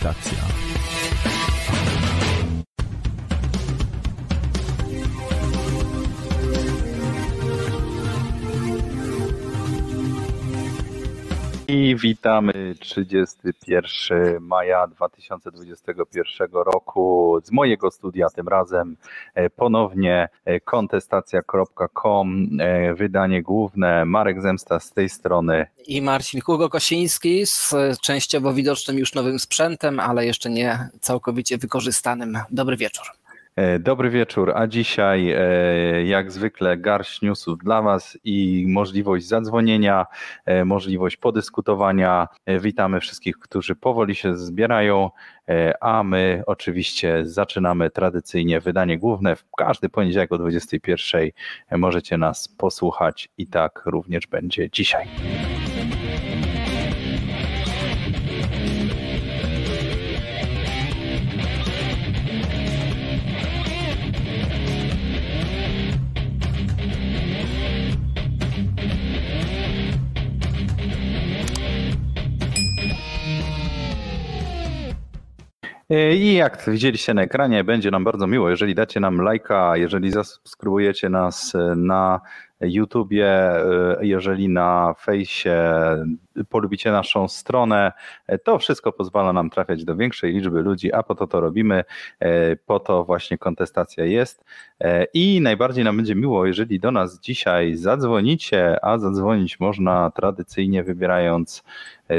[0.00, 0.49] Kontestacja.
[12.02, 18.96] Witamy 31 maja 2021 roku z mojego studia tym razem
[19.34, 25.66] e, ponownie e, kontestacja.com, e, wydanie główne, Marek Zemsta z tej strony.
[25.86, 32.38] I Marcin Hugo Kosiński z częściowo widocznym już nowym sprzętem, ale jeszcze nie całkowicie wykorzystanym.
[32.50, 33.19] Dobry wieczór.
[33.56, 40.06] E, dobry wieczór, a dzisiaj e, jak zwykle garść newsów dla Was i możliwość zadzwonienia,
[40.46, 42.28] e, możliwość podyskutowania.
[42.60, 45.10] Witamy wszystkich, którzy powoli się zbierają,
[45.80, 49.36] a my oczywiście zaczynamy tradycyjnie wydanie główne.
[49.36, 51.30] W każdy poniedziałek o 21
[51.78, 55.08] możecie nas posłuchać i tak również będzie dzisiaj.
[76.14, 81.08] I jak widzieliście na ekranie, będzie nam bardzo miło, jeżeli dacie nam lajka, jeżeli zasubskrybujecie
[81.08, 82.20] nas e, na
[82.60, 85.56] YouTubie, e, jeżeli na fejsie
[86.48, 87.92] polubicie naszą stronę,
[88.44, 91.84] to wszystko pozwala nam trafiać do większej liczby ludzi, a po to to robimy,
[92.66, 94.44] po to właśnie kontestacja jest.
[95.14, 101.64] I najbardziej nam będzie miło, jeżeli do nas dzisiaj zadzwonicie, a zadzwonić można tradycyjnie wybierając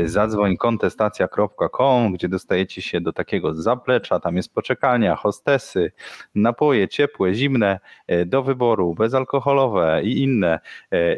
[0.05, 5.91] zadzwoń kontestacja.com, gdzie dostajecie się do takiego zaplecza, tam jest poczekalnia, hostesy,
[6.35, 7.79] napoje ciepłe, zimne,
[8.25, 10.59] do wyboru, bezalkoholowe i inne.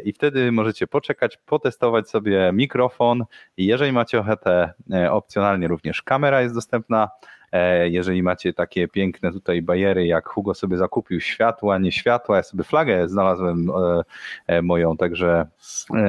[0.04, 3.24] I wtedy możecie poczekać, potestować sobie mikrofon.
[3.56, 4.72] Jeżeli macie ochotę,
[5.10, 7.08] opcjonalnie również kamera jest dostępna,
[7.43, 7.43] E,
[7.84, 12.64] jeżeli macie takie piękne tutaj bajery, jak Hugo sobie zakupił światła, nie światła, ja sobie
[12.64, 14.02] flagę znalazłem e,
[14.46, 15.46] e, moją, także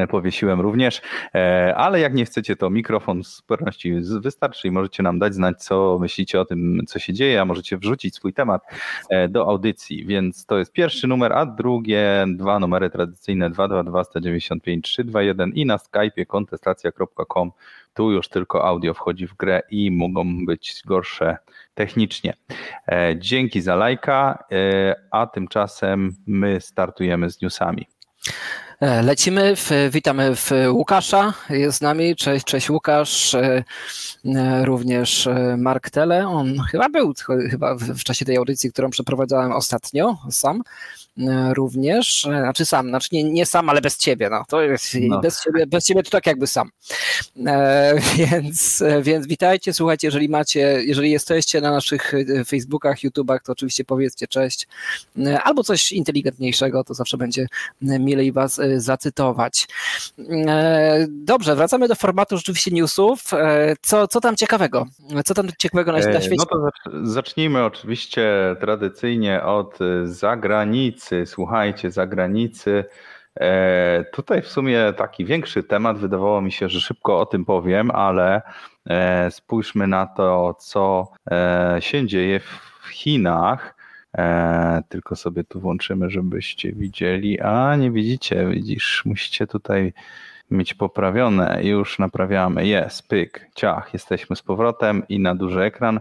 [0.10, 1.02] powiesiłem również,
[1.76, 5.98] ale jak nie chcecie, to mikrofon w zupełności wystarczy i możecie nam dać znać, co
[6.00, 8.62] myślicie o tym, co się dzieje, a możecie wrzucić swój temat
[9.30, 15.52] do audycji, więc to jest pierwszy numer, a drugie dwa numery tradycyjne 222 195 321
[15.54, 17.52] i na Skype'ie kontestacja.com
[17.96, 21.38] tu już tylko audio wchodzi w grę i mogą być gorsze
[21.74, 22.34] technicznie.
[22.88, 27.88] E, dzięki za lajka, e, a tymczasem my startujemy z newsami.
[28.80, 33.36] E, lecimy, w, witamy w Łukasza, jest z nami, cześć, cześć Łukasz,
[34.64, 37.14] również Mark Tele, on chyba był
[37.52, 40.64] chyba w czasie tej audycji, którą przeprowadzałem ostatnio sam,
[41.18, 44.44] E, również, e, znaczy sam, znaczy nie, nie sam, ale bez ciebie, no.
[44.48, 45.20] To jest, no.
[45.20, 46.70] Bez, ciebie, bez ciebie to tak jakby sam.
[47.46, 52.14] E, więc, e, więc witajcie, słuchajcie, jeżeli macie, jeżeli jesteście na naszych
[52.48, 54.68] Facebookach, YouTubach, to oczywiście powiedzcie cześć,
[55.44, 57.48] albo coś inteligentniejszego, to zawsze będzie
[57.82, 59.68] milej was zacytować.
[60.48, 63.24] E, dobrze, wracamy do formatu rzeczywiście newsów.
[63.82, 64.86] Co, co tam ciekawego?
[65.26, 66.36] Co tam ciekawego na, na świecie?
[66.38, 66.70] No to
[67.04, 72.86] zacznijmy oczywiście tradycyjnie od zagranicy słuchajcie, zagranicy.
[74.12, 78.42] Tutaj w sumie taki większy temat, wydawało mi się, że szybko o tym powiem, ale
[79.30, 81.08] spójrzmy na to, co
[81.80, 83.75] się dzieje w Chinach.
[84.90, 87.40] Tylko sobie tu włączymy, żebyście widzieli.
[87.40, 89.94] A nie widzicie, widzisz, musicie tutaj
[90.52, 91.60] mieć poprawione.
[91.64, 92.68] Już naprawiamy.
[92.68, 96.00] Jest, pyk, ciach, jesteśmy z powrotem i na duży ekran.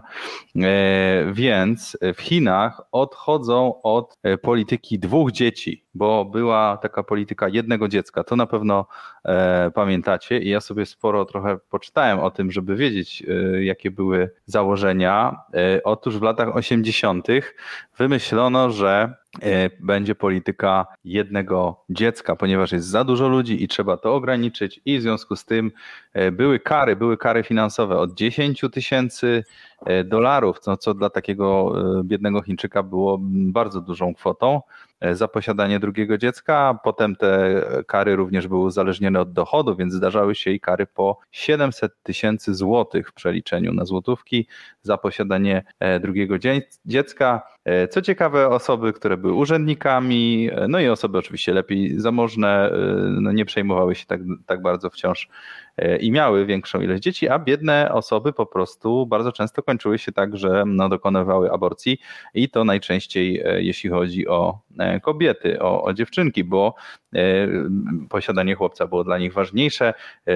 [1.33, 8.23] Więc w Chinach odchodzą od polityki dwóch dzieci bo była taka polityka jednego dziecka.
[8.23, 8.85] To na pewno
[9.25, 14.29] e, pamiętacie i ja sobie sporo trochę poczytałem o tym, żeby wiedzieć, e, jakie były
[14.45, 15.39] założenia.
[15.53, 17.27] E, otóż w latach 80.
[17.97, 24.15] wymyślono, że e, będzie polityka jednego dziecka, ponieważ jest za dużo ludzi i trzeba to
[24.15, 25.71] ograniczyć i w związku z tym
[26.13, 29.43] e, były kary, były kary finansowe od 10 tysięcy
[29.85, 34.61] e, dolarów, co, co dla takiego biednego Chińczyka było bardzo dużą kwotą.
[34.99, 36.79] E, za posiadanie drugiego dziecka.
[36.83, 42.03] Potem te kary również były uzależnione od dochodu, więc zdarzały się i kary po 700
[42.03, 44.47] tysięcy złotych w przeliczeniu na złotówki
[44.81, 46.35] za posiadanie e, drugiego
[46.85, 47.54] dziecka.
[47.65, 52.71] E, co ciekawe, osoby, które były urzędnikami, no i osoby oczywiście lepiej zamożne,
[53.21, 55.29] no nie przejmowały się tak, tak bardzo wciąż
[55.99, 60.37] i miały większą ilość dzieci, a biedne osoby po prostu bardzo często kończyły się tak,
[60.37, 61.97] że no, dokonywały aborcji
[62.33, 64.59] i to najczęściej jeśli chodzi o
[65.01, 66.75] kobiety, o, o dziewczynki, bo
[68.09, 69.93] posiadanie chłopca było dla nich ważniejsze,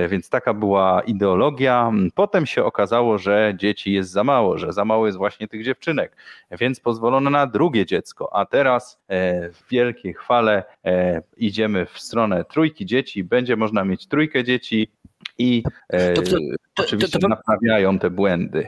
[0.09, 1.91] więc taka była ideologia.
[2.15, 6.15] Potem się okazało, że dzieci jest za mało, że za mało jest właśnie tych dziewczynek,
[6.51, 8.99] więc pozwolono na drugie dziecko, a teraz
[9.53, 10.63] w wielkiej chwale
[11.37, 14.91] idziemy w stronę trójki dzieci, będzie można mieć trójkę dzieci,
[15.37, 16.31] i e, to, to,
[16.73, 18.67] to, oczywiście naprawiają te błędy.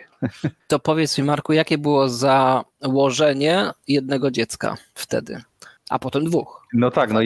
[0.67, 5.41] To powiedz mi, Marku, jakie było założenie jednego dziecka wtedy,
[5.91, 6.67] a potem dwóch?
[6.73, 7.19] No tak, no,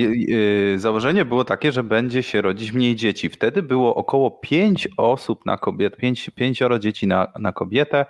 [0.76, 3.30] założenie było takie, że będzie się rodzić mniej dzieci.
[3.30, 8.06] Wtedy było około pięć osób na kobietę, pięć, pięcioro dzieci na, na kobietę.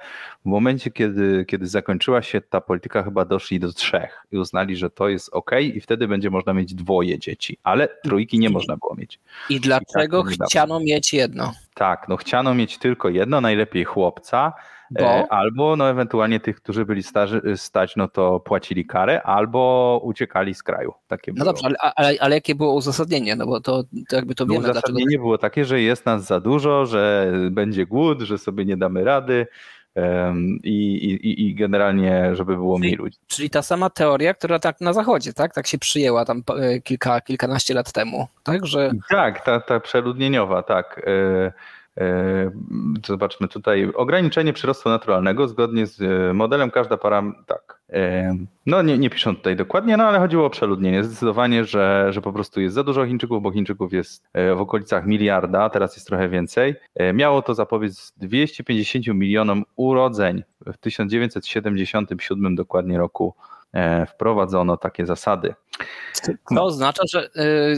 [0.45, 4.89] W momencie, kiedy, kiedy zakończyła się ta polityka, chyba doszli do trzech i uznali, że
[4.89, 8.95] to jest ok, i wtedy będzie można mieć dwoje dzieci, ale trójki nie można było
[8.95, 9.19] mieć.
[9.49, 11.53] I dlaczego I tak chciano mieć jedno?
[11.73, 14.53] Tak, no chciano mieć tylko jedno, najlepiej chłopca
[14.91, 15.01] bo?
[15.03, 20.53] E, albo no ewentualnie tych, którzy byli starzy, stać, no to płacili karę, albo uciekali
[20.53, 20.93] z kraju.
[21.07, 21.45] Takie no było.
[21.45, 23.35] dobrze, ale, ale, ale, jakie było uzasadnienie?
[23.35, 24.63] No bo to, to jakby to no wiemy.
[24.69, 25.23] Uzasadnienie dlaczego...
[25.23, 29.47] było takie, że jest nas za dużo, że będzie głód, że sobie nie damy rady.
[30.63, 33.17] I, i, I generalnie, żeby było mniej ludzi.
[33.27, 35.53] Czyli ta sama teoria, która tak na zachodzie, tak?
[35.53, 38.65] Tak się przyjęła tam e, kilka, kilkanaście lat temu, tak?
[38.65, 38.91] Że...
[39.09, 41.01] Tak, ta, ta przeludnieniowa, tak.
[41.97, 42.51] E,
[43.07, 47.81] zobaczmy tutaj, ograniczenie przyrostu naturalnego zgodnie z e, modelem każda para, tak.
[47.89, 51.03] E, no nie, nie piszą tutaj dokładnie, no ale chodziło o przeludnienie.
[51.03, 55.69] Zdecydowanie, że, że po prostu jest za dużo Chińczyków, bo Chińczyków jest w okolicach miliarda,
[55.69, 56.75] teraz jest trochę więcej.
[57.13, 63.35] Miało to zapowiedz 250 milionom urodzeń w 1977 dokładnie roku
[64.07, 65.55] wprowadzono takie zasady.
[66.21, 66.63] To no.
[66.63, 67.29] oznacza, że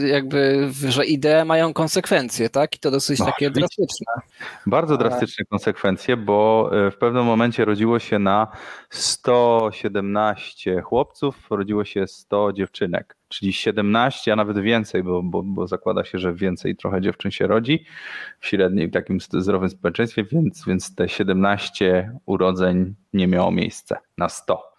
[0.02, 2.76] y, jakby, że idee mają konsekwencje, tak?
[2.76, 4.06] I to dosyć no, takie drastyczne.
[4.66, 8.46] Bardzo drastyczne konsekwencje, bo y, w pewnym momencie rodziło się na
[8.90, 16.04] 117 chłopców, rodziło się 100 dziewczynek, czyli 17, a nawet więcej, bo, bo, bo zakłada
[16.04, 17.84] się, że więcej trochę dziewczyn się rodzi
[18.40, 24.77] w średnim takim zdrowym społeczeństwie, więc, więc te 17 urodzeń nie miało miejsca na 100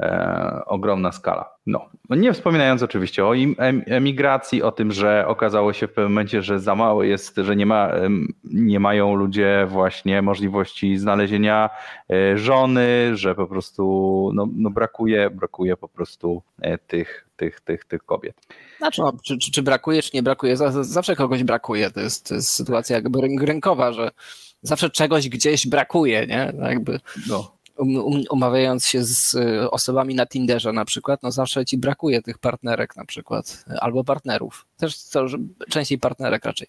[0.00, 1.50] e, ogromna skala.
[1.66, 1.88] No.
[2.10, 3.34] Nie wspominając oczywiście o
[3.86, 7.66] emigracji, o tym, że okazało się w pewnym momencie, że za mało jest, że nie,
[7.66, 7.90] ma,
[8.44, 11.70] nie mają ludzie właśnie możliwości znalezienia
[12.10, 13.82] e, żony, że po prostu
[14.34, 18.36] no, no brakuje, brakuje po prostu e, tych, tych, tych, tych kobiet.
[18.78, 20.56] Znaczy, no, czy, czy, czy brakuje, czy nie brakuje?
[20.80, 21.90] Zawsze kogoś brakuje.
[21.90, 24.10] To jest, to jest sytuacja jakby rynkowa, że
[24.62, 26.52] zawsze czegoś gdzieś brakuje, nie?
[26.68, 27.00] Jakby...
[27.28, 27.57] No
[28.30, 32.96] umawiając się z y, osobami na Tinderze na przykład, no zawsze ci brakuje tych partnerek
[32.96, 34.66] na przykład, albo partnerów.
[34.76, 35.26] Też to,
[35.70, 36.68] częściej partnerek raczej.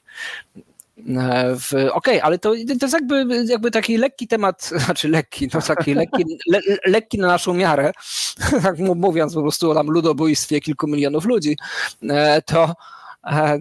[1.18, 5.62] E, Okej, okay, ale to, to jest jakby, jakby taki lekki temat, znaczy lekki, no
[5.62, 7.92] taki lekki, le, lekki na naszą miarę,
[8.64, 11.58] tak mówiąc po prostu o tam ludobójstwie kilku milionów ludzi,
[12.10, 12.74] e, to E,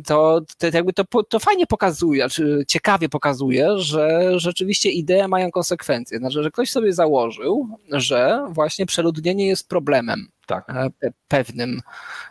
[0.06, 6.18] to, to jakby to, to fajnie pokazuje, czy ciekawie pokazuje, że rzeczywiście idee mają konsekwencje.
[6.18, 10.28] Znaczy, że ktoś sobie założył, że właśnie przeludnienie jest problemem.
[10.46, 10.70] Tak.
[10.70, 10.90] E,
[11.28, 11.80] pewnym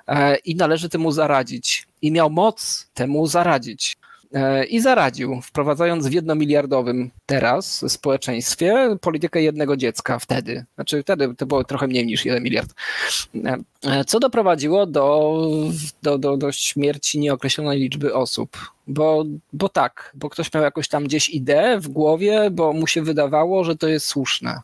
[0.08, 1.88] e, i należy temu zaradzić.
[2.02, 3.98] I miał moc temu zaradzić.
[4.34, 10.66] E, i zaradził, wprowadzając w jednomiliardowym teraz społeczeństwie politykę jednego dziecka wtedy.
[10.76, 12.74] Znaczy wtedy to było trochę mniej niż jeden miliard.
[13.46, 15.42] E, e, co doprowadziło do,
[16.04, 18.58] do, do, do śmierci nieokreślonej liczby osób.
[18.88, 23.02] Bo, bo tak, bo ktoś miał jakąś tam gdzieś ideę w głowie, bo mu się
[23.02, 24.62] wydawało, że to jest słuszne.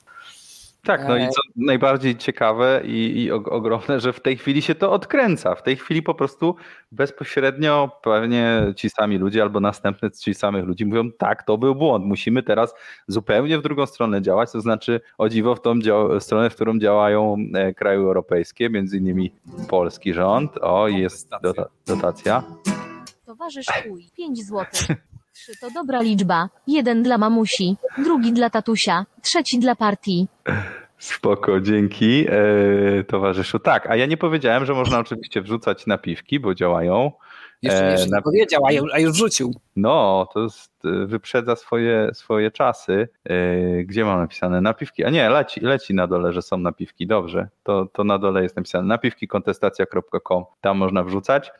[0.85, 4.91] Tak, no i co najbardziej ciekawe i, i, ogromne, że w tej chwili się to
[4.91, 5.55] odkręca.
[5.55, 6.55] W tej chwili po prostu
[6.91, 12.05] bezpośrednio pewnie ci sami ludzie albo następne ci samych ludzi mówią, tak, to był błąd,
[12.05, 12.73] musimy teraz
[13.07, 15.73] zupełnie w drugą stronę działać, to znaczy o dziwo w tą
[16.19, 19.31] stronę, w którą działają e, kraje europejskie, między innymi
[19.69, 21.29] polski rząd, o jest
[21.87, 22.43] dotacja.
[23.25, 24.87] Towarzysz Uj, 5 złotych.
[25.33, 26.49] Trzy to dobra liczba.
[26.67, 30.27] Jeden dla mamusi, drugi dla tatusia, trzeci dla partii.
[30.97, 33.59] Spoko, dzięki e, towarzyszu.
[33.59, 37.11] Tak, a ja nie powiedziałem, że można oczywiście wrzucać napiwki, bo działają.
[37.61, 38.61] Jeszcze, jeszcze nie powiedział,
[38.93, 39.53] a już wrzucił.
[39.75, 43.07] No, to jest, wyprzedza swoje, swoje czasy.
[43.25, 45.03] E, gdzie mam napisane napiwki?
[45.03, 47.07] A nie, leci, leci na dole, że są napiwki.
[47.07, 50.43] Dobrze, to, to na dole jest napisane napiwkikontestacja.com.
[50.61, 51.51] Tam można wrzucać.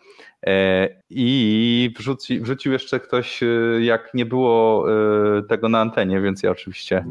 [0.48, 3.40] E, I wrzuci, wrzucił jeszcze ktoś,
[3.80, 4.86] jak nie było
[5.50, 7.06] tego na antenie, więc ja oczywiście.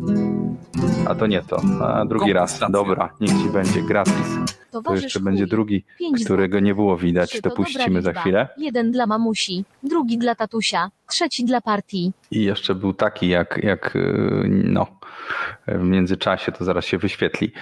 [1.06, 1.60] A to nie to.
[1.80, 2.60] A drugi raz.
[2.70, 4.38] Dobra, niech ci będzie gratis.
[4.84, 5.84] To jeszcze będzie drugi,
[6.24, 7.40] którego nie było widać.
[7.40, 8.48] To puścimy za chwilę.
[8.58, 12.01] Jeden dla mamusi, drugi dla tatusia, trzeci dla partii.
[12.30, 14.86] I jeszcze był taki, jak, jak y, no,
[15.66, 17.52] w międzyczasie to zaraz się wyświetli.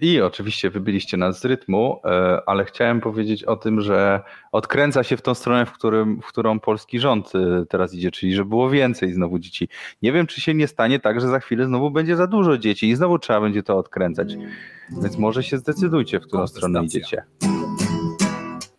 [0.00, 4.20] I oczywiście wybiliście nas z rytmu, e, ale chciałem powiedzieć o tym, że
[4.52, 8.34] odkręca się w tą stronę, w, którym, w którą polski rząd y, teraz idzie, czyli
[8.34, 9.68] że było więcej znowu dzieci.
[10.02, 12.88] Nie wiem, czy się nie stanie tak, że za chwilę znowu będzie za dużo dzieci
[12.88, 14.34] i znowu trzeba będzie to odkręcać.
[15.02, 17.22] Więc może się zdecydujcie, w którą stronę idziecie.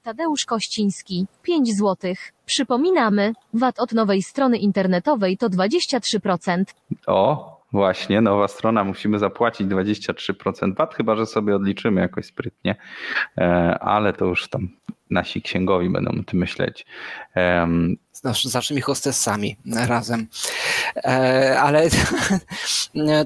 [0.04, 2.14] Tadeusz Kościński, 5 zł.
[2.46, 6.64] Przypominamy, VAT od nowej strony internetowej to 23%.
[7.08, 12.76] O, właśnie, nowa strona, musimy zapłacić 23% VAT, chyba że sobie odliczymy jakoś sprytnie,
[13.38, 13.44] e,
[13.80, 14.70] ale to już tam
[15.10, 16.86] nasi księgowi będą o tym myśleć.
[18.12, 19.58] Z, nasz, z naszymi hostessami
[19.88, 20.28] razem.
[20.96, 21.84] E, ale
[22.96, 23.26] e,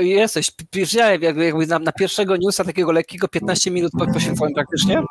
[0.00, 5.02] jesteś, wiedziałem, jakby, jakby na, na pierwszego newsa takiego lekkiego 15 minut poświęcony praktycznie.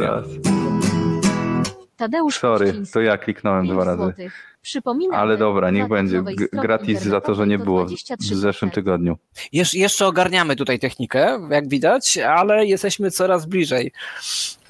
[0.00, 0.24] raz.
[1.96, 4.02] Tadeusz Sorry, to ja kliknąłem 5 dwa razy.
[4.02, 4.54] złotych.
[4.62, 6.22] Przypominamy, Ale dobra, niech będzie.
[6.22, 8.16] G- Gratis za to, że nie było w 23%.
[8.34, 9.16] zeszłym tygodniu.
[9.52, 13.92] Jesz, jeszcze ogarniamy tutaj technikę, jak widać, ale jesteśmy coraz bliżej.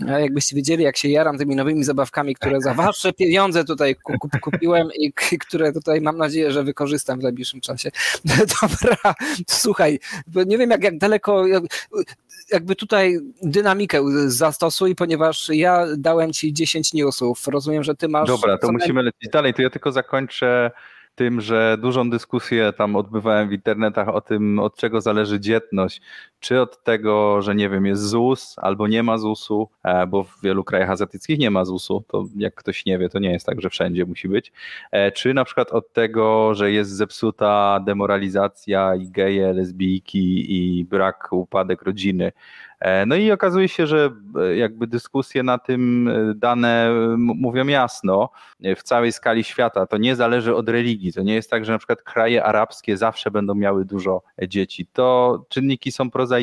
[0.08, 4.12] E, Jakbyście wiedzieli, jak się jaram tymi nowymi zabawkami, które za wasze pieniądze tutaj ku-
[4.18, 7.90] kup- kupiłem i k- które tutaj mam nadzieję, że wykorzystam w najbliższym czasie.
[8.62, 9.14] Dobra,
[9.48, 11.44] słuchaj, bo nie wiem jak, jak daleko,
[12.52, 17.48] jakby tutaj dynamikę zastosuj, ponieważ ja dałem ci 10 newsów.
[17.48, 18.28] Rozumiem, że ty masz...
[18.28, 19.54] Dobra, to musimy lecieć dalej.
[19.54, 20.70] To ja tylko zakończę
[21.14, 26.00] tym, że dużą dyskusję tam odbywałem w internetach o tym, od czego zależy dzietność.
[26.44, 30.40] Czy od tego, że nie wiem, jest ZUS albo nie ma ZUS-u, e, bo w
[30.42, 33.60] wielu krajach azjatyckich nie ma ZUS-u, to jak ktoś nie wie, to nie jest tak,
[33.60, 34.52] że wszędzie musi być.
[34.92, 41.28] E, Czy na przykład od tego, że jest zepsuta demoralizacja i geje, lesbijki i brak
[41.32, 42.32] upadek rodziny.
[42.80, 44.10] E, No i okazuje się, że
[44.54, 48.28] jakby dyskusje na tym dane mówią jasno
[48.76, 49.86] w całej skali świata.
[49.86, 51.12] To nie zależy od religii.
[51.12, 54.86] To nie jest tak, że na przykład kraje arabskie zawsze będą miały dużo dzieci.
[54.92, 56.33] To czynniki są prozaiczne.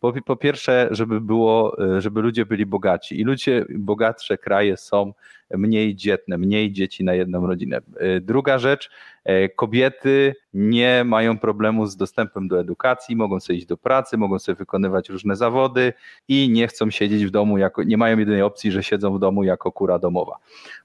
[0.00, 3.20] Po, po pierwsze, żeby było, e, żeby ludzie byli bogaci.
[3.20, 5.12] I ludzie, bogatsze kraje są
[5.50, 7.80] mniej dzietne, mniej dzieci na jedną rodzinę.
[7.96, 8.90] E, Druga rzecz,
[9.24, 14.38] e, kobiety nie mają problemu z dostępem do edukacji, mogą sobie iść do pracy, mogą
[14.38, 15.92] sobie wykonywać różne zawody
[16.28, 19.44] i nie chcą siedzieć w domu, jako, nie mają jedynej opcji, że siedzą w domu
[19.44, 20.36] jako kura domowa.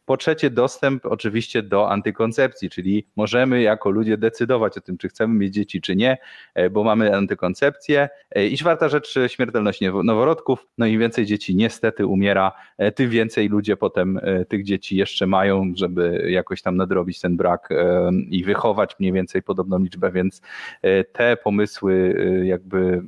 [0.06, 5.34] Po trzecie, dostęp oczywiście do antykoncepcji, czyli możemy jako ludzie decydować o tym, czy chcemy
[5.34, 6.18] mieć dzieci, czy nie,
[6.56, 8.10] e, bo mamy antykoncepcję.
[8.52, 10.68] I czwarta rzecz, śmiertelność noworodków.
[10.78, 12.52] No im więcej dzieci niestety umiera,
[12.96, 14.20] tym więcej ludzie potem
[14.54, 19.44] tych dzieci jeszcze mają, żeby jakoś tam nadrobić ten brak e, i wychować mniej więcej
[19.44, 20.42] podobną liczbę, więc
[20.82, 23.02] e, te pomysły e, jakby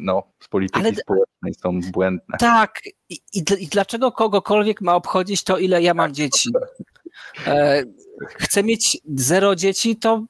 [0.00, 2.36] no, z polityki Ale- społecznej są błędne.
[2.38, 6.50] Tak, i, i, dl- i dlaczego kogokolwiek ma obchodzić to, ile ja mam dzieci?
[8.28, 10.24] Chcę mieć zero dzieci, to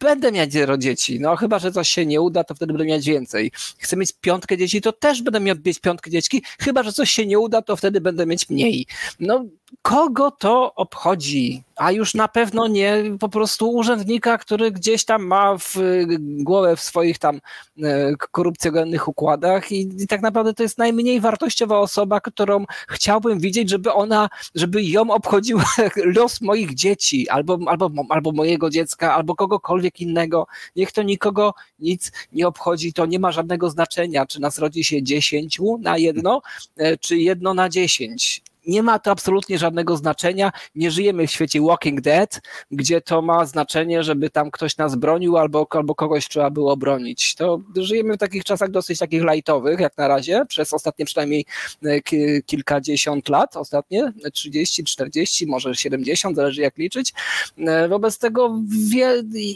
[0.00, 1.20] będę mieć zero dzieci.
[1.20, 3.50] No chyba, że coś się nie uda, to wtedy będę mieć więcej.
[3.78, 6.42] Chcę mieć piątkę dzieci, to też będę miał mieć piątkę dzieci.
[6.60, 8.86] Chyba, że coś się nie uda, to wtedy będę mieć mniej.
[9.20, 9.44] No
[9.82, 11.62] kogo to obchodzi?
[11.76, 15.74] A już na pewno nie po prostu urzędnika, który gdzieś tam ma w
[16.18, 17.40] głowę w swoich tam
[17.82, 23.70] e, korupcjogennych układach i, i tak naprawdę to jest najmniej wartościowa osoba, którą chciałbym widzieć,
[23.70, 25.60] żeby ona, żeby ją obchodził
[26.16, 30.46] los moich dzieci albo, albo, albo mojego dziecka, albo kogokolwiek innego.
[30.76, 35.02] Niech to nikogo nic nie obchodzi, to nie ma żadnego znaczenia, czy nas rodzi się
[35.02, 36.42] dziesięciu na jedno,
[36.76, 38.42] e, czy jedno na dziesięć.
[38.66, 40.52] Nie ma to absolutnie żadnego znaczenia.
[40.74, 42.40] Nie żyjemy w świecie Walking Dead,
[42.70, 47.34] gdzie to ma znaczenie, żeby tam ktoś nas bronił albo, albo kogoś trzeba było bronić.
[47.34, 51.44] To żyjemy w takich czasach dosyć takich lightowych, jak na razie, przez ostatnie przynajmniej
[51.84, 57.12] e, ki- kilkadziesiąt lat, ostatnie 30, 40, może 70, zależy jak liczyć.
[57.58, 58.60] E, Wobec tego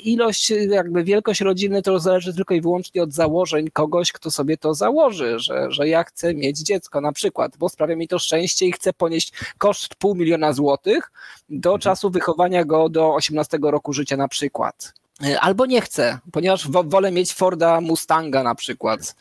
[0.04, 4.75] ilość, jakby wielkość rodziny to zależy tylko i wyłącznie od założeń kogoś, kto sobie to
[4.75, 8.72] założy, że, że ja chcę mieć dziecko na przykład, bo sprawia mi to szczęście i
[8.72, 11.10] chcę ponieść koszt pół miliona złotych
[11.48, 14.92] do czasu wychowania go do 18 roku życia na przykład.
[15.26, 19.16] E, Albo nie chcę, ponieważ wo- wolę mieć Forda Mustanga na przykład.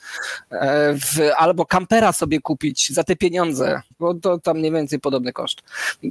[0.51, 5.33] E, W, albo kampera sobie kupić za te pieniądze, bo to tam mniej więcej podobny
[5.33, 5.61] koszt.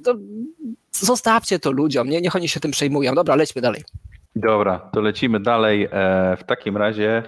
[0.04, 0.14] To
[0.92, 3.14] zostawcie to ludziom, nie, niech oni się tym przejmują.
[3.14, 3.84] Dobra, lećmy dalej.
[4.36, 5.84] Dobra, to lecimy dalej.
[5.92, 7.22] E, W takim razie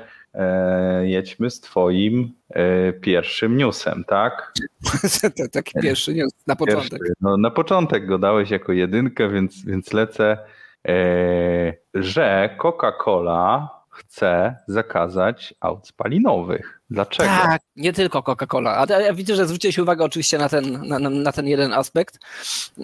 [1.03, 4.53] jedźmy z Twoim e, pierwszym newsem, tak?
[5.53, 6.91] Taki pierwszy news na początek.
[6.91, 7.15] Pierwszy.
[7.21, 10.39] No, na początek go dałeś jako jedynkę, więc, więc lecę,
[10.89, 16.76] e, że Coca-Cola chce zakazać aut spalinowych.
[16.91, 17.29] Dlaczego?
[17.29, 18.87] Tak, nie tylko Coca-Cola.
[18.89, 22.19] A ja widzę, że zwróciłeś uwagę oczywiście na ten, na, na ten jeden aspekt.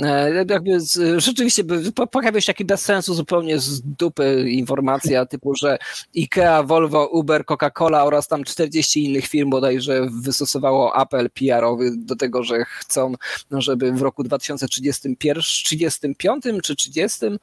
[0.01, 1.65] E, jakby z, rzeczywiście
[2.11, 5.79] pojawia się taki bez sensu zupełnie z dupy informacja typu, że
[6.17, 12.43] IKEA, Volvo, Uber, Coca-Cola oraz tam 40 innych firm bodajże wystosowało apel PR-owy do tego,
[12.43, 13.15] że chcą,
[13.51, 17.39] żeby w roku 2031, 35 czy 30 E,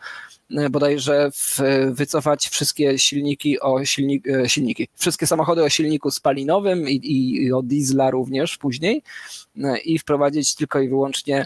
[0.70, 1.60] bodajże w,
[1.92, 7.62] wycofać wszystkie silniki o silnik, e, silniki, wszystkie samochody o silniku spalinowym i, i o
[7.62, 8.98] diesla również później.
[8.98, 9.49] e,
[9.84, 11.46] i wprowadzić tylko i wyłącznie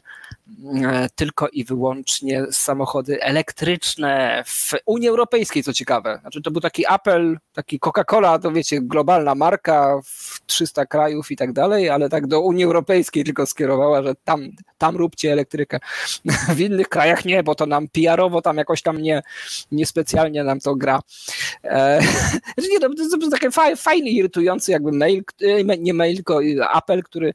[1.15, 6.19] tylko i wyłącznie samochody elektryczne w Unii Europejskiej, co ciekawe.
[6.21, 11.35] Znaczy to był taki apel, taki Coca-Cola, to wiecie, globalna marka w 300 krajów i
[11.35, 15.79] tak dalej, ale tak do Unii Europejskiej tylko skierowała, że tam, tam róbcie elektrykę.
[16.55, 19.21] W innych krajach nie, bo to nam PR-owo tam jakoś tam nie,
[19.71, 20.99] niespecjalnie nam to gra.
[21.63, 22.01] E,
[22.71, 25.23] nie, to jest taki fajny, irytujący jakby mail,
[25.79, 26.39] nie mail, tylko
[26.69, 27.33] apel, który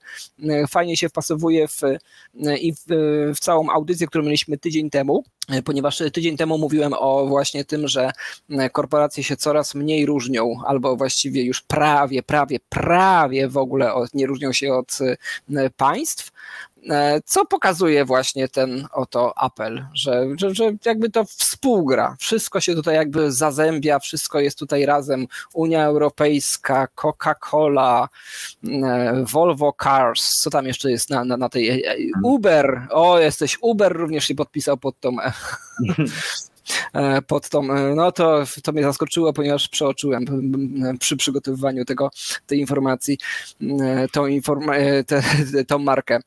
[0.49, 1.99] e, fajnie się wpasowuje w, e,
[2.59, 2.85] i w,
[3.35, 5.25] w całą audycję, którą mieliśmy tydzień temu,
[5.65, 8.11] ponieważ tydzień temu mówiłem o właśnie tym, że
[8.73, 14.27] korporacje się coraz mniej różnią, albo właściwie już prawie, prawie, prawie w ogóle od, nie
[14.27, 14.99] różnią się od
[15.77, 16.68] państw, E,
[17.25, 22.94] co pokazuje właśnie ten oto apel, że, że, że jakby to współgra, wszystko się tutaj
[22.94, 28.08] jakby zazębia, wszystko jest tutaj razem, Unia Europejska, Coca-Cola,
[28.64, 33.58] e, Volvo Cars, co tam jeszcze jest na, na, na tej, e, Uber, o jesteś
[33.61, 35.16] Uber również się podpisał pod tą
[37.27, 37.63] pod tą,
[37.95, 40.25] no to, to mnie zaskoczyło, ponieważ przeoczyłem
[41.01, 42.11] przy przygotowywaniu tego,
[42.47, 43.19] tej informacji,
[44.13, 44.75] tą, informa
[45.07, 45.23] te,
[45.69, 46.21] tą markę.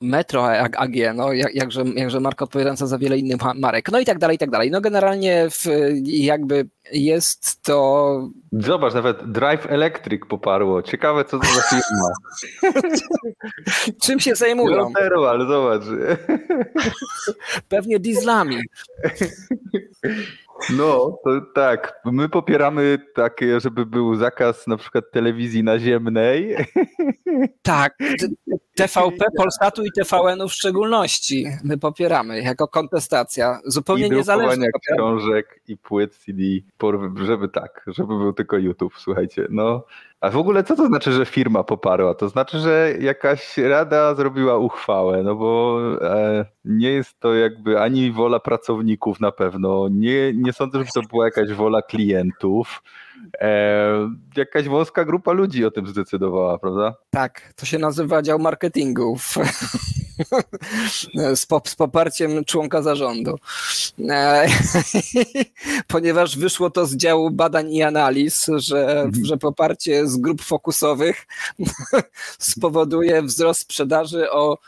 [0.00, 4.36] Metro AG, no jakże, jakże marka odpowiadająca za wiele innych marek, no i tak dalej,
[4.36, 4.70] i tak dalej.
[4.70, 5.64] No generalnie w,
[6.04, 8.28] jakby jest to...
[8.52, 10.82] Zobacz, nawet Drive Electric poparło.
[10.82, 12.08] Ciekawe, co to za firma.
[14.02, 14.76] Czym się zajmują?
[14.76, 15.82] Lotero, ale zobacz.
[17.68, 18.56] Pewnie dieslami.
[20.76, 22.00] No, to tak.
[22.04, 26.56] My popieramy takie, żeby był zakaz na przykład telewizji naziemnej.
[27.62, 27.98] Tak.
[28.76, 33.60] TVP, Polsatu i TVN-u w szczególności my popieramy jako kontestacja.
[33.64, 34.68] Zupełnie I niezależnie.
[34.92, 36.42] książek i płyt CD,
[37.24, 39.46] żeby tak, żeby był tylko YouTube, słuchajcie.
[39.50, 39.84] No,
[40.20, 42.14] a w ogóle co to znaczy, że firma poparła?
[42.14, 48.12] To znaczy, że jakaś rada zrobiła uchwałę, no bo e, nie jest to jakby ani
[48.12, 52.82] wola pracowników na pewno, nie, nie sądzę, że to była jakaś wola klientów.
[53.40, 56.94] E, jakaś wąska grupa ludzi o tym zdecydowała, prawda?
[57.10, 59.18] Tak, to się nazywa dział marketingu
[61.34, 63.38] z, pop, z poparciem członka zarządu.
[64.08, 64.46] E,
[65.88, 69.24] ponieważ wyszło to z działu badań i analiz, że, mhm.
[69.24, 71.26] że poparcie z grup fokusowych
[72.38, 74.58] spowoduje wzrost sprzedaży o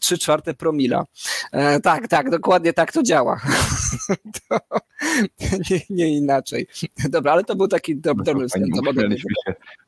[0.00, 1.04] 3 czwarte promila.
[1.52, 3.40] E, tak, tak, dokładnie tak to działa.
[4.48, 4.58] to,
[5.70, 6.66] nie, nie, inaczej.
[7.10, 8.66] Dobra, ale to był taki dobry no, wstęp.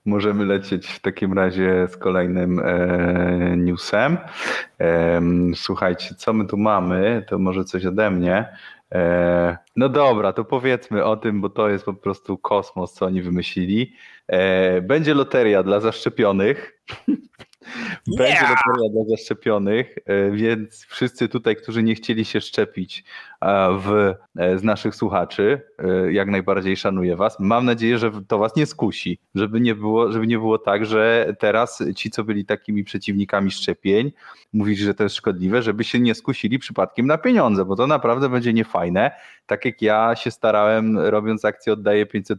[0.04, 4.18] Możemy lecieć w takim razie z kolejnym e, newsem.
[4.80, 5.20] E,
[5.54, 7.24] słuchajcie, co my tu mamy?
[7.28, 8.48] To może coś ode mnie.
[8.92, 13.22] E, no dobra, to powiedzmy o tym, bo to jest po prostu kosmos, co oni
[13.22, 13.92] wymyślili.
[14.28, 16.82] E, będzie loteria dla zaszczepionych.
[18.18, 23.04] Będzie loteria dla zaszczepionych, e, więc wszyscy tutaj, którzy nie chcieli się szczepić
[23.78, 25.60] w, z naszych słuchaczy,
[26.10, 27.40] jak najbardziej szanuję was.
[27.40, 31.34] Mam nadzieję, że to was nie skusi, żeby nie było, żeby nie było tak, że
[31.38, 34.12] teraz ci, co byli takimi przeciwnikami szczepień,
[34.52, 38.28] mówić, że to jest szkodliwe, żeby się nie skusili przypadkiem na pieniądze, bo to naprawdę
[38.28, 39.10] będzie niefajne.
[39.46, 42.38] Tak jak ja się starałem, robiąc akcję Oddaję 500,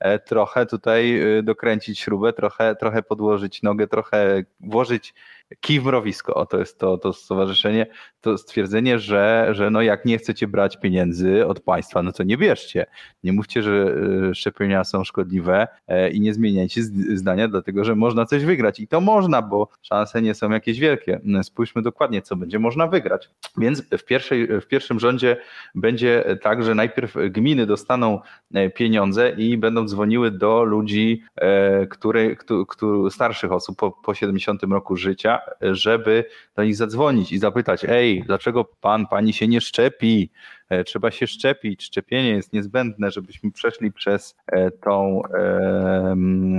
[0.00, 5.14] e, trochę tutaj e, dokręcić śrubę, trochę, trochę podłożyć nogę, trochę włożyć
[5.60, 6.34] kij w mrowisko.
[6.34, 7.86] O, to jest to, to stowarzyszenie,
[8.20, 12.36] to stwierdzenie, że, że no jak nie chcecie brać pieniędzy od państwa, no to nie
[12.36, 12.86] bierzcie.
[13.24, 13.94] Nie mówcie, że
[14.30, 15.68] e, szczepienia są szkodliwe
[16.12, 16.82] i nie zmieniajcie
[17.14, 18.80] zdania, dlatego że można coś wygrać.
[18.80, 23.30] I to można, bo szanse nie są jakieś wielkie spójrzmy dokładnie, co będzie można wygrać.
[23.58, 25.36] Więc w, pierwszej, w pierwszym rządzie
[25.74, 28.20] będzie tak, że najpierw gminy dostaną
[28.54, 34.62] e, pieniądze i będą dzwoniły do ludzi, e, które, które, starszych osób po, po 70
[34.62, 36.24] roku życia, żeby
[36.56, 40.30] do nich zadzwonić i zapytać, ej, dlaczego pan, pani się nie szczepi?
[40.68, 41.84] E, trzeba się szczepić.
[41.84, 44.36] Szczepienie jest niezbędne, żebyśmy przeszli przez
[44.80, 45.22] tą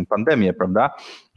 [0.09, 0.89] pandemię, prawda?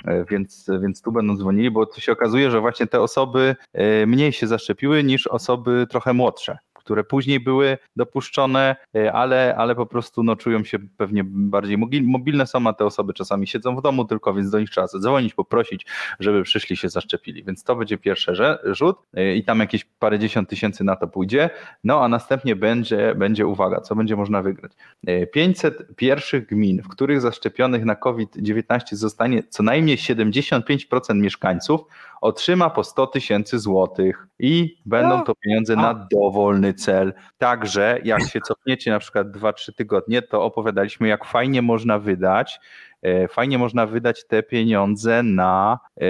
[0.05, 4.07] E, więc, więc tu będą dzwonili, bo to się okazuje, że właśnie te osoby e,
[4.07, 9.87] mniej się zaszczepiły niż osoby trochę młodsze, które później były dopuszczone, e, ale, ale po
[9.87, 14.05] prostu no, czują się pewnie bardziej mobilne są, a te osoby czasami siedzą w domu
[14.05, 15.87] tylko, więc do nich trzeba zadzwonić, poprosić,
[16.21, 17.45] żeby przyszli się zaszczepili.
[17.45, 18.33] Więc to będzie pierwszy
[18.65, 21.51] rzut e, i tam jakieś parędziesiąt tysięcy na to pójdzie.
[21.85, 24.73] No a następnie będzie, będzie uwaga, co będzie można wygrać.
[25.07, 31.81] E, 500 pierwszych gmin, w których zaszczepionych na COVID-19 zostanie co najmniej 75% mieszkańców,
[32.21, 35.25] otrzyma po 100 tysięcy złotych i będą No.
[35.25, 37.13] to pieniądze na dowolny cel.
[37.39, 42.61] Także jak się cofniecie na przykład 2-3 tygodnie, to opowiadaliśmy, jak fajnie można wydać.
[43.03, 46.05] e, Fajnie można wydać te pieniądze na, e,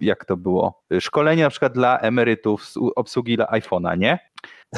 [0.00, 4.18] jak to było, szkolenie na przykład dla emerytów z obsługi iPhone'a, nie?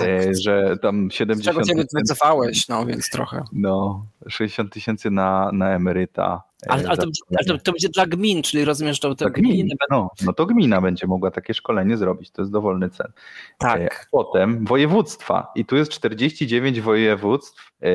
[0.01, 3.43] E, Że tam Z czego 70 cię wycofałeś, no więc trochę.
[3.53, 6.43] no, 60 tysięcy na, na emeryta.
[6.67, 7.07] e, Ale, ale, to,
[7.39, 9.69] ale to, to będzie dla gmin, czyli rozumiesz, że to gminy gmin.
[9.69, 10.03] będą...
[10.03, 13.07] No, no to gmina będzie mogła takie szkolenie zrobić, to jest dowolny cel.
[13.07, 13.13] E,
[13.59, 14.09] Tak.
[14.11, 17.89] Potem województwa i tu jest 49 województw, e,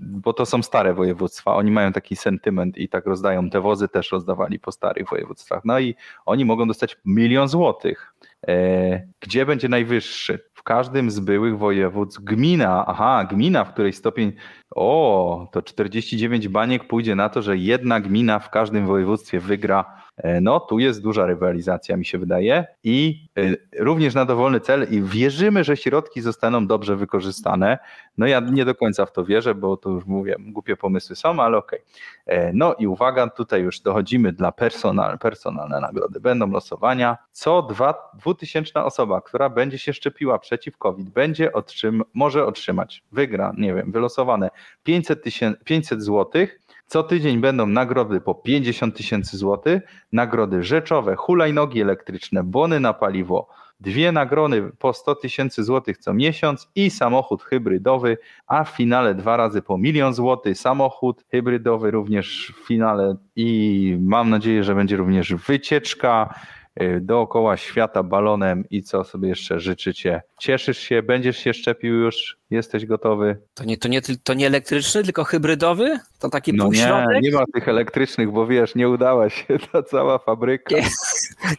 [0.00, 4.12] bo to są stare województwa, oni mają taki sentyment i tak rozdają, te wozy też
[4.12, 5.94] rozdawali po starych województwach, no i
[6.26, 8.12] oni mogą dostać milion złotych.
[8.48, 10.38] E, Gdzie będzie najwyższy?
[10.54, 14.32] W każdym z byłych województw gmina, aha, gmina, w której stopień,
[14.74, 20.02] o, to 49 baniek pójdzie na to, że jedna gmina w każdym województwie wygra
[20.42, 25.02] No, tu jest duża rywalizacja, mi się wydaje, i e, również na dowolny cel, i
[25.02, 27.78] wierzymy, że środki zostaną dobrze wykorzystane.
[28.18, 31.40] No, ja nie do końca w to wierzę, bo to już mówię, głupie pomysły są,
[31.42, 31.78] ale okej.
[32.26, 36.20] E, No i uwaga, tutaj już dochodzimy dla personal, personalne nagrody.
[36.20, 37.18] Będą losowania.
[37.32, 43.52] Co dwa, dwutysięczna osoba, która będzie się szczepiła przeciw COVID, będzie otrzym, może otrzymać, wygra,
[43.58, 44.50] nie wiem, wylosowane
[44.84, 46.60] 500, tysięcy, 500 złotych.
[46.86, 53.48] Co tydzień będą nagrody po 50 tysięcy złotych, nagrody rzeczowe, hulajnogi elektryczne, bony na paliwo,
[53.80, 59.36] dwie nagrody po 100 tysięcy złotych co miesiąc i samochód hybrydowy, a w finale dwa
[59.36, 65.34] razy po milion złotych samochód hybrydowy również w finale i mam nadzieję, że będzie również
[65.34, 66.34] wycieczka
[66.82, 70.22] y, dookoła świata balonem i co sobie jeszcze życzycie.
[70.38, 73.36] Cieszysz się, będziesz się szczepił już, jesteś gotowy?
[73.54, 75.98] To nie, to, nie, to nie elektryczny, tylko hybrydowy?
[76.18, 77.22] To taki No nie, półśrodek?
[77.22, 80.74] nie ma tych elektrycznych, bo wiesz, nie udała się ta cała fabryka.
[80.76, 80.82] Nie.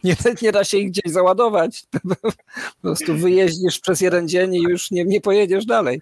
[0.04, 1.82] Nie, nie da się ich gdzieś załadować.
[2.82, 6.00] Po prostu wyjeździsz przez jeden dzień i już nie, nie pojedziesz dalej.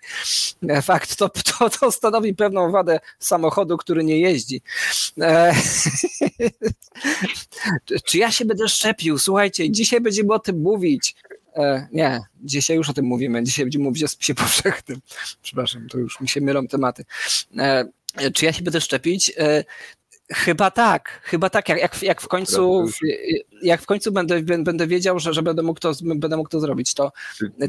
[0.82, 4.62] Fakt, to, to, to stanowi pewną wadę samochodu, który nie jeździ.
[5.20, 5.52] E,
[7.84, 9.18] czy- Czy ja się będę szczepił?
[9.18, 11.14] Słuchajcie, dzisiaj będziemy o tym mówić.
[11.56, 13.42] E, nie, dzisiaj już o tym mówimy.
[13.42, 15.00] Dzisiaj będziemy mówić o spisie powszechnym.
[15.42, 17.04] Przepraszam, to już mi się mylą tematy.
[17.58, 17.84] E,
[18.34, 19.32] czy ja się będę szczepić?
[20.30, 22.86] E, Chyba tak, chyba tak, jak, jak, jak w końcu,
[23.62, 26.94] jak w końcu będę, będę wiedział, że, że będę, mógł to, będę mógł to zrobić,
[26.94, 27.12] to,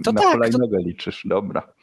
[0.03, 1.73] To na tak, hulajnogę liczysz, dobra.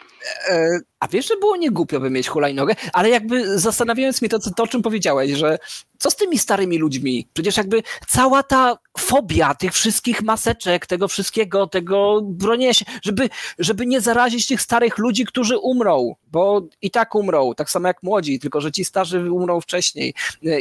[0.49, 0.69] E,
[1.01, 4.63] A wiesz, że było nie głupio by mieć hulajnogę, ale jakby zastanawiając mnie to, to,
[4.63, 5.59] o czym powiedziałeś, że
[5.99, 7.29] co z tymi starymi ludźmi?
[7.33, 13.87] Przecież jakby cała ta fobia tych wszystkich maseczek, tego wszystkiego, tego bronienia się, żeby, żeby
[13.87, 18.39] nie zarazić tych starych ludzi, którzy umrą, bo i tak umrą, tak samo jak młodzi,
[18.39, 20.15] tylko że ci starzy umrą wcześniej.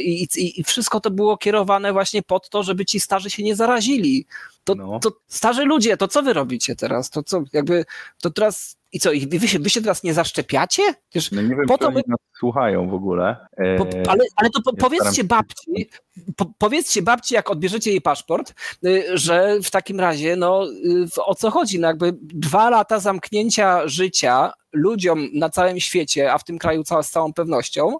[0.04, 3.42] E, I, i, i wszystko to było kierowane właśnie pod to, żeby ci starzy się
[3.42, 4.26] nie zarazili.
[4.64, 5.00] To, No.
[5.00, 7.10] to starzy ludzie, to co wy robicie teraz?
[7.10, 7.84] To co, jakby,
[8.22, 10.82] to teraz i co, i wy się, wy się teraz nie zaszczepiacie?
[11.10, 13.36] Przecież, No nie wiem, Po to oni my- nas słuchają w ogóle.
[13.56, 15.88] E, po, ale, ale to po, powiedzcie się- babci,
[16.36, 18.54] po, powiedzcie babci, jak odbierzecie jej paszport,
[18.86, 21.78] y, że w takim razie, no y, o co chodzi?
[21.78, 27.02] No jakby dwa lata zamknięcia życia ludziom na całym świecie, a w tym kraju cała,
[27.02, 27.96] z całą pewnością,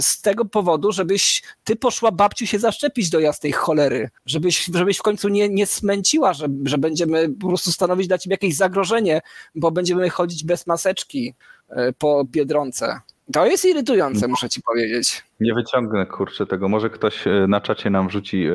[0.00, 5.02] z tego powodu, żebyś ty poszła babciu się zaszczepić do jasnej cholery, żebyś, żebyś w
[5.02, 9.20] końcu nie, nie smęciła, że, że będziemy po prostu stanowić dla ciebie jakieś zagrożenie,
[9.54, 11.34] bo będziemy chodzić bez maseczki
[11.70, 13.00] y, po Biedronce.
[13.32, 15.24] To jest irytujące, muszę ci powiedzieć.
[15.40, 16.68] Nie wyciągnę kurczę tego.
[16.68, 18.52] Może ktoś e, na czacie nam wrzuci, e,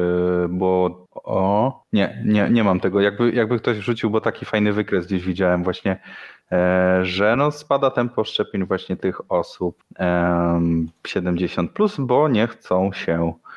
[0.49, 3.01] bo o nie, nie, nie mam tego.
[3.01, 5.99] Jakby, jakby ktoś wrzucił, bo taki fajny wykres gdzieś widziałem właśnie, e,
[7.01, 13.33] że no spada tempo szczepień właśnie tych osób em, 70 plus, bo nie chcą się
[13.33, 13.52] e,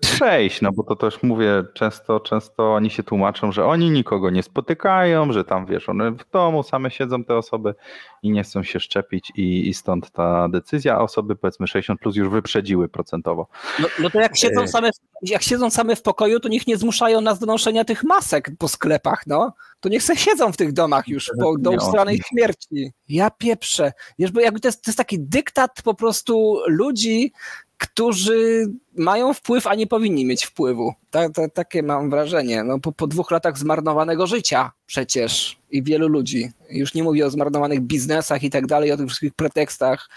[0.00, 4.42] przejść, no bo to też mówię, często, często oni się tłumaczą, że oni nikogo nie
[4.42, 7.74] spotykają, że tam wiesz, one w domu same siedzą te osoby
[8.22, 12.16] i nie chcą się szczepić i, i stąd ta decyzja, a osoby powiedzmy 60 plus
[12.16, 13.46] już wyprzedziły procentowo.
[13.80, 14.68] No, no to jak siedzą, E.
[14.68, 14.90] same,
[15.22, 18.68] jak siedzą same w pokoju, to niech nie zmuszają nas do noszenia tych masek po
[18.68, 19.52] sklepach, no.
[19.80, 22.92] To niech se siedzą w tych domach już po, do ustanej śmierci.
[23.08, 23.92] Ja pieprzę.
[24.18, 27.32] Wiesz, bo jakby to jest, to jest taki dyktat po prostu ludzi,
[27.78, 30.94] którzy mają wpływ, a nie powinni mieć wpływu.
[31.10, 32.64] Ta, ta, takie mam wrażenie.
[32.64, 35.58] No, po, po dwóch latach zmarnowanego życia przecież.
[35.70, 39.34] i wielu ludzi, już nie mówię o zmarnowanych biznesach i tak dalej, o tych wszystkich
[39.34, 40.08] pretekstach,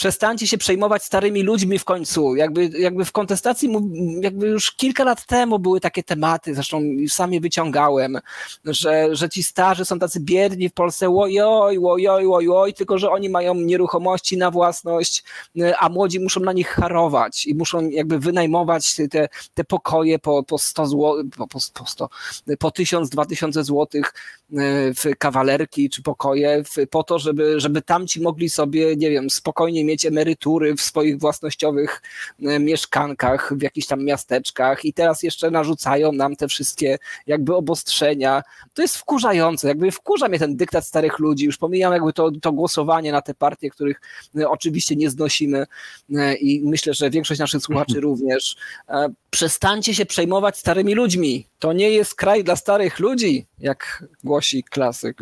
[0.00, 2.36] przestańcie się przejmować starymi ludźmi w końcu.
[2.36, 3.70] Jakby, jakby w kontestacji,
[4.20, 8.18] jakby już kilka lat temu były takie tematy, zresztą sam je wyciągałem,
[8.64, 13.28] że, że ci starzy są tacy biedni w Polsce, ojoj, ojoj, ojoj, tylko że oni
[13.28, 15.24] mają nieruchomości na własność,
[15.78, 20.58] a młodzi muszą na nich harować i muszą jakby wynajmować te, te pokoje po, po
[20.58, 22.08] 100 zł, po, po, po 100,
[22.58, 24.14] po 1000, 2000 złotych
[24.96, 29.84] w kawalerki czy pokoje w, po to, żeby, żeby tamci mogli sobie, nie wiem, spokojnie
[29.90, 32.02] mieć emerytury w swoich własnościowych
[32.42, 38.42] e, mieszkankach, w jakichś tam miasteczkach i teraz jeszcze narzucają nam te wszystkie jakby obostrzenia.
[38.74, 42.52] To jest wkurzające, jakby wkurza mnie ten dyktat starych ludzi, już pomijam jakby to, to
[42.52, 44.00] głosowanie na te partie, których
[44.38, 45.66] e, oczywiście nie znosimy
[46.14, 48.56] e, i myślę, że większość naszych słuchaczy również.
[49.30, 51.46] Przestańcie się przejmować starymi ludźmi.
[51.58, 55.18] To nie jest kraj dla starych ludzi, jak głosi klasyk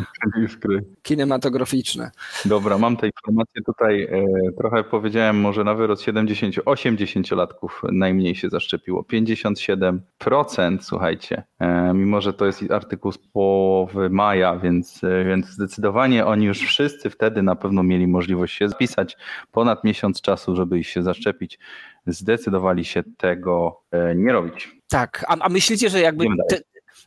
[1.02, 2.10] kinematograficzny.
[2.44, 4.08] Dobra, mam te informacje tutaj.
[4.48, 9.02] E, trochę powiedziałem, może na wyrost 70, 80-latków najmniej się zaszczepiło.
[9.12, 16.26] 57%, słuchajcie, e, mimo że to jest artykuł z połowy maja, więc, e, więc zdecydowanie
[16.26, 19.16] oni już wszyscy wtedy na pewno mieli możliwość się zapisać.
[19.52, 21.58] Ponad miesiąc czasu, żeby ich się zaszczepić.
[22.06, 23.80] Zdecydowali się tego
[24.16, 24.76] nie robić.
[24.88, 26.58] Tak, a, a myślicie, że jakby te,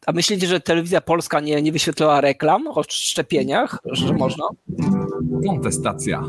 [0.05, 4.45] a myślicie, że telewizja polska nie, nie wyświetlała reklam o szczepieniach, że można?
[5.47, 6.23] Kontestacja.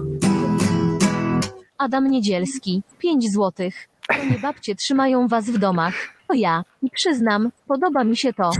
[1.82, 3.88] Adam Niedzielski, 5 złotych.
[4.08, 5.94] To nie babcie trzymają was w domach.
[6.28, 6.64] To ja.
[6.82, 8.50] I przyznam, podoba mi się to.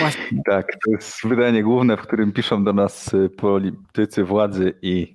[0.00, 0.42] Właśnie.
[0.46, 5.14] Tak, to jest wydanie główne, w którym piszą do nas y, politycy władzy i,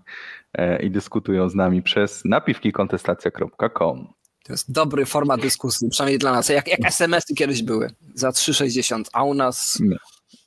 [0.54, 4.08] e, i dyskutują z nami przez napiwkikontestacja.com.
[4.46, 6.50] To jest dobry format dyskusji, przynajmniej dla nas.
[6.50, 9.98] Jak, jak SMS-y kiedyś były za 3,60, a u nas Nie,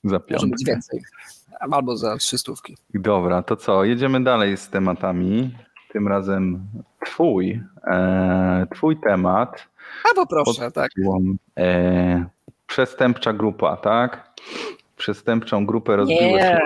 [0.04, 1.00] za może być więcej.
[1.60, 2.52] Albo za 300.
[2.94, 3.84] Dobra, to co?
[3.84, 5.54] Jedziemy dalej z tematami.
[5.92, 6.68] Tym razem
[7.06, 9.68] twój, e, twój temat.
[10.10, 10.90] A poproszę, tak.
[11.58, 12.24] E,
[12.66, 14.30] przestępcza grupa, tak?
[14.96, 16.42] Przestępczą grupę rozbiłeś.
[16.42, 16.60] Nie.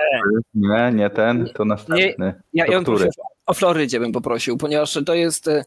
[0.55, 2.35] nie, nie ten, to następny.
[2.53, 3.09] Nie, ja, ja który?
[3.47, 5.65] o Florydzie bym poprosił, ponieważ to jest, e,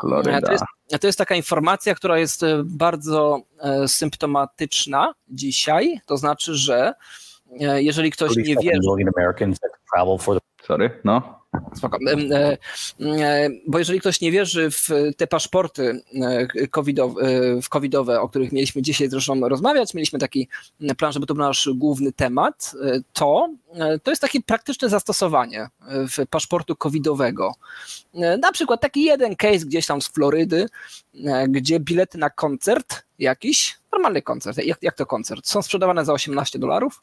[0.00, 0.40] Floryda.
[0.40, 0.64] to jest,
[1.00, 6.00] to jest taka informacja, która jest e, bardzo e, symptomatyczna dzisiaj.
[6.06, 6.94] To znaczy, że
[7.76, 8.78] jeżeli ktoś nie wie.
[10.62, 11.37] Sorry, no.
[11.74, 11.98] Spoko.
[13.66, 16.02] Bo jeżeli ktoś nie wierzy w te paszporty
[16.70, 17.22] covidowe,
[17.62, 20.48] w covidowe, o których mieliśmy dzisiaj zresztą rozmawiać, mieliśmy taki
[20.98, 22.72] plan, żeby to był nasz główny temat,
[23.12, 23.48] to
[24.02, 27.54] to jest takie praktyczne zastosowanie w paszportu covidowego.
[28.14, 30.66] Na przykład taki jeden case gdzieś tam z Florydy,
[31.48, 36.58] gdzie bilety na koncert jakiś, normalny koncert, jak, jak to koncert, są sprzedawane za 18
[36.58, 37.02] dolarów,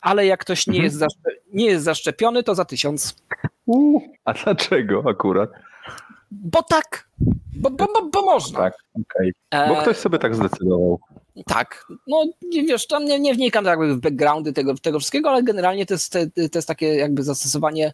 [0.00, 0.84] ale jak ktoś nie, mhm.
[0.84, 3.16] jest zaszczepiony, nie jest zaszczepiony, to za 1000.
[3.68, 5.50] Uh, a dlaczego akurat?
[6.30, 7.08] Bo tak,
[7.56, 8.58] bo, bo, bo, bo można.
[8.58, 9.32] Tak, okej.
[9.50, 9.68] Okay.
[9.68, 11.00] Bo ktoś sobie tak zdecydował.
[11.46, 12.24] Tak, no
[12.68, 15.94] wiesz, tam nie, nie wnikam tak jakby w backgroundy tego, tego wszystkiego, ale generalnie to
[15.94, 16.12] jest,
[16.52, 17.92] to jest takie jakby zastosowanie E,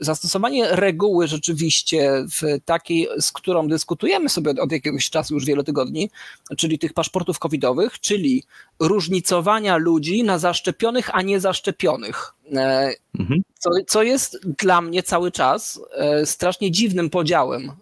[0.00, 5.64] zastosowanie reguły rzeczywiście w takiej, z którą dyskutujemy sobie od, od jakiegoś czasu, już wielu
[5.64, 6.10] tygodni,
[6.56, 8.44] czyli tych paszportów covidowych, czyli
[8.80, 12.34] różnicowania ludzi na zaszczepionych, a nie zaszczepionych.
[12.52, 13.42] E, mhm.
[13.58, 17.72] Co, co jest dla mnie cały czas e, strasznie dziwnym podziałem,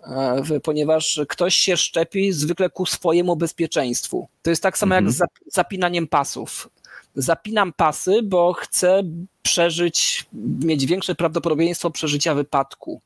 [0.63, 4.29] ponieważ ktoś się szczepi zwykle ku swojemu bezpieczeństwu.
[4.43, 5.17] To jest tak samo mhm.
[5.21, 6.69] jak z zapinaniem pasów
[7.15, 9.03] zapinam pasy, bo chcę
[9.43, 10.27] przeżyć,
[10.65, 13.01] mieć większe prawdopodobieństwo przeżycia wypadku.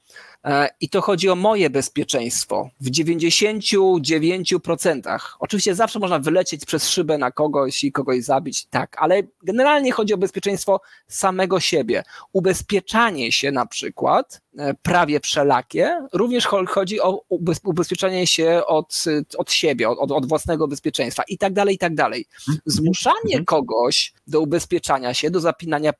[0.45, 5.19] E, I to chodzi o moje bezpieczeństwo w 99%.
[5.39, 10.15] Oczywiście zawsze można wylecieć przez szybę na kogoś i kogoś zabić, tak, ale generalnie chodzi
[10.15, 12.03] o bezpieczeństwo samego siebie.
[12.33, 17.25] Ubezpieczanie się na przykład, e, prawie wszelakie, również chodzi o
[17.65, 19.05] ubezpieczanie się od,
[19.39, 22.27] od siebie, od, od własnego bezpieczeństwa i tak dalej, i tak dalej.
[22.39, 22.59] Mhm.
[22.67, 23.45] Zmuszanie mhm.
[23.45, 25.93] kogoś do ubezpieczania się, do zapinania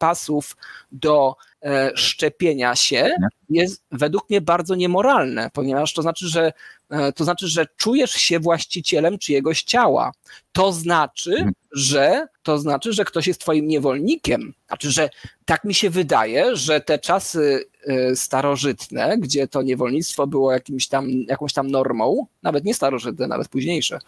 [0.93, 3.17] do E, szczepienia się
[3.51, 6.53] jest według mnie bardzo niemoralne, ponieważ to znaczy, że
[6.91, 10.13] e, to znaczy, że czujesz się właścicielem czyjegoś ciała.
[10.53, 11.53] To znaczy, mhm.
[11.73, 14.55] że to znaczy, że ktoś jest twoim niewolnikiem.
[14.67, 15.11] Znaczy, że
[15.45, 17.65] tak mi się wydaje, że te czasy
[18.15, 23.99] starożytne, gdzie to niewolnictwo było jakimś tam, jakąś tam normą, nawet nie starożytne, nawet późniejsze,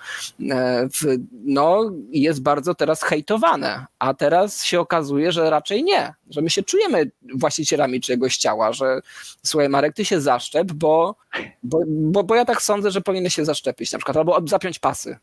[1.44, 6.62] no jest bardzo teraz hejtowane, a teraz się okazuje, że raczej nie, że my się
[6.62, 9.00] czujemy właścicielami czyjegoś ciała, że
[9.42, 11.14] słuchaj Marek, ty się zaszczep, bo,
[11.62, 15.16] bo, bo, bo ja tak sądzę, że powinien się zaszczepić na przykład, albo zapiąć pasy.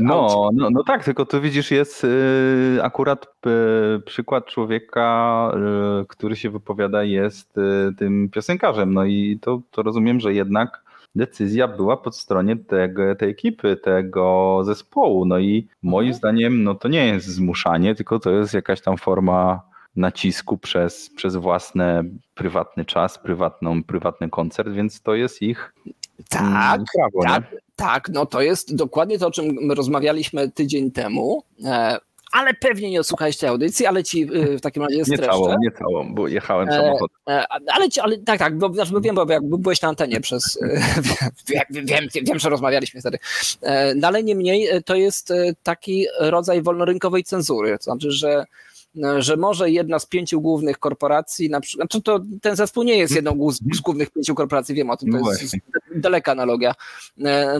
[0.00, 5.50] No, no, no tak, tylko tu widzisz, jest y, akurat y, przykład człowieka,
[6.02, 7.60] y, który się wypowiada, jest y,
[7.98, 8.94] tym piosenkarzem.
[8.94, 10.82] No i to, to rozumiem, że jednak
[11.14, 15.24] decyzja była po stronie tego, tej ekipy, tego zespołu.
[15.24, 16.18] No i moim Mhm.
[16.18, 19.60] zdaniem, no to nie jest zmuszanie, tylko to jest jakaś tam forma
[19.96, 25.74] nacisku przez, przez własny prywatny czas, prywatną, prywatny koncert, więc to jest ich
[26.28, 27.22] Tak, prawo.
[27.22, 27.58] tak, nie?
[27.76, 31.98] tak, no to jest dokładnie to, o czym my rozmawialiśmy tydzień temu, e,
[32.32, 35.26] ale pewnie nie odsłuchałeś tej audycji, ale ci e, w takim razie Nie streszczę.
[35.26, 37.16] całą, nie całą, bo jechałem E, samochodem.
[37.28, 40.20] E, Ale, ci- ale tak, tak, bo, znaczy, bo wiem, bo jak byłeś na antenie
[40.20, 40.58] przez.
[40.62, 40.80] e,
[41.70, 43.18] Wiem, wiem, wiem, że rozmawialiśmy wtedy.
[43.62, 47.78] E, No ale niemniej e, to jest taki rodzaj wolnorynkowej cenzury.
[47.78, 48.44] To znaczy, że,
[49.18, 53.14] że może jedna z pięciu głównych korporacji, na przykład, znaczy to ten zespół nie jest
[53.14, 55.56] jedną z głównych pięciu korporacji, wiem o tym, to No jest
[55.94, 56.74] daleka analogia.
[57.24, 57.58] E,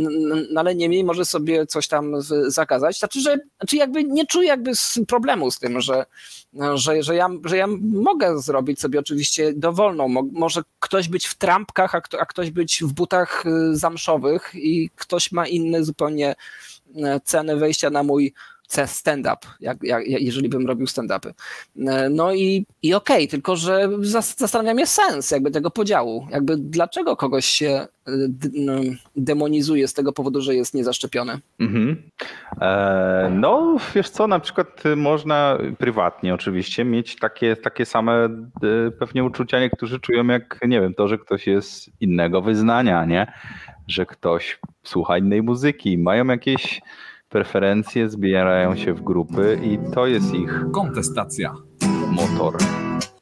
[0.50, 2.12] No ale niemniej może sobie coś tam
[2.46, 2.98] zakazać.
[2.98, 4.72] Znaczy, że znaczy jakby nie czuję jakby
[5.08, 6.06] problemu z tym, że,
[6.74, 10.08] że, że, ja, że ja mogę zrobić sobie oczywiście dowolną.
[10.08, 14.90] Mo, może ktoś być w trampkach, a, kto, a ktoś być w butach zamszowych i
[14.96, 16.34] ktoś ma inne zupełnie
[16.96, 18.34] e, ceny wejścia na mój
[18.86, 21.32] stand-up, jak, jak, jeżeli bym robił stand-upy.
[21.86, 26.26] E, No i, i okej, tylko że zas- zastanawia mnie sens jakby tego podziału.
[26.30, 27.86] Jakby dlaczego kogoś się
[28.28, 28.72] d- no,
[29.16, 31.38] demonizuje z tego powodu, że jest niezaszczepiony.
[31.60, 32.02] Mhm.
[32.60, 38.28] E, no, wiesz co, na przykład można prywatnie oczywiście mieć takie, takie same
[38.88, 43.32] y, pewnie uczucia, niektórzy czują jak, nie wiem, to, że ktoś jest innego wyznania, nie?
[43.88, 46.80] Że ktoś słucha innej muzyki, mają jakieś
[47.28, 51.54] preferencje, zbierają się w grupy i to jest ich Kontestacja.
[52.10, 52.56] motor.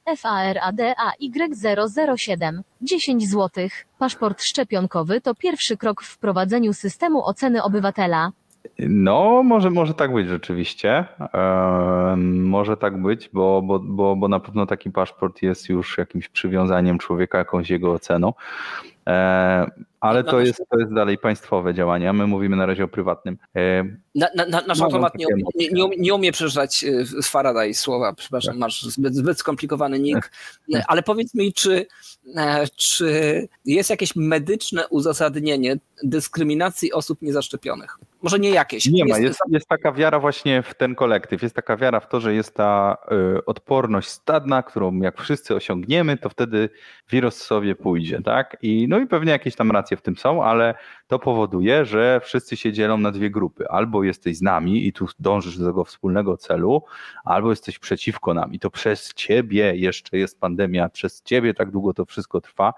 [0.06, 3.68] FARADAY007 10 zł.
[3.98, 8.32] Paszport szczepionkowy to pierwszy krok w wprowadzeniu systemu oceny obywatela.
[8.78, 11.06] No, może, może tak być rzeczywiście.
[12.32, 16.98] Może tak być, bo, bo, bo, bo na pewno taki paszport jest już jakimś przywiązaniem
[16.98, 18.32] człowieka, jakąś jego oceną.
[19.06, 22.88] E, ale to jest, to jest dalej państwowe działanie, a my mówimy na razie o
[22.88, 23.38] prywatnym.
[23.56, 27.74] E, Na, na, na, nasz automat nie, nie, nie, nie umie przeczytać y, z Faraday
[27.74, 28.60] słowa, przepraszam, Tak.
[28.60, 30.32] masz zbyt, zbyt skomplikowany nick.
[30.74, 31.86] E, Ale powiedz mi, czy,
[32.36, 37.98] e, czy jest jakieś medyczne uzasadnienie dyskryminacji osób niezaszczepionych?
[38.26, 38.86] Może nie jakieś.
[38.86, 42.20] Nie ma, jest, jest taka wiara właśnie w ten kolektyw, jest taka wiara w to,
[42.20, 42.96] że jest ta
[43.36, 46.68] y, odporność stadna, którą jak wszyscy osiągniemy, to wtedy
[47.10, 48.56] wirus sobie pójdzie, tak?
[48.62, 50.74] I, no i pewnie jakieś tam racje w tym są, ale
[51.06, 53.68] to powoduje, że wszyscy się dzielą na dwie grupy.
[53.68, 56.82] Albo jesteś z nami i tu dążysz do tego wspólnego celu,
[57.24, 61.94] albo jesteś przeciwko nam i to przez ciebie jeszcze jest pandemia, przez ciebie tak długo
[61.94, 62.72] to wszystko trwa.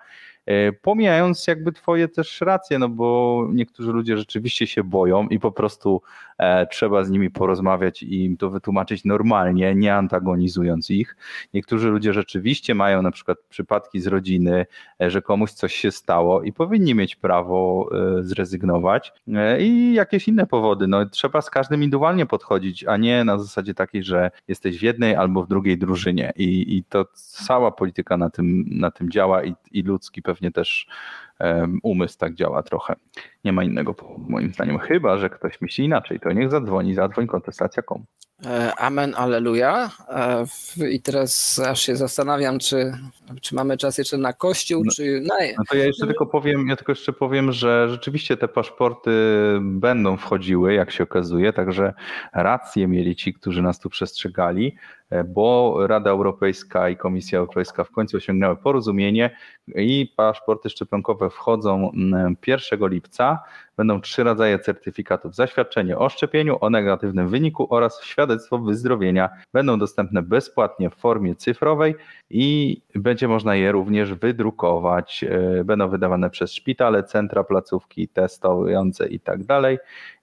[0.48, 5.52] E, Pomijając jakby twoje też racje, no bo niektórzy ludzie rzeczywiście się boją i po
[5.52, 6.02] prostu
[6.70, 11.16] trzeba z nimi porozmawiać i im to wytłumaczyć normalnie, nie antagonizując ich.
[11.54, 14.66] Niektórzy ludzie rzeczywiście mają na przykład przypadki z rodziny,
[15.02, 20.28] e, że komuś coś się stało i powinni mieć prawo e, zrezygnować e, i jakieś
[20.28, 20.86] inne powody.
[20.86, 25.14] No, trzeba z każdym indywidualnie podchodzić, a nie na zasadzie takiej, że jesteś w jednej
[25.14, 29.54] albo w drugiej drużynie i, i to cała polityka na tym, na tym działa i,
[29.72, 30.88] i ludzki pewnie też
[31.82, 32.94] umysł tak działa trochę.
[33.44, 33.94] Nie ma innego
[34.28, 38.04] moim zdaniem, chyba, że ktoś myśli inaczej, to niech zadzwoni, zadzwoń kontestacja.com.
[38.46, 39.90] E, Amen, alleluja.
[40.08, 40.44] E,
[40.90, 42.92] I teraz aż się zastanawiam, czy,
[43.40, 44.92] czy mamy czas jeszcze na kościół, No.
[44.92, 45.34] czy na...
[45.58, 49.10] No to ja jeszcze tylko powiem, ja tylko jeszcze powiem, że rzeczywiście te paszporty
[49.60, 51.94] będą wchodziły, jak się okazuje, także
[52.32, 54.76] rację mieli ci, którzy nas tu przestrzegali,
[55.24, 59.36] bo Rada Europejska i Komisja Europejska w końcu osiągnęły porozumienie
[59.74, 63.38] i paszporty szczepionkowe wchodzą mm, 1 lipca.
[63.76, 69.30] Będą trzy rodzaje certyfikatów: zaświadczenie o szczepieniu, o negatywnym wyniku oraz świadectwo wyzdrowienia.
[69.52, 71.94] Będą dostępne bezpłatnie w formie cyfrowej
[72.30, 75.24] i będzie można je również wydrukować.
[75.24, 79.44] E, Będą wydawane przez szpitale, centra, placówki testujące i tak.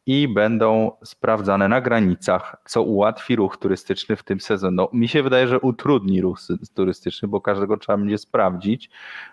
[0.08, 4.76] I będą sprawdzane na granicach, co ułatwi ruch turystyczny w tym sezonie.
[4.76, 6.40] No, mi się wydaje, że utrudni ruch
[6.74, 8.90] turystyczny, bo każdego trzeba będzie sprawdzić.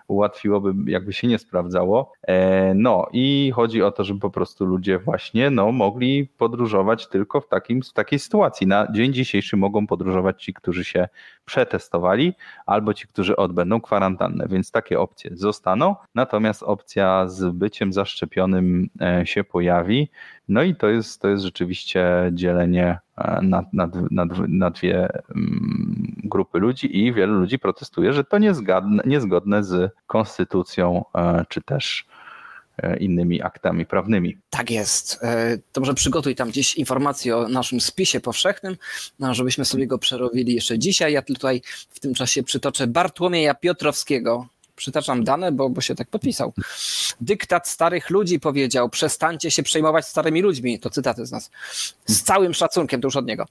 [0.07, 2.11] Ułatwiłoby, jakby się nie sprawdzało.
[2.27, 7.41] E, No i chodzi o to, żeby po prostu ludzie właśnie no, mogli podróżować tylko
[7.41, 8.67] w, takim, w takiej sytuacji.
[8.67, 11.07] Na dzień dzisiejszy mogą podróżować ci, którzy się
[11.45, 12.33] przetestowali,
[12.65, 15.95] albo ci, którzy odbędą kwarantannę, więc takie opcje zostaną.
[16.15, 20.09] Natomiast opcja z byciem zaszczepionym e, się pojawi.
[20.47, 25.09] No i to jest, to jest rzeczywiście dzielenie e, na, na, na, dw- na dwie
[25.35, 31.61] mm, grupy ludzi i wielu ludzi protestuje, że to niezgodne, niezgodne z konstytucją e, czy
[31.61, 32.05] też
[32.77, 34.37] e, innymi aktami prawnymi.
[34.49, 35.19] Tak jest.
[35.71, 38.77] To może przygotuj tam gdzieś informacje o naszym spisie powszechnym,
[39.19, 41.13] no, żebyśmy sobie go przerobili jeszcze dzisiaj.
[41.13, 44.47] Ja tutaj w tym czasie przytoczę Bartłomieja Piotrowskiego.
[44.75, 46.53] Przytaczam dane, bo, bo się tak podpisał.
[47.21, 50.79] Dyktat starych ludzi powiedział: przestańcie się przejmować starymi ludźmi.
[50.79, 51.51] To cytaty z nas.
[52.05, 53.45] Z całym szacunkiem, to już od niego.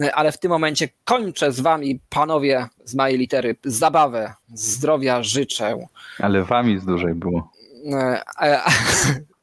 [0.00, 4.34] E, Ale w tym momencie kończę z wami, panowie z małej litery, zabawę.
[4.54, 5.86] Zdrowia życzę.
[6.18, 7.50] Ale wami z dużej było.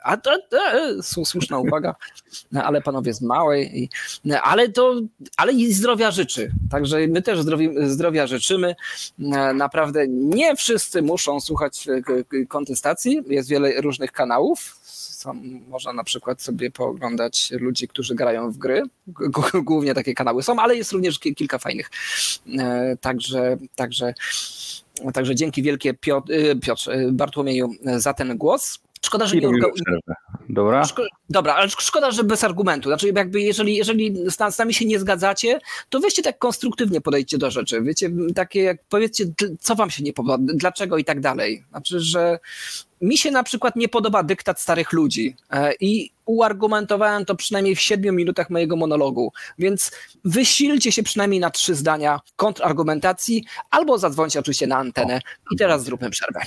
[0.05, 0.17] E, e,
[0.53, 1.95] A słu- słuszna uwaga,
[2.51, 3.89] No, ale panowie z małej, i,
[4.25, 5.01] no, ale to,
[5.37, 6.51] ale i zdrowia życzy.
[6.71, 8.75] Także my też zdrowi, zdrowia życzymy.
[9.19, 13.21] E, Naprawdę nie wszyscy muszą słuchać e, kontestacji.
[13.27, 14.79] Jest wiele różnych kanałów.
[15.67, 18.81] Można na przykład sobie pooglądać ludzi, którzy grają w gry.
[19.63, 21.89] Głównie takie kanały są, ale jest również ki- kilka fajnych.
[22.59, 24.13] E, Także, także,
[25.13, 28.79] także dzięki wielkie Piotr, Piotrze, Bartłomieju za ten głos.
[29.05, 29.47] Szkoda, że I nie.
[30.49, 30.83] Dobra?
[30.83, 32.89] Szko- Dobra, ale szk- szkoda, że bez argumentu.
[32.89, 34.15] Znaczy, jakby jeżeli, jeżeli
[34.51, 37.81] z nami się nie zgadzacie, to weźcie tak konstruktywnie podejdźcie do rzeczy.
[37.81, 39.25] Wiecie, takie jak powiedzcie,
[39.59, 41.63] co wam się nie podoba, dlaczego i tak dalej.
[41.69, 42.39] Znaczy, że
[43.01, 47.79] mi się na przykład nie podoba dyktat starych ludzi e, i uargumentowałem to przynajmniej w
[47.79, 49.91] siedmiu minutach mojego monologu, więc
[50.25, 56.09] wysilcie się przynajmniej na trzy zdania kontrargumentacji albo zadzwońcie oczywiście na antenę i teraz zróbmy
[56.09, 56.41] przerwę.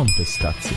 [0.00, 0.76] Kontestacja.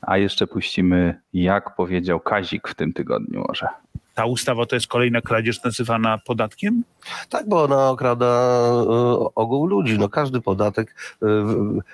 [0.00, 3.66] A jeszcze puścimy, jak powiedział Kazik w tym tygodniu może.
[4.14, 6.84] ta ustawa to jest kolejna kradzież nazywana podatkiem?
[7.28, 8.84] Tak, bo ona okrada e,
[9.34, 9.98] ogół ludzi.
[9.98, 11.26] No, każdy podatek, e,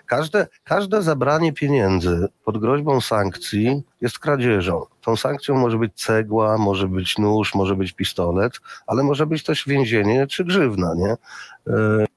[0.07, 4.87] każde, każde zabranie pieniędzy pod groźbą sankcji jest kradzieżą.
[5.01, 8.53] Tą sankcją może być cegła, może być nóż, może być pistolet,
[8.87, 11.17] ale może być też więzienie czy grzywna, nie?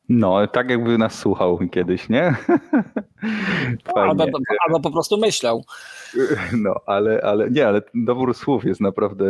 [0.09, 2.35] No, tak jakby nas słuchał kiedyś, nie?
[3.95, 4.25] Albo,
[4.67, 5.63] albo po prostu myślał.
[6.63, 9.25] No, ale, ale nie, ale dobór słów jest naprawdę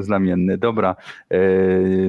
[0.00, 0.58] znamienny.
[0.58, 0.96] Dobra,
[1.30, 1.38] e,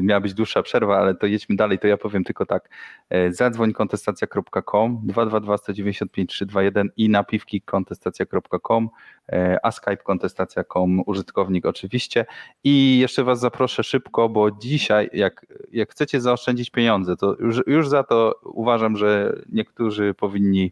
[0.02, 2.70] miała być dłuższa przerwa, ale to jedźmy dalej, to ja powiem tylko tak.
[3.10, 8.90] E, zadzwoń kontestacja.com 222 195 321 i napiwki kontestacja.com,
[9.64, 12.26] a Skype kontestacja.com, użytkownik oczywiście.
[12.64, 17.90] I jeszcze was zaproszę szybko, bo dzisiaj, jak, jak chcecie zaoszczędzić pieniądze, to już, już
[17.90, 20.72] za to uważam, że niektórzy powinni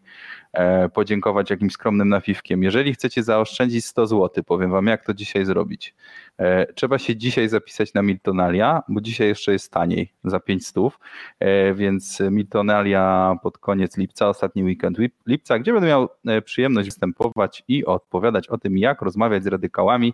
[0.54, 2.64] e, podziękować jakimś skromnym napiwkiem.
[2.64, 5.96] Jeżeli chcecie zaoszczędzić 100 zł, powiem wam, jak to dzisiaj zrobić.
[6.38, 11.00] E, Trzeba się dzisiaj zapisać na Miltonalia, bo dzisiaj jeszcze jest taniej, za 5 stów,
[11.40, 16.88] E, więc Miltonalia pod koniec lipca, ostatni weekend lip- lipca, gdzie będę miał e, przyjemność
[16.88, 20.14] występować i odpowiadać o tym, jak rozmawiać z radykałami.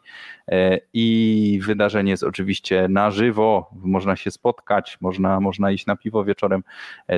[0.93, 6.63] I wydarzenie jest oczywiście na żywo, można się spotkać, można, można iść na piwo wieczorem,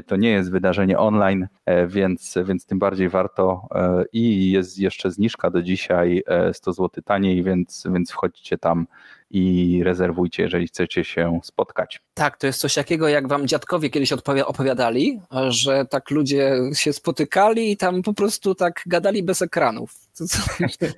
[0.06, 1.48] to nie jest wydarzenie online,
[1.88, 3.68] więc, więc tym bardziej warto.
[4.14, 8.88] I jest jeszcze zniżka do dzisiaj e, 100 zł taniej, więc, więc wchodźcie tam
[9.32, 12.02] i rezerwujcie, jeżeli chcecie się spotkać.
[12.14, 14.14] Tak, to jest coś takiego, jak wam dziadkowie kiedyś
[14.46, 19.94] opowiadali, że tak ludzie się spotykali i tam po prostu tak gadali bez ekranów.
[20.18, 20.38] To, co,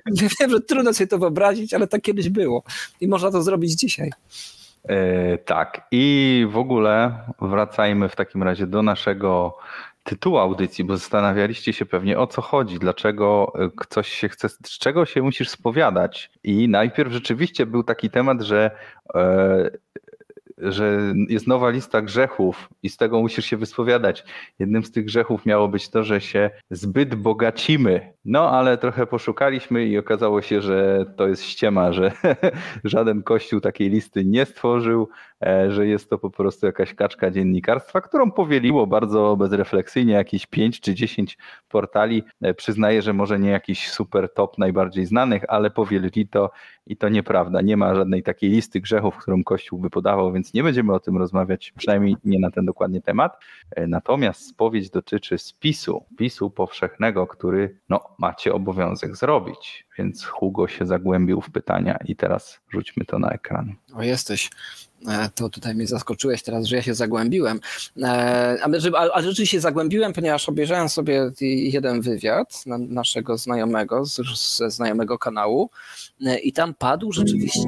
[0.40, 2.62] wiem, że trudno sobie to wyobrazić, ale tak kiedyś było
[3.00, 4.10] i można to zrobić dzisiaj.
[4.88, 9.58] E, tak, i w ogóle wracajmy w takim razie do naszego
[10.08, 14.78] tytułu audycji, bo zastanawialiście się pewnie o co chodzi, dlaczego e, ktoś się chce, z
[14.78, 16.30] czego się musisz spowiadać.
[16.44, 18.70] I najpierw rzeczywiście był taki temat, że,
[19.14, 19.70] e,
[20.58, 20.98] że
[21.28, 24.24] jest nowa lista grzechów i z tego musisz się wyspowiadać.
[24.58, 28.12] Jednym z tych grzechów miało być to, że się zbyt bogacimy.
[28.24, 32.12] No ale trochę poszukaliśmy i okazało się, że to jest ściema, że
[32.84, 35.08] żaden kościół takiej listy nie stworzył,
[35.68, 40.94] że jest to po prostu jakaś kaczka dziennikarstwa, którą powieliło bardzo bezrefleksyjnie jakieś 5 czy
[40.94, 42.22] 10 portali.
[42.42, 46.50] E, Przyznaję, że może nie jakiś super top najbardziej znanych, ale powielili to
[46.86, 47.60] i to nieprawda.
[47.60, 51.16] Nie ma żadnej takiej listy grzechów, którą Kościół by podawał, więc nie będziemy o tym
[51.16, 53.38] rozmawiać, przynajmniej nie na ten dokładnie temat.
[53.70, 59.87] E, Natomiast spowiedź dotyczy spisu, spisu powszechnego, który no, macie obowiązek zrobić.
[59.98, 63.74] Więc Hugo się zagłębił w pytania i teraz rzućmy to na ekran.
[63.94, 64.50] O, jesteś.
[65.08, 67.60] E, To tutaj mnie zaskoczyłeś teraz, że ja się zagłębiłem.
[68.02, 68.58] E,
[69.12, 75.18] ale rzeczywiście się zagłębiłem, ponieważ obejrzałem sobie jeden wywiad na- naszego znajomego, z- ze znajomego
[75.18, 75.70] kanału
[76.26, 77.60] e, i tam padł rzeczywiście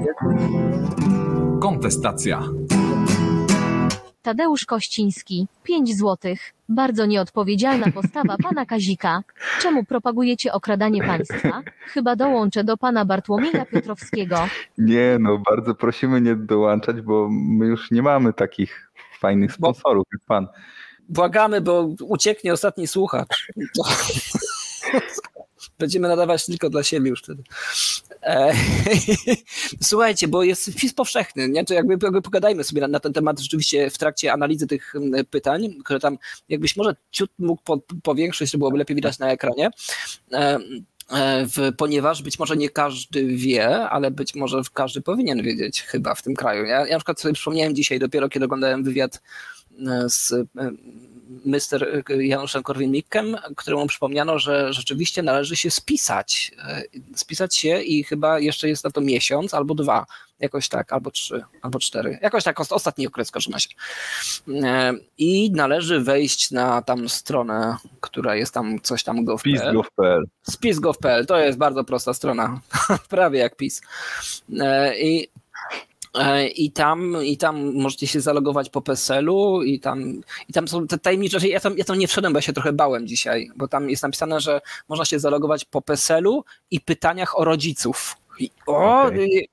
[1.62, 2.42] Kontestacja.
[4.22, 6.40] Tadeusz Kościński, 5 złotych.
[6.68, 9.22] Bardzo nieodpowiedzialna postawa pana Kazika.
[9.60, 11.62] Czemu propagujecie okradanie państwa?
[11.86, 14.48] Chyba dołączę do pana Bartłomieja Piotrowskiego.
[14.78, 20.22] Nie, no bardzo prosimy nie dołączać, bo my już nie mamy takich fajnych sponsorów jak
[20.26, 20.46] pan.
[21.08, 23.52] Błagamy, bo ucieknie ostatni słuchacz.
[25.78, 27.42] Będziemy nadawać tylko dla siebie już wtedy.
[28.22, 28.52] E,
[29.82, 31.64] Słuchajcie, bo jest wpis powszechny, nie?
[31.64, 34.94] To jakby, jakby pogadajmy sobie na, na ten temat rzeczywiście w trakcie analizy tych
[35.30, 36.18] pytań, które tam
[36.48, 39.70] jakbyś może ciut mógł po, powiększyć, żeby byłoby lepiej widać na ekranie.
[40.32, 40.58] E,
[41.10, 46.14] e, w, ponieważ być może nie każdy wie, ale być może każdy powinien wiedzieć chyba
[46.14, 46.64] w tym kraju.
[46.64, 49.22] Ja, ja na przykład sobie przypomniałem dzisiaj dopiero, kiedy oglądałem wywiad
[49.86, 50.32] e, z
[51.44, 52.02] Mr.
[52.18, 56.52] Januszem Korwin-Mikkem, któremu przypomniano, że rzeczywiście należy się spisać.
[56.68, 56.82] E,
[57.14, 60.06] Spisać się i chyba jeszcze jest na to miesiąc albo dwa,
[60.40, 62.18] jakoś tak, albo trzy, albo cztery.
[62.22, 63.68] Jakoś tak, ost- ostatni okres kończy się.
[64.64, 69.52] E, I należy wejść na tam stronę, która jest tam coś tam gov.pl.
[69.52, 70.24] Pizgov.pl.
[70.42, 72.60] Spisgov.pl to jest bardzo prosta strona,
[73.08, 73.80] prawie jak PiS.
[74.60, 75.28] E, I,
[76.54, 80.98] i, tam, I tam możecie się zalogować po PESEL-u i tam, i tam są te
[80.98, 81.52] tajemnicze rzeczy.
[81.52, 84.02] Ja tam, ja tam nie wszedłem, bo ja się trochę bałem dzisiaj, bo tam jest
[84.02, 88.16] napisane, że można się zalogować po PESEL-u i pytaniach o rodziców.
[88.38, 89.48] I, o, Okej.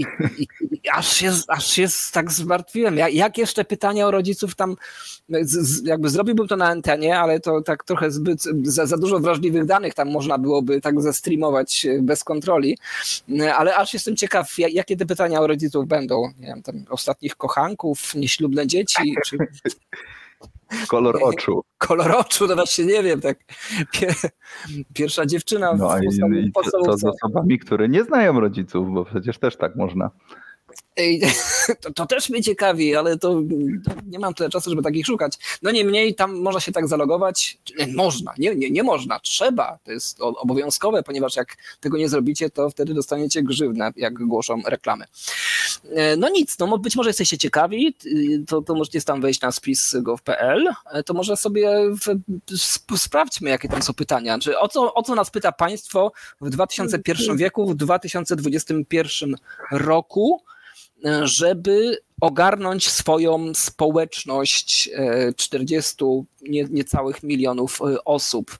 [0.00, 0.04] I,
[0.42, 2.96] i, i, aż, się, aż się tak zmartwiłem.
[2.96, 4.76] Ja, jak jeszcze pytania o rodziców tam,
[5.42, 9.64] z, jakby zrobiłbym to na antenie, ale to tak trochę zbyt, za, za dużo wrażliwych
[9.64, 12.78] danych tam można byłoby tak zestreamować e, bez kontroli,
[13.40, 16.30] E, ale aż jestem ciekaw, ja- jakie te pytania o rodziców będą.
[16.40, 19.36] Nie wiem, tam ostatnich kochanków, nieślubne dzieci, czy
[20.88, 21.62] Kolor oczu.
[21.78, 23.38] kolor oczu, no właśnie nie wiem, tak
[23.92, 24.14] pier,
[24.94, 26.02] pierwsza dziewczyna No w
[26.34, 30.10] i, co, co z osobami, które nie znają rodziców, bo przecież też tak można.
[31.80, 33.28] To, to też mnie ciekawi, ale to,
[33.84, 35.38] to nie mam tyle czasu, żeby takich szukać.
[35.62, 37.58] No niemniej tam można się tak zalogować.
[37.94, 39.78] Można, nie, nie, nie można, trzeba.
[39.82, 45.04] To jest obowiązkowe, ponieważ jak tego nie zrobicie, to wtedy dostaniecie grzywnę, jak głoszą reklamy.
[45.84, 49.52] E, No nic, no być może jesteście ciekawi, y, to, to możecie tam wejść na
[49.52, 52.04] spis.gov.pl, e, to może sobie w,
[52.68, 54.38] sp- sprawdźmy, jakie tam są pytania.
[54.38, 59.36] Czy o, co, o co nas pyta państwo w 2001 wieku, w 2021
[59.72, 60.42] roku,
[61.04, 66.04] e, żeby ogarnąć swoją społeczność e, 40
[66.42, 68.58] nie, niecałych milionów osób.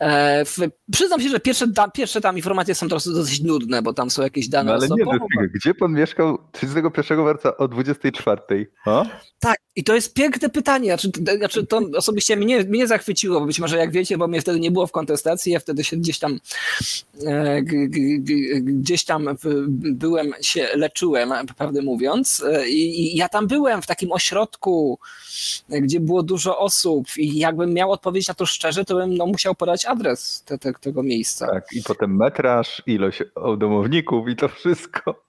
[0.00, 0.56] E, w,
[0.92, 4.22] przyznam się, że pierwsze, da, pierwsze tam informacje są dosyć, dosyć nudne, bo tam są
[4.22, 5.18] jakieś dane No ale nie, osobowe.
[5.30, 8.70] chwilę, gdzie pan mieszkał 31 marca o 24?
[8.86, 9.06] O?
[9.40, 10.88] Tak, i to jest piękne pytanie.
[10.88, 14.40] Znaczy, to- znaczy to osobiście mnie, mnie zachwyciło, bo być może jak wiecie, bo mnie
[14.40, 16.40] wtedy nie było w kontestacji, ja wtedy się gdzieś tam
[17.26, 19.28] e, g, g, g, gdzieś tam
[19.74, 24.98] byłem, się leczyłem, prawdę mówiąc, e, i, i ja tam byłem w takim ośrodku,
[25.68, 29.41] gdzie było dużo osób i jakbym miał odpowiedzieć na to szczerze, to bym no, musiał
[29.50, 31.46] podać adres te, te, tego miejsca.
[31.46, 33.22] Tak, i potem metraż, ilość
[33.58, 35.22] domowników i to wszystko.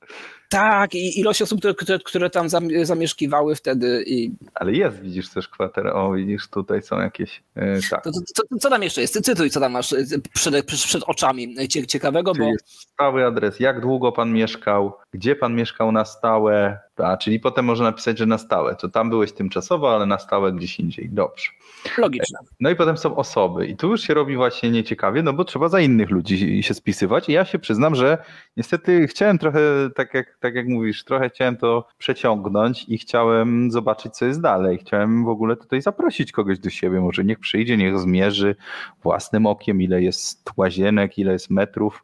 [0.49, 5.47] Tak, i ilość osób, które, które, tam zam- zamieszkiwały wtedy i Ale jest, widzisz też
[5.47, 5.93] kwatera.
[5.93, 7.43] O, widzisz, tutaj są jakieś.
[7.55, 8.03] e, tak.
[8.03, 9.21] To, to, to, co tam jeszcze jest?
[9.25, 13.59] Cytuj, co tam masz y, przed, przed, oczami cie- ciekawego, Czyli bo jest stały adres,
[13.59, 18.25] jak długo pan mieszkał, gdzie pan mieszkał na stałe, a czyli potem można napisać, że
[18.25, 18.75] na stałe.
[18.75, 21.09] To tam byłeś tymczasowo, ale na stałe gdzieś indziej.
[21.09, 21.49] Dobrze.
[21.97, 22.39] logiczne.
[22.59, 23.67] No i potem są osoby.
[23.67, 27.29] I tu już się robi właśnie nieciekawie, no bo trzeba za innych ludzi się spisywać.
[27.29, 28.17] I ja się przyznam, że
[28.57, 29.59] niestety chciałem trochę,
[29.95, 34.77] tak jak, tak jak mówisz, trochę chciałem to przeciągnąć i chciałem zobaczyć, co jest dalej.
[34.77, 37.01] Chciałem w ogóle tutaj zaprosić kogoś do siebie.
[37.01, 38.55] Może niech przyjdzie, niech zmierzy
[39.03, 42.03] własnym okiem, ile jest łazienek, ile jest metrów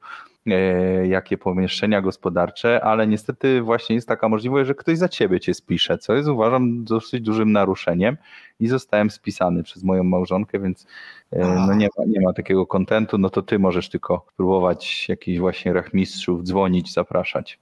[1.03, 5.97] jakie pomieszczenia gospodarcze, ale niestety właśnie jest taka możliwość, że ktoś za ciebie cię spisze,
[5.97, 8.17] co jest uważam dosyć dużym naruszeniem
[8.59, 10.87] i zostałem spisany przez moją małżonkę, więc
[11.31, 15.39] e, no nie, ma, nie ma takiego kontentu, no to ty możesz tylko próbować jakichś
[15.39, 17.59] właśnie rachmistrzów dzwonić, zapraszać.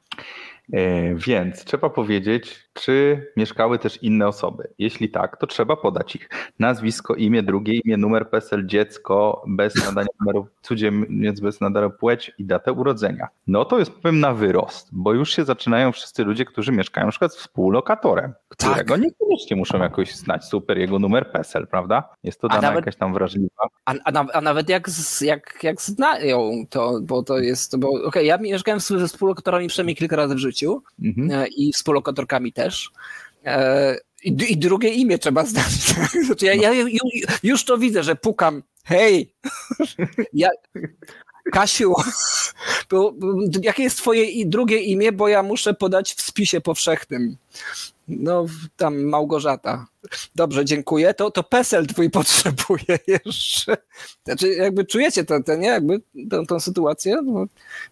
[0.74, 4.68] E, Więc trzeba powiedzieć, czy mieszkały też inne osoby.
[4.80, 6.30] Jeśli tak, to trzeba podać ich.
[6.60, 12.46] Nazwisko, imię, drugie imię, numer PESEL, dziecko, bez nadania numeru, cudzoziemiec bez nadania płeć i
[12.46, 13.28] datę urodzenia.
[13.48, 17.12] No to jest powiem na wyrost, bo już się zaczynają wszyscy ludzie, którzy mieszkają na
[17.12, 22.10] przykład z współlokatorem, którego niekoniecznie muszą jakoś znać super jego numer PESEL, prawda?
[22.24, 23.68] Jest to dana nawet- jakaś tam wrażliwa.
[23.86, 24.88] A, a, a nawet jak,
[25.22, 29.96] jak, jak znają to, bo to jest, bo okej, ja mieszkałem z- ze współlokatorami przynajmniej
[29.96, 30.57] kilka razy w życiu
[31.04, 31.32] Mhm.
[31.32, 32.92] e, i współlokatorkami też.
[33.46, 35.72] E, I, I drugie imię trzeba znać.
[36.26, 36.88] Znaczy ja, ja ju-
[37.44, 38.64] już to widzę, że pukam.
[38.86, 39.34] Hej!
[40.34, 40.50] Ja,
[41.52, 41.94] Kasiu,
[42.90, 43.14] bo,
[43.62, 47.38] jakie jest twoje i drugie imię, bo ja muszę podać w spisie powszechnym.
[48.08, 48.46] No,
[48.78, 49.88] tam Małgorzata.
[50.36, 51.14] Dobrze, dziękuję.
[51.14, 53.78] To, to PESEL twój potrzebuje jeszcze.
[54.24, 55.68] Znaczy, jakby czujecie to, to nie?
[55.68, 57.22] Jakby tą, tą sytuację?
[57.26, 57.46] No,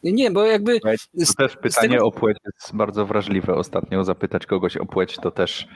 [0.04, 0.80] nie, nie, bo jakby...
[0.80, 0.90] To
[1.38, 4.04] też pytanie o płeć jest bardzo wrażliwe ostatnio.
[4.04, 5.68] Zapytać kogoś o płeć to też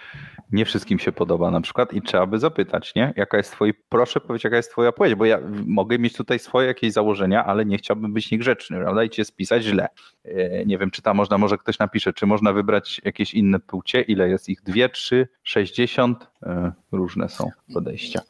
[0.51, 3.13] nie wszystkim się podoba na przykład i trzeba by zapytać, nie?
[3.15, 6.67] Jaka jest twoja, proszę powiedzieć, jaka jest twoja płeć, bo ja mogę mieć tutaj swoje
[6.67, 9.03] jakieś założenia, ale nie chciałbym być niegrzeczny, prawda?
[9.03, 9.87] I cię spisać źle.
[10.25, 14.01] E, Nie wiem, czy tam można, może ktoś napisze, czy można wybrać jakieś inne płcie,
[14.01, 14.61] ile jest ich?
[14.63, 16.27] Dwie, trzy, sześćdziesiąt?
[16.43, 18.21] E, Różne są podejścia.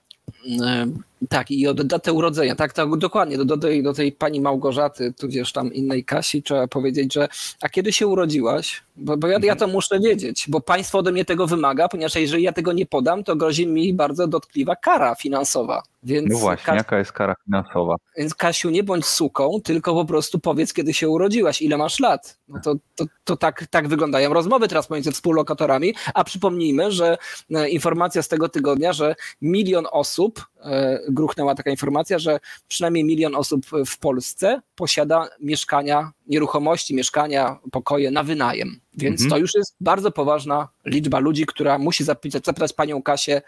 [1.30, 5.13] Tak, i o datę urodzenia, tak, tak dokładnie, do, do, tej, do tej pani Małgorzaty,
[5.13, 7.28] tudzież tam innej Kasi, trzeba powiedzieć, że
[7.61, 8.84] a kiedy się urodziłaś?
[8.95, 12.43] Bo, bo ja, ja to muszę wiedzieć, bo państwo ode mnie tego wymaga, ponieważ jeżeli
[12.43, 15.84] ja tego nie podam, to grozi mi bardzo dotkliwa kara finansowa.
[16.03, 17.95] Więc, No właśnie, Kas- jaka jest kara finansowa?
[18.17, 22.38] więc Kasiu, nie bądź suką, tylko po prostu powiedz, kiedy się urodziłaś, ile masz lat.
[22.47, 27.17] No to, to, to tak, tak wyglądają rozmowy teraz pomiędzy współlokatorami, a przypomnijmy, że
[27.55, 33.36] e, informacja z tego tygodnia, że milion osób, e, gruchnęła taka informacja, że przynajmniej milion
[33.36, 38.80] osób w Polsce posiada mieszkania, nieruchomości, mieszkania, pokoje na wynajem.
[38.93, 39.30] Więc Mhm.
[39.30, 43.41] to już jest bardzo poważna liczba ludzi, która musi zapytać, zapytać panią Kasię,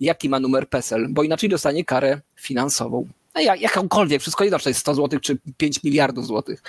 [0.00, 3.08] jaki ma numer PESEL, bo inaczej dostanie karę finansową.
[3.34, 6.62] No, jak- jakąkolwiek, wszystko jedno, czy to jest 100 zł, czy 5 miliardów złotych.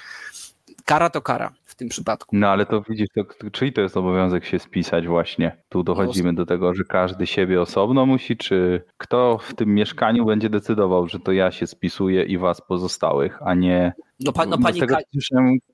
[0.86, 2.36] Kara to kara w tym przypadku.
[2.36, 5.58] No ale to widzisz, to, czyli to jest obowiązek się spisać właśnie.
[5.70, 10.50] Tu dochodzimy do tego, że każdy siebie osobno musi, czy kto w tym mieszkaniu będzie
[10.50, 13.94] decydował, że to ja się spisuję i was pozostałych, a nie...
[14.20, 14.98] No, pa, no Bo pani tego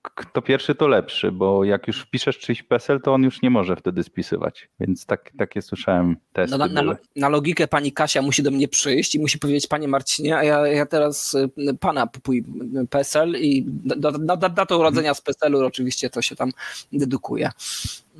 [0.01, 3.75] kto pierwszy to lepszy, bo jak już wpiszesz czyjś PESEL, to on już nie może
[3.75, 4.69] wtedy spisywać.
[4.79, 8.67] Więc tak, takie słyszałem testy No, na, na, na logikę pani Kasia musi do mnie
[8.67, 12.43] przyjść i musi powiedzieć, panie Marcinie, a ja, ja teraz y, pana pój
[12.89, 16.51] PESEL i da- da- da- urodzenia z PESEL-u oczywiście to się tam
[16.93, 17.49] dedukuje.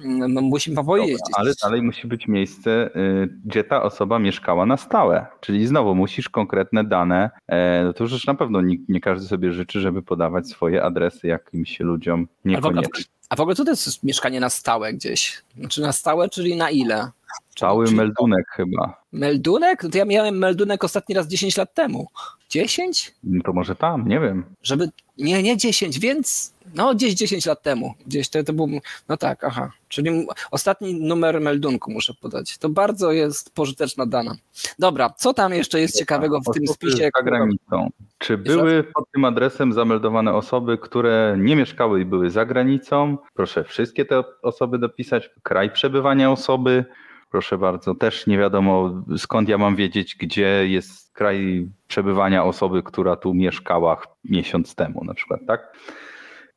[0.03, 1.17] Mm, No, musi pan powiedzieć.
[1.19, 5.25] Dobra, ale dalej musi być miejsce, y, gdzie ta osoba mieszkała na stałe.
[5.41, 7.29] Czyli znowu musisz konkretne dane.
[7.47, 11.27] e, No to już na pewno nie, nie każdy sobie życzy, żeby podawać swoje adresy
[11.27, 12.27] jakimś ludziom
[12.57, 13.13] A w, ogóle, niekoniecznie.
[13.29, 15.41] a w ogóle co to jest mieszkanie na stałe gdzieś?
[15.57, 17.11] Znaczy na stałe, czyli na ile?
[17.55, 19.01] Cały meldunek chyba.
[19.11, 19.81] Meldunek?
[19.91, 22.07] To ja miałem meldunek ostatni raz 10 lat temu.
[22.49, 23.15] 10?
[23.23, 24.43] No To może tam, nie wiem.
[24.63, 24.89] Żeby.
[25.17, 26.53] Nie, nie 10, więc.
[26.75, 27.93] No, gdzieś 10 lat temu.
[28.07, 28.67] Gdzieś to, to był.
[29.09, 29.71] No tak, aha.
[29.87, 32.57] Czyli ostatni numer meldunku muszę podać.
[32.57, 34.35] To bardzo jest pożyteczna dana.
[34.79, 37.09] Dobra, co tam jeszcze jest ciekawego w tym spisie?
[37.15, 37.89] za granicą.
[38.17, 43.17] Czy były pod tym adresem zameldowane osoby, które nie mieszkały i były za granicą?
[43.33, 45.29] Proszę wszystkie te osoby dopisać.
[45.43, 46.85] Kraj przebywania osoby.
[47.31, 53.15] Proszę bardzo, też nie wiadomo skąd ja mam wiedzieć, gdzie jest kraj przebywania osoby, która
[53.15, 55.77] tu mieszkała miesiąc temu na przykład, tak?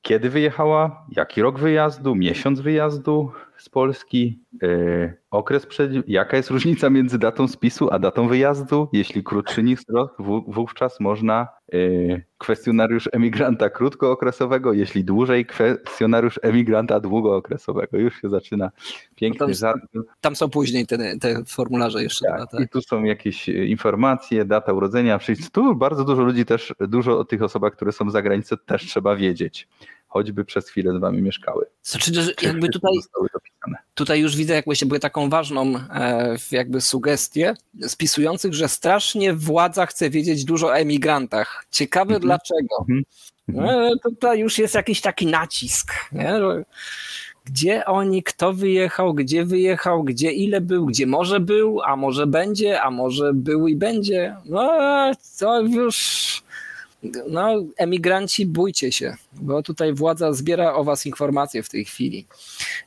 [0.03, 1.07] Kiedy wyjechała?
[1.11, 2.15] Jaki rok wyjazdu?
[2.15, 3.33] Miesiąc wyjazdu
[3.63, 4.39] z Polski?
[4.63, 6.09] Yy, okres przed...
[6.09, 8.89] Jaka jest różnica między datą spisu a datą wyjazdu?
[8.93, 17.01] Jeśli krótszy niż rok, wó- wówczas można yy, kwestionariusz emigranta krótkookresowego, jeśli dłużej kwestionariusz emigranta
[17.01, 17.99] długookresowego.
[17.99, 18.71] Już się zaczyna
[19.15, 20.03] piękny No tam-.
[20.21, 22.27] Tam są później te, te formularze jeszcze.
[22.27, 25.51] Tak, Tak, I tu są jakieś e, informacje, data urodzenia, przyjść.
[25.51, 29.17] Tu bardzo dużo ludzi też, dużo o tych osobach, które są za granicą też trzeba
[29.17, 29.69] wiedzieć.
[30.13, 31.67] Choćby przez chwilę z wami mieszkały.
[31.83, 32.93] Znaczy, że jakby tutaj
[33.95, 40.11] tutaj już widzę jakąś jakby taką ważną e, jakby sugestię spisujących, że strasznie władza chce
[40.11, 41.67] wiedzieć dużo o emigrantach.
[41.71, 42.21] Ciekawe Mhm.
[42.23, 42.77] dlaczego.
[42.81, 43.03] Mhm.
[43.49, 45.93] No, tutaj już jest jakiś taki nacisk.
[46.13, 46.33] Nie?
[47.45, 52.83] Gdzie oni, kto wyjechał, gdzie wyjechał, gdzie ile był, gdzie może był, a może będzie,
[52.83, 54.37] a może był i będzie.
[54.45, 54.71] No
[55.39, 56.43] to już.
[57.29, 62.27] No, emigranci, bójcie się, bo tutaj władza zbiera o was informacje w tej chwili.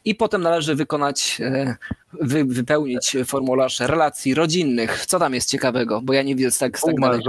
[0.06, 1.76] I potem należy wykonać, e,
[2.14, 5.06] wy, wypełnić formularz relacji rodzinnych.
[5.06, 6.02] Co tam jest ciekawego?
[6.02, 7.22] Bo ja nie widzę tak, tak dalej.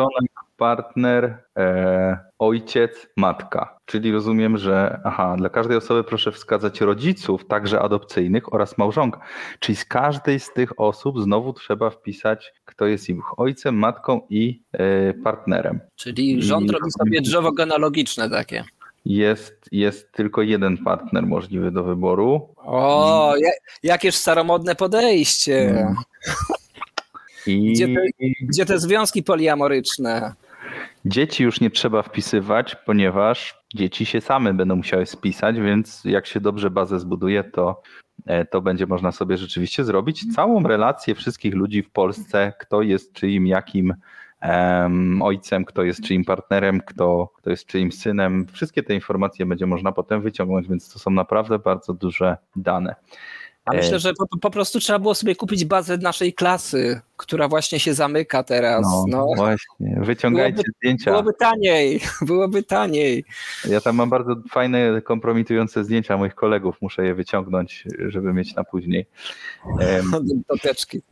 [0.57, 3.79] Partner, e, ojciec, matka.
[3.85, 9.21] Czyli rozumiem, że aha, dla każdej osoby proszę wskazać rodziców, także adopcyjnych oraz małżonka.
[9.61, 14.63] Czyli z każdej z tych osób znowu trzeba wpisać, kto jest ich ojcem, matką i
[14.73, 15.81] e, partnerem.
[15.97, 18.65] Czyli rząd I- robi sobie drzewo genealogiczne takie.
[19.05, 22.49] Jest, jest tylko jeden partner możliwy do wyboru.
[22.57, 23.51] O, ja,
[23.83, 25.87] jakież staromodne podejście.
[27.47, 30.33] I Gdzie te- Gdzie te związki poliamoryczne?
[31.05, 36.41] Dzieci już nie trzeba wpisywać, ponieważ dzieci się same będą musiały spisać, więc jak się
[36.41, 37.83] dobrze bazę zbuduje, to,
[38.27, 43.13] e, to będzie można sobie rzeczywiście zrobić całą relację wszystkich ludzi w Polsce, kto jest
[43.13, 43.95] czyim, jakim
[44.41, 48.47] em, ojcem, kto jest czyim partnerem, kto, kto jest czyim synem.
[48.53, 52.95] Wszystkie te informacje będzie można potem wyciągnąć, więc to są naprawdę bardzo duże dane.
[53.67, 57.49] A E, myślę, że po, po prostu trzeba było sobie kupić bazę naszej klasy, która
[57.49, 58.83] właśnie się zamyka teraz.
[58.83, 61.11] No, No, właśnie, wyciągajcie Byłoby- zdjęcia.
[61.11, 63.25] byłoby taniej, byłoby taniej.
[63.69, 68.65] Ja tam mam bardzo fajne, kompromitujące zdjęcia moich kolegów, muszę je wyciągnąć, żeby mieć na
[68.65, 69.07] później.
[69.81, 70.11] Em,
[70.49, 71.03] Do teczki.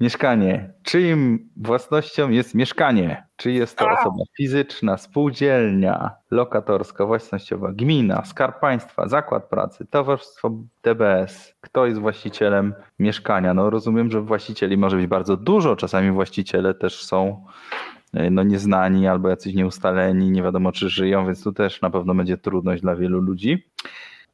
[0.00, 0.72] Mieszkanie.
[0.82, 3.26] Czyim własnością jest mieszkanie?
[3.36, 10.50] Czy jest to osoba fizyczna, spółdzielnia, lokatorska, własnościowa, gmina, skarb państwa, zakład pracy, towarzystwo
[10.82, 11.54] TBS?
[11.60, 13.54] Kto jest właścicielem mieszkania?
[13.54, 15.76] No rozumiem, że właścicieli może być bardzo dużo.
[15.76, 17.44] Czasami właściciele też są
[18.14, 22.14] e, no, nieznani albo jacyś nieustaleni, nie wiadomo czy żyją, więc tu też na pewno
[22.14, 23.66] będzie trudność dla wielu ludzi.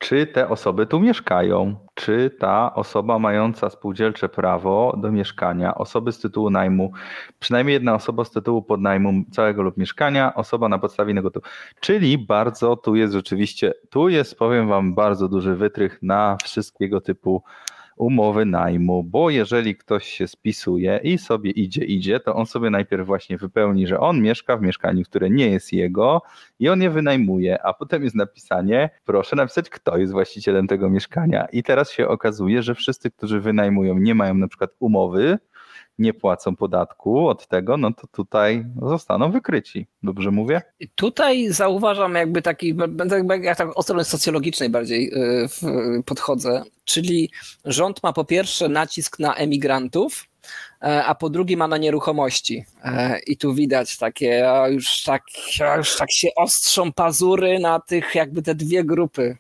[0.02, 1.76] Czy te osoby tu mieszkają?
[1.94, 6.92] Czy ta osoba mająca spółdzielcze prawo do mieszkania, osoby z tytułu najmu,
[7.38, 11.52] przynajmniej jedna osoba z tytułu podnajmu całego lub mieszkania, osoba na podstawie innego tytułu.
[11.80, 17.42] Czyli bardzo tu jest rzeczywiście, tu jest, powiem Wam, bardzo duży wytrych na wszystkiego typu
[18.02, 23.06] umowy najmu, bo jeżeli ktoś się spisuje i sobie idzie, idzie, to on sobie najpierw
[23.06, 26.22] właśnie wypełni, że on mieszka w mieszkaniu, które nie jest jego
[26.58, 31.46] i on je wynajmuje, a potem jest napisanie, proszę napisać, kto jest właścicielem tego mieszkania.
[31.52, 35.38] I teraz się okazuje, że wszyscy, którzy wynajmują, nie mają na przykład umowy,
[35.98, 39.86] nie płacą podatku od tego, no to tutaj zostaną wykryci.
[40.02, 40.62] Dobrze mówię?
[40.94, 42.74] Tutaj zauważam jakby taki,
[43.42, 47.30] jak tak od strony socjologicznej bardziej y, podchodzę, czyli
[47.64, 50.24] rząd ma po pierwsze nacisk na emigrantów,
[50.82, 52.64] e, a po drugie ma na nieruchomości.
[52.84, 55.22] E, I tu widać takie, już tak,
[55.76, 59.36] już tak się ostrzą pazury na tych jakby te dwie grupy.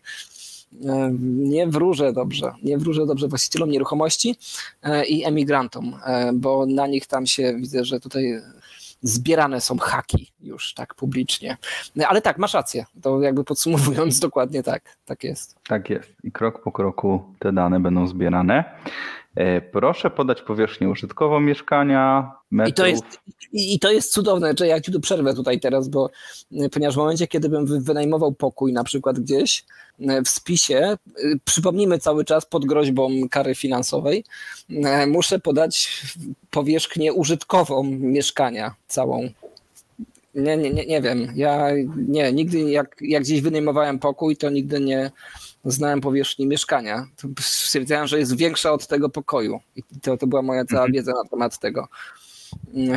[1.20, 4.36] Nie wróżę dobrze, nie wróżę dobrze właścicielom nieruchomości
[4.82, 8.40] e, i emigrantom, e, bo na nich tam się widzę, że tutaj
[9.02, 11.56] zbierane są haki już tak publicznie.
[12.06, 12.86] Ale tak, masz rację.
[13.02, 14.82] To jakby podsumowując, dokładnie tak.
[15.04, 15.56] Tak jest.
[15.68, 16.12] Tak jest.
[16.24, 18.64] I krok po kroku te dane będą zbierane.
[19.36, 22.70] E, Proszę podać powierzchnię użytkową mieszkania, metrów.
[22.72, 23.04] I to jest,
[23.52, 26.10] i, to jest cudowne, że ja ci tu przerwę tutaj teraz, bo
[26.52, 29.64] y, ponieważ w momencie, kiedy bym wy- wynajmował pokój na przykład gdzieś
[30.00, 30.96] y, w spisie,
[31.44, 34.24] przypomnijmy cały czas pod groźbą kary finansowej,
[35.06, 36.02] muszę podać
[36.50, 39.28] powierzchnię użytkową mieszkania całą.
[40.34, 41.32] Nie, nie, nie, nie wiem.
[41.36, 41.68] Ja
[42.08, 45.10] nie, nigdy jak, jak gdzieś wynajmowałem pokój, to nigdy nie
[45.64, 47.06] znałem powierzchni mieszkania.
[47.40, 49.60] Stwierdzałem, że jest większa od tego pokoju.
[49.76, 51.88] I to, to była moja cała wiedza na temat tego.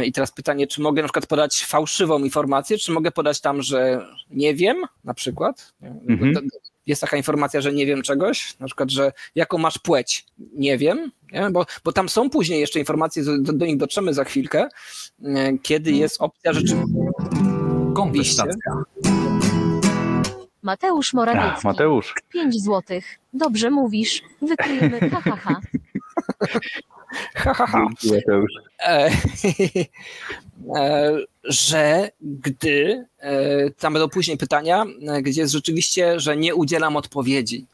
[0.05, 4.07] I teraz pytanie, czy mogę na przykład podać fałszywą informację, czy mogę podać tam, że
[4.29, 5.73] nie wiem, na przykład.
[5.81, 6.47] Mhm.
[6.85, 11.11] Jest taka informacja, że nie wiem czegoś, na przykład, że jaką masz płeć, nie wiem,
[11.31, 11.49] nie?
[11.51, 14.69] Bo, bo tam są później jeszcze informacje, do, do nich dotrzemy za chwilkę,
[15.23, 17.11] e, kiedy jest opcja rzeczywiście.
[17.95, 18.83] Kontestacja.
[20.65, 21.67] Mateusz Ach, Morawiecki.
[21.67, 22.13] Mateusz.
[22.33, 23.19] 5 złotych.
[23.33, 24.21] Dobrze mówisz.
[24.41, 24.99] Wykryjemy.
[25.09, 25.59] Ha, ha, ha.
[27.35, 27.87] Ha, ha, ha.
[28.15, 28.51] Mateusz.
[28.87, 29.09] e,
[30.75, 34.85] e, że gdy, e, tam będą później pytania,
[35.21, 37.65] gdzie jest rzeczywiście, że nie udzielam odpowiedzi,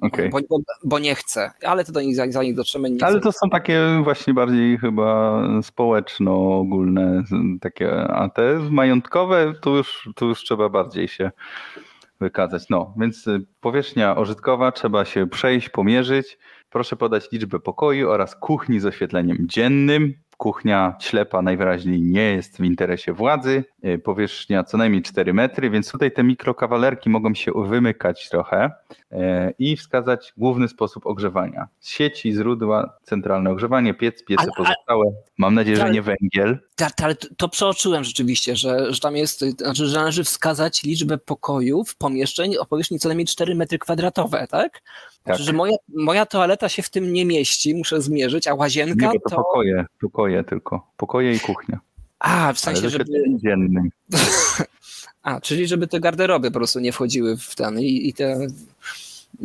[0.00, 0.30] Okej.
[0.30, 2.90] bo, bo, bo nie chcę, ale to do nich, za- zanim dotrzemy.
[2.90, 3.22] Nie Ale chcę.
[3.22, 7.22] to są takie właśnie bardziej chyba społeczno-ogólne,
[7.60, 11.30] takie, a te majątkowe tu już, tu już trzeba bardziej się
[12.20, 12.68] wykazać.
[12.70, 16.38] No, więc y, powierzchnia użytkowa trzeba się przejść, pomierzyć.
[16.70, 20.14] Proszę podać liczbę pokoju oraz kuchni z oświetleniem dziennym.
[20.40, 23.64] Kuchnia ślepa najwyraźniej nie jest w interesie władzy.
[23.84, 28.70] Y, Powierzchnia co najmniej 4 metry, więc tutaj te mikrokawalerki mogą się wymykać trochę
[29.12, 31.68] e, i wskazać główny sposób ogrzewania.
[31.80, 35.04] Sieci, źródła, centralne ogrzewanie, piec, piece Ale- pozostałe.
[35.38, 36.58] Mam nadzieję, że Ale- nie węgiel.
[36.76, 41.18] Tak, ale to, to przeoczyłem rzeczywiście, że, że tam jest, znaczy, że należy wskazać liczbę
[41.18, 44.82] pokojów, pomieszczeń o powierzchni co najmniej 4 metry kwadratowe, tak?
[45.24, 45.36] Tak.
[45.36, 49.06] Znaczy, że moja, moja toaleta się w tym nie mieści, muszę zmierzyć, a Nie, łazienka
[49.06, 49.36] bo to to...
[49.36, 50.86] pokoje, pokoje tylko.
[50.96, 51.78] Pokoje i kuchnia.
[52.18, 53.04] A, w Ale sensie, z żeby...
[53.42, 53.90] dziennym.
[55.22, 58.46] A, czyli żeby te garderoby po prostu nie wchodziły w ten i, i te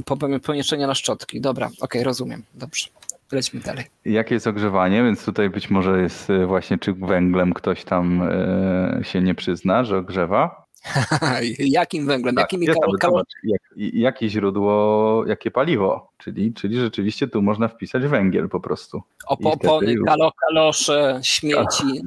[0.05, 1.41] po- pomieszczenia na szczotki.
[1.41, 2.43] Dobra, okej, rozumiem.
[2.53, 2.87] Dobrze.
[3.31, 3.85] Lećmy dalej.
[4.05, 5.03] Jakie jest ogrzewanie?
[5.03, 9.83] Więc tutaj być może jest y, właśnie, czy węglem ktoś tam e, się nie przyzna,
[9.83, 10.64] że ogrzewa.
[11.59, 12.35] Jakim węglem?
[12.35, 16.11] Tak, jakimi kal- kal- jak, jakie źródło, jakie paliwo.
[16.17, 19.01] Czyli, czyli rzeczywiście tu można wpisać węgiel po prostu.
[19.27, 20.05] opo- i wtedy opony, już.
[20.05, 22.01] kalo, kalosze, śmieci.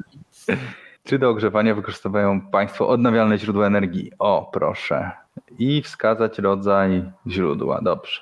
[1.03, 4.11] Czy do ogrzewania wykorzystują Państwo odnawialne źródła energii?
[4.19, 5.11] O, proszę.
[5.59, 7.81] I wskazać rodzaj źródła.
[7.81, 8.21] Dobrze.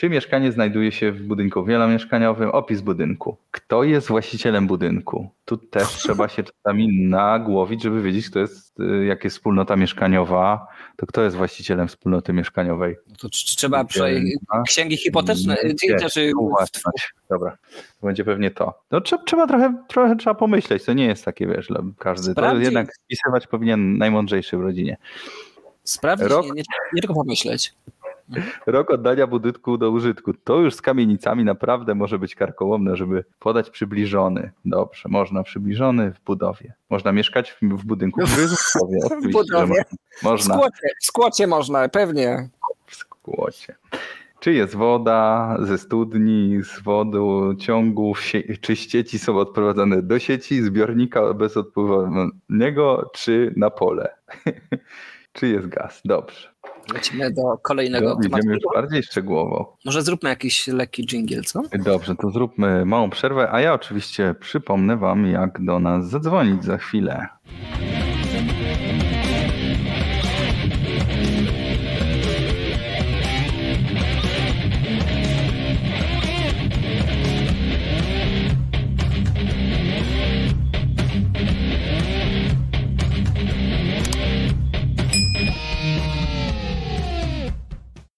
[0.00, 2.50] Czy mieszkanie znajduje się w budynku wielomieszkaniowym?
[2.50, 3.36] Opis budynku.
[3.50, 5.30] Kto jest właścicielem budynku?
[5.44, 10.66] Tu też trzeba się czasami nagłowić, żeby wiedzieć, kto jest, y, jak jest wspólnota mieszkaniowa,
[10.96, 12.96] to kto jest właścicielem wspólnoty mieszkaniowej.
[13.08, 14.10] No to tr- trzeba prze...
[14.66, 15.56] Księgi hipoteczne,
[16.12, 17.12] czy y, Ułatwiać.
[17.30, 17.56] Dobra,
[18.00, 18.82] to będzie pewnie to.
[18.90, 22.34] No trzeba, trzeba trochę, trochę trzeba pomyśleć, to nie jest takie, wiesz, dla każdy.
[22.34, 24.96] To jednak spisywać powinien najmądrzejszy w rodzinie.
[25.84, 27.74] sprawdzić, Rok- nie, nie, nie tylko pomyśleć.
[28.66, 30.34] Rok oddania budynku do użytku.
[30.44, 34.50] To już z kamienicami naprawdę może być karkołomne, żeby podać przybliżony.
[34.64, 36.74] Dobrze, można przybliżony w budowie.
[36.90, 39.00] Można mieszkać w, w budynku, jest w budowie.
[39.22, 39.84] Że budowie.
[40.18, 42.48] W Można, można skłocie, w skłocie można, pewnie.
[42.86, 43.76] w skłocie.
[44.40, 48.22] Czy jest woda ze studni, z wodociągów,
[48.60, 54.14] czy sieci są odprowadzane do sieci, zbiornika bezodpływowego, czy na pole?
[55.32, 56.00] czy jest gaz?
[56.04, 56.49] Dobrze.
[56.94, 58.38] Lecimy do kolejnego No, tematu.
[58.38, 59.76] idziemy już bardziej szczegółowo.
[59.84, 61.62] Może zróbmy jakiś lekki dżingiel, co?
[61.84, 66.78] Dobrze, to zróbmy małą przerwę, a ja oczywiście przypomnę Wam, jak do nas zadzwonić za
[66.78, 67.26] chwilę.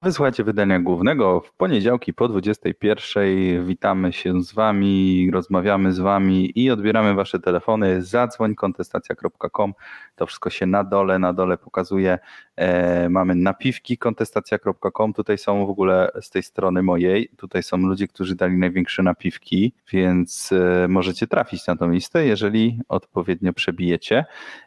[0.02, 3.66] Wysłuchajcie wydania głównego w poniedziałki po 21.
[3.66, 8.02] Witamy się z Wami, rozmawiamy z Wami i odbieramy Wasze telefony.
[8.02, 9.74] Zadzwoń kontestacja.com.
[10.16, 12.18] To wszystko się na dole, na dole pokazuje.
[12.56, 15.12] E, mamy napiwki kontestacja.com.
[15.12, 17.28] Tutaj są w ogóle z tej strony mojej.
[17.36, 22.80] Tutaj są ludzie, którzy dali największe napiwki, więc e, możecie trafić na tą listę, jeżeli
[22.88, 24.24] odpowiednio przebijecie.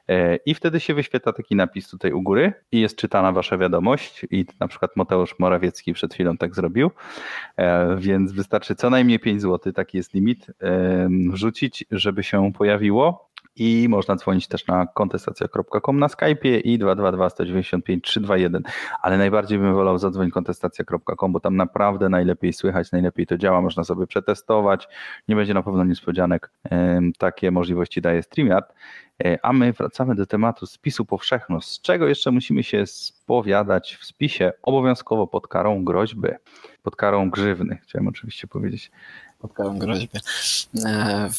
[0.10, 4.26] E, I wtedy się wyświetla taki napis tutaj u góry i jest czytana wasza wiadomość
[4.32, 6.92] i na przykład Mateusz Morawiecki przed chwilą tak zrobił,
[7.58, 13.30] E, więc wystarczy co najmniej 5 zł, taki jest limit, e, wrzucić, żeby się pojawiło
[13.56, 18.64] i można dzwonić też na kontestacja.com na Skype'ie i 222 195 321,
[19.02, 23.84] ale najbardziej bym wolał zadzwoń kontestacja.com, bo tam naprawdę najlepiej słychać, najlepiej to działa, można
[23.84, 24.88] sobie przetestować,
[25.28, 26.52] nie będzie na pewno niespodzianek,
[27.18, 28.74] takie możliwości daje StreamYard.
[29.24, 31.62] E, A my wracamy do tematu spisu powszechnego.
[31.62, 34.52] Z czego jeszcze musimy się spowiadać w spisie?
[34.64, 36.28] Obowiązkowo pod karą groźby,
[36.84, 38.92] pod karą grzywny, chciałem oczywiście powiedzieć.
[39.40, 40.20] pod karą groźby.
[40.86, 41.30] E,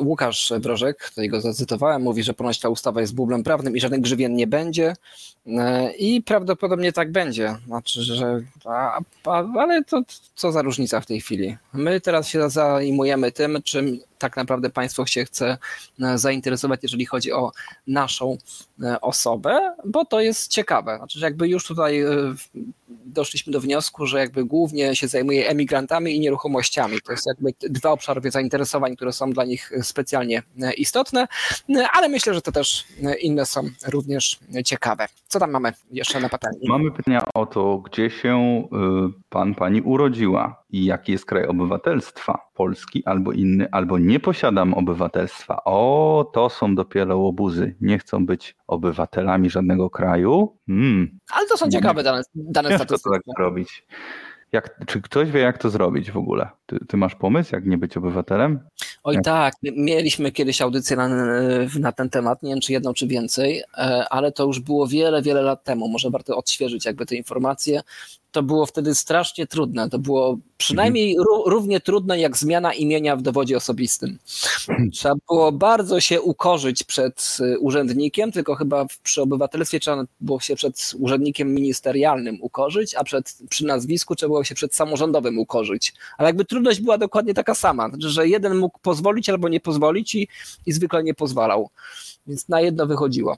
[0.00, 4.00] Łukasz Brożek, tutaj go zacytowałem, mówi, że ponoć ta ustawa jest bublem prawnym i żadnych
[4.00, 4.94] grzywien nie będzie
[5.56, 7.56] E, i prawdopodobnie tak będzie.
[7.66, 10.02] Znaczy, że a, a, ale to
[10.34, 11.56] co za różnica w tej chwili.
[11.72, 15.58] My teraz się zajmujemy tym, czym tak naprawdę państwo się chce
[16.02, 17.52] e, zainteresować, jeżeli chodzi o
[17.86, 18.38] naszą
[18.82, 20.96] e, osobę, bo to jest ciekawe.
[20.96, 22.08] Znaczy, że jakby już tutaj e,
[22.86, 27.00] doszliśmy do wniosku, że jakby głównie się zajmuje emigrantami i nieruchomościami.
[27.00, 30.42] To jest jakby dwa obszary zainteresowań, które są dla nich specjalnie
[30.76, 31.28] istotne,
[31.92, 32.84] ale myślę, że to też
[33.20, 35.08] inne są również ciekawe.
[35.28, 36.68] Co tam mamy jeszcze na patelni?
[36.68, 38.64] Mamy pytania o to, gdzie się
[39.08, 44.74] y, pan, pani urodziła i jaki jest kraj obywatelstwa, polski albo inny, albo nie posiadam
[44.74, 45.64] obywatelstwa.
[45.64, 47.76] O, to są dopiero łobuzy.
[47.80, 50.56] Nie chcą być obywatelami żadnego kraju.
[50.66, 53.86] Hmm, Ale to są ciekawe dane, dane ciężko to tak zrobić.
[54.52, 56.48] Jak, czy ktoś wie, jak to zrobić w ogóle?
[56.68, 58.60] Ty, ty masz pomysł, jak nie być obywatelem?
[59.02, 59.24] Oj Jak?
[59.24, 61.08] tak, mieliśmy kiedyś audycję na,
[61.80, 65.22] na ten temat, nie wiem czy jedną, czy więcej, e, ale to już było wiele,
[65.22, 65.88] wiele lat temu.
[65.88, 67.80] Może warto odświeżyć jakby te informacje.
[68.30, 69.90] To było wtedy strasznie trudne.
[69.90, 74.18] To było przynajmniej ró- równie trudne jak zmiana imienia w dowodzie osobistym.
[74.92, 80.56] Trzeba było bardzo się ukorzyć przed e, urzędnikiem, tylko chyba przy obywatelstwie trzeba było się
[80.56, 85.94] przed urzędnikiem ministerialnym ukorzyć, a przed, przy nazwisku trzeba było się przed samorządowym ukorzyć.
[86.18, 90.14] Ale jakby trudność była dokładnie taka sama, znaczy, że jeden mógł pozwolić albo nie pozwolić
[90.14, 90.28] i,
[90.66, 91.70] i zwykle nie pozwalał.
[92.26, 93.36] Więc na jedno wychodziło.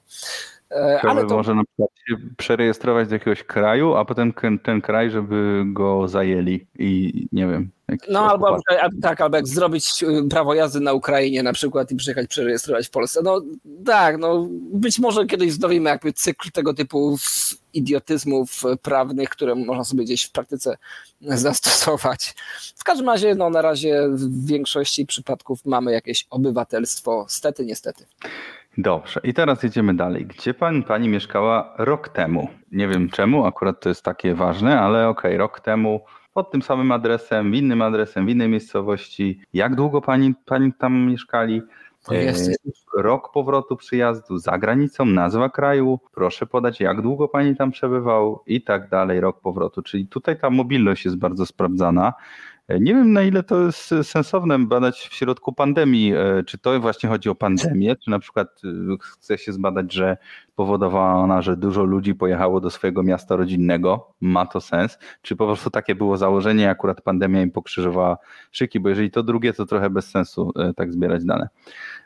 [0.71, 5.11] E, Ale to, może na przykład się przerejestrować do jakiegoś kraju, a potem ten kraj,
[5.11, 7.69] żeby go zajęli i nie wiem.
[8.09, 8.59] No albo,
[9.01, 12.89] tak, albo jak zrobić y, prawo jazdy na Ukrainie na przykład i przyjechać przerejestrować w
[12.89, 13.19] Polsce.
[13.23, 13.41] No
[13.85, 17.17] tak, no być może kiedyś zdobimy jakby cykl tego typu
[17.73, 20.77] idiotyzmów prawnych, które można sobie gdzieś w praktyce
[21.21, 22.35] zastosować.
[22.77, 28.05] W każdym razie, no na razie w większości przypadków mamy jakieś obywatelstwo, stety, niestety.
[28.77, 30.25] Dobrze, i teraz jedziemy dalej.
[30.25, 32.47] Gdzie pan, pani mieszkała rok temu?
[32.71, 36.01] Nie wiem czemu, akurat to jest takie ważne, ale okej, rok temu
[36.33, 39.41] pod tym samym adresem, innym adresem, w innej miejscowości.
[39.53, 41.61] Jak długo pani, pani tam mieszkali?
[42.11, 47.71] Jest, E, Rok powrotu przyjazdu za granicą, nazwa kraju, proszę podać jak długo pani tam
[47.71, 49.81] przebywał i tak dalej, rok powrotu.
[49.81, 52.13] Czyli tutaj ta mobilność jest bardzo sprawdzana.
[52.69, 57.09] Nie wiem na ile to jest sensowne badać w środku pandemii, e, czy to właśnie
[57.09, 60.17] chodzi o pandemię, czy na przykład e, chce się zbadać, że
[60.55, 65.45] powodowała ona, że dużo ludzi pojechało do swojego miasta rodzinnego, ma to sens, czy po
[65.45, 68.17] prostu takie było założenie, akurat pandemia im pokrzyżowała
[68.51, 71.49] szyki, bo jeżeli to drugie, to trochę bez sensu e, tak zbierać dane.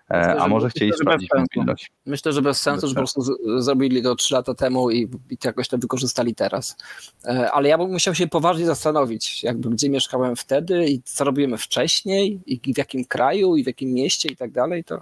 [0.10, 1.92] E, Myślę, A że- może chcieli sprawdzić mobilność.
[2.06, 5.38] Myślę, że bez sensu, że po prostu z- zrobili to 3 lata temu i, i
[5.44, 6.78] jakoś to wykorzystali teraz.
[7.26, 11.58] E, Ale ja bym musiał się poważnie zastanowić, jakby gdzie mieszkałem wtedy i co robiłem
[11.58, 14.84] wcześniej i w jakim kraju i w jakim mieście i tak dalej.
[14.84, 15.02] To...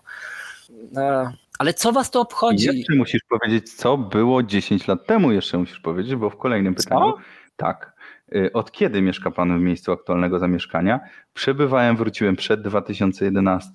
[0.97, 2.66] e, Ale co was to I obchodzi?
[2.66, 6.84] jeszcze musisz powiedzieć, co było 10 lat temu, jeszcze musisz powiedzieć, bo w kolejnym Co?
[6.84, 7.14] pytaniu.
[7.58, 7.93] Tak.
[8.36, 11.00] Y, Od kiedy mieszka Pan w miejscu aktualnego zamieszkania?
[11.34, 13.72] Przebywałem, wróciłem przed 2011,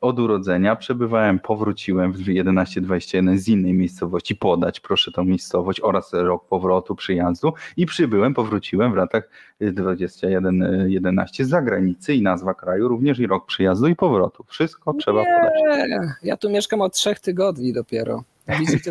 [0.00, 6.48] od urodzenia, przebywałem, powróciłem w 11-21 z innej miejscowości, podać proszę tą miejscowość oraz rok
[6.48, 9.28] powrotu, przyjazdu i przybyłem, powróciłem w latach
[9.60, 14.44] 21-11 z zagranicy i nazwa kraju, również i rok przyjazdu i powrotu.
[14.48, 15.52] Wszystko trzeba podać.
[15.88, 18.24] Nie, ja tu mieszkam od trzech tygodni dopiero.
[18.60, 18.90] Widzicie,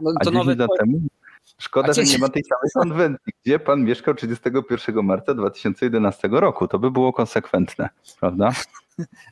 [0.00, 1.00] no, to 10 nowe temu?
[1.58, 3.32] Szkoda, że nie 10 ma tej samej konwencji.
[3.44, 6.68] Gdzie pan mieszkał 31 marca 2011 roku?
[6.68, 7.88] To by było konsekwentne,
[8.20, 8.52] prawda?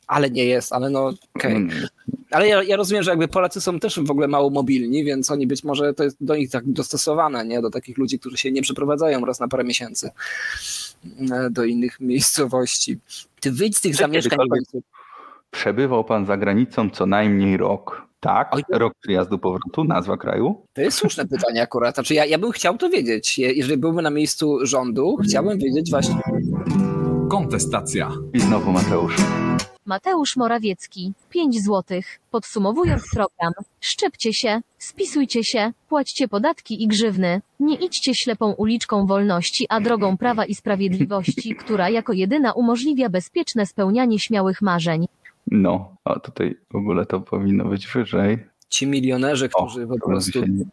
[0.07, 1.55] ale nie jest, ale no okej.
[1.55, 1.87] Mm,
[2.31, 5.47] Ale ja, ja rozumiem, że jakby Polacy są też w ogóle mało mobilni, więc oni
[5.47, 7.61] być może to jest do nich tak dostosowane, nie?
[7.61, 10.09] Do takich ludzi, którzy się nie przeprowadzają raz na parę miesięcy
[11.31, 12.99] e, do innych miejscowości.
[13.39, 14.39] Ty wyjdź z tych zamieszkań.
[15.51, 18.04] Przebywał pan za granicą co najmniej rok.
[18.25, 18.63] Tak, Oj.
[18.69, 20.61] rok przyjazdu powrotu, nazwa kraju.
[20.73, 21.95] To jest słuszne pytanie akurat.
[21.95, 23.39] Znaczy ja, ja bym chciał to wiedzieć.
[23.39, 26.19] Je- Jeżeli byłbym na miejscu rządu, chciałbym wiedzieć właśnie.
[27.29, 28.11] Kontestacja.
[28.33, 29.15] I znowu Mateusz.
[29.85, 32.19] Mateusz Morawiecki, 5 złotych.
[32.31, 37.41] Podsumowując program, szczepcie się, spisujcie się, płaćcie podatki i grzywny.
[37.59, 43.65] Nie idźcie ślepą uliczką wolności, a drogą prawa i sprawiedliwości, która jako jedyna umożliwia bezpieczne
[43.65, 45.05] spełnianie śmiałych marzeń.
[45.51, 48.37] No, a tutaj w ogóle to powinno być wyżej.
[48.69, 50.65] Ci milionerzy, O, którzy po to prostu nie-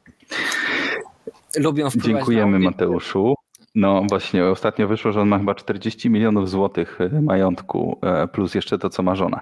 [1.62, 3.34] lubią wpływać Dziękujemy Mateuszu.
[3.74, 8.54] No właśnie, ostatnio wyszło, że on ma chyba 40 milionów złotych e, majątku, e, plus
[8.54, 9.40] jeszcze to, co ma żona.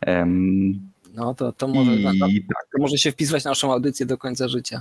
[0.00, 0.80] Em,
[1.14, 4.48] No to, to, może, I tak, to może się wpisywać na naszą audycję do końca
[4.48, 4.80] życia.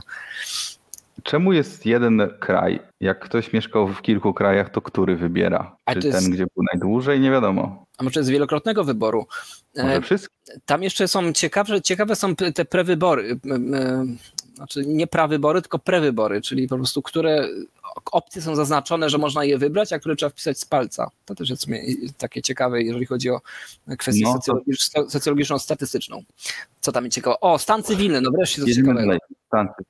[1.23, 2.79] Czemu jest jeden kraj?
[3.01, 5.75] Jak ktoś mieszkał w kilku krajach, to który wybiera?
[5.85, 7.19] A Czy to jest- ten, gdzie był najdłużej?
[7.19, 7.85] Nie wiadomo.
[7.97, 9.27] A może z wielokrotnego wyboru.
[9.77, 10.35] Może E, wszystkie?
[10.65, 13.39] Tam jeszcze są ciekawe, ciekawe są te prewybory.
[13.45, 14.17] M,
[14.55, 17.47] Znaczy nie prawybory, tylko prewybory, czyli po prostu które
[18.11, 21.09] opcje są zaznaczone, że można je wybrać, a które trzeba wpisać z palca.
[21.25, 21.67] To też jest
[22.17, 23.41] takie ciekawe, jeżeli chodzi o
[23.97, 26.23] kwestię No to- statystyczną.
[26.81, 27.39] Co tam jest ciekawe?
[27.39, 29.17] O, stan cywilny, no wreszcie coś ciekawego.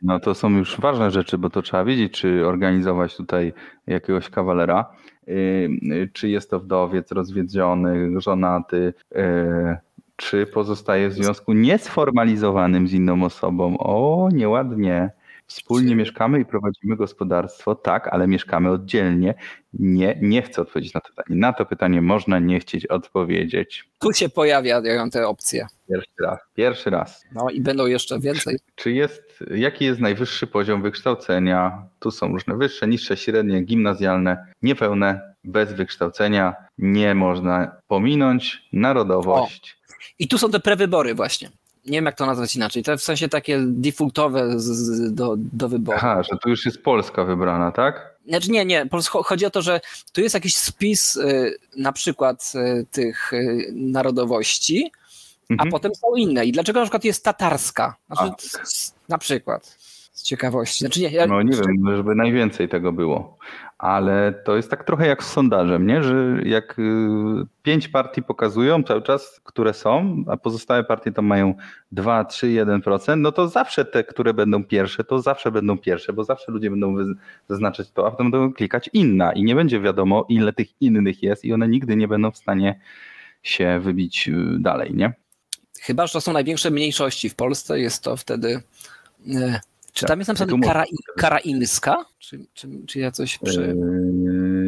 [0.02, 3.54] No to są już ważne rzeczy, bo to trzeba wiedzieć, czy organizować tutaj
[3.88, 4.86] jakiegoś kawalera,
[5.28, 9.78] yy, czy jest to wdowiec, rozwiedziony, żonaty, yy,
[10.16, 13.78] czy pozostaje w związku niesformalizowanym z inną osobą.
[13.78, 15.12] O, nieładnie.
[15.48, 19.34] Wspólnie Czy- mieszkamy i prowadzimy gospodarstwo, tak, ale mieszkamy oddzielnie.
[19.74, 21.40] Nie, nie chcę odpowiedzieć na to pytanie.
[21.40, 23.90] Na to pytanie można nie chcieć odpowiedzieć.
[24.00, 25.68] Tu się pojawiają te opcje.
[25.90, 26.40] Pierwszy raz.
[26.56, 27.24] Pierwszy raz.
[27.34, 28.58] No i będą jeszcze więcej.
[28.76, 31.88] Czy jest, jaki jest najwyższy poziom wykształcenia?
[32.00, 36.54] Tu są różne wyższe, niższe, średnie, gimnazjalne, niepełne, bez wykształcenia.
[36.78, 39.78] Nie można pominąć narodowość.
[40.20, 41.50] I tu są te prewybory właśnie.
[41.86, 42.84] Nie wiem, jak to nazwać inaczej.
[42.84, 45.98] To w sensie takie defaultowe z, z, do, do wyboru.
[45.98, 48.16] Aha, że tu już jest Polska wybrana, tak?
[48.28, 48.86] Znaczy nie, nie.
[49.24, 49.82] Chodzi o to, że
[50.14, 54.92] tu jest jakiś spis y, na przykład y, tych y, narodowości,
[55.50, 55.72] a Mhm.
[55.72, 56.46] potem są inne.
[56.46, 57.96] I dlaczego na przykład jest tatarska?
[58.08, 58.24] Znaczy,
[58.58, 58.66] A.
[59.10, 59.78] na przykład.
[60.14, 60.80] Z ciekawości.
[60.80, 63.38] Znaczy nie, ja, No nie wiem, żeby najwięcej tego było.
[63.86, 66.04] Ale to jest tak trochę jak z sondażem, nie?
[66.04, 66.84] że jak y,
[67.64, 71.54] pięć partii pokazują cały czas, które są, a pozostałe partie tam mają
[71.92, 76.24] 2, 3, 1%, no to zawsze te, które będą pierwsze, to zawsze będą pierwsze, bo
[76.24, 76.96] zawsze ludzie będą
[77.50, 81.46] zaznaczać to, a potem będą klikać inna i nie będzie wiadomo, ile tych innych jest
[81.46, 82.80] i one nigdy nie będą w stanie
[83.44, 85.14] się wybić y, dalej, nie?
[85.82, 88.62] Chyba, że to są największe mniejszości w Polsce, jest to wtedy.
[89.96, 90.84] Czy Tak, tam jest napisane kara,
[91.18, 92.06] karaimska?
[92.20, 93.76] Czy, czy, czy ja coś przy...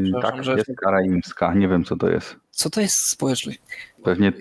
[0.03, 2.35] Yy, tak, że- jest karaimska, nie wiem co to jest.
[2.51, 3.59] Co to jest społeczność?
[4.03, 4.37] Pewnie To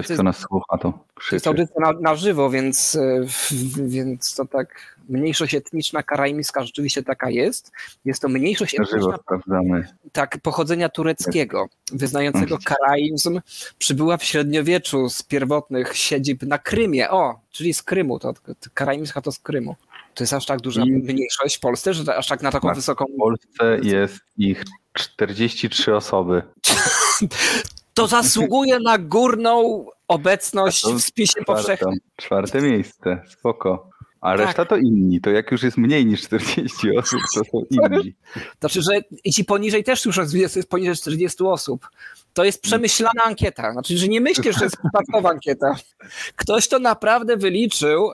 [0.00, 1.48] Ktoś, kto nas słucha, to To jest krzyczy.
[1.48, 2.98] audycja na, na żywo, więc,
[3.28, 7.72] w- więc to tak mniejszość etniczna karaimska rzeczywiście taka jest.
[8.04, 13.40] Jest to mniejszość Na żywo etniczna tak, pochodzenia tureckiego, wyznającego karaimzm,
[13.78, 17.10] przybyła w średniowieczu z pierwotnych siedzib na Krymie.
[17.10, 19.76] O, czyli z Krymu, to, to karaimska to z Krymu.
[20.14, 22.76] To jest aż tak duża I- mniejszość w Polsce, że aż tak na taką Tak.
[22.76, 23.04] wysoką...
[23.04, 26.42] W Polsce jest ich 43 osoby.
[27.94, 31.94] To zasługuje na górną obecność w spisie powszechnym.
[32.16, 33.90] Czwarte, miejsce, spoko.
[34.20, 34.46] A Tak.
[34.46, 35.20] reszta to inni.
[35.20, 38.14] To jak już jest mniej niż 40 osób, to są inni.
[38.60, 38.90] Znaczy, że
[39.32, 41.88] ci poniżej też już jest poniżej 40 osób.
[42.32, 43.72] To jest przemyślana ankieta.
[43.72, 45.76] Znaczy, że nie myślisz, że jest przypadkowa ankieta.
[46.36, 48.12] Ktoś to naprawdę wyliczył.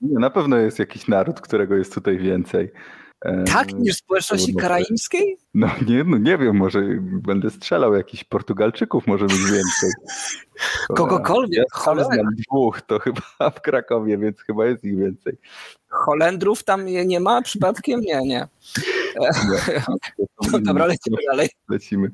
[0.00, 2.72] Nie, na pewno jest jakiś naród, którego jest tutaj więcej.
[3.24, 5.36] E, tak niż społeczności no, karaimskiej?
[5.54, 9.90] No nie, no nie wiem, może będę strzelał, jakichś Portugalczyków może być więcej.
[10.96, 11.66] Kogokolwiek.
[11.74, 13.20] Ja Hole- znam dwóch, to chyba
[13.56, 15.32] w Krakowie, więc chyba jest ich więcej.
[15.88, 18.00] Holendrów tam nie, ma przypadkiem?
[18.00, 18.48] Nie, nie.
[19.20, 19.30] Nie.
[20.52, 21.48] No, dobra, lecimy dalej.
[21.68, 22.10] lecimy.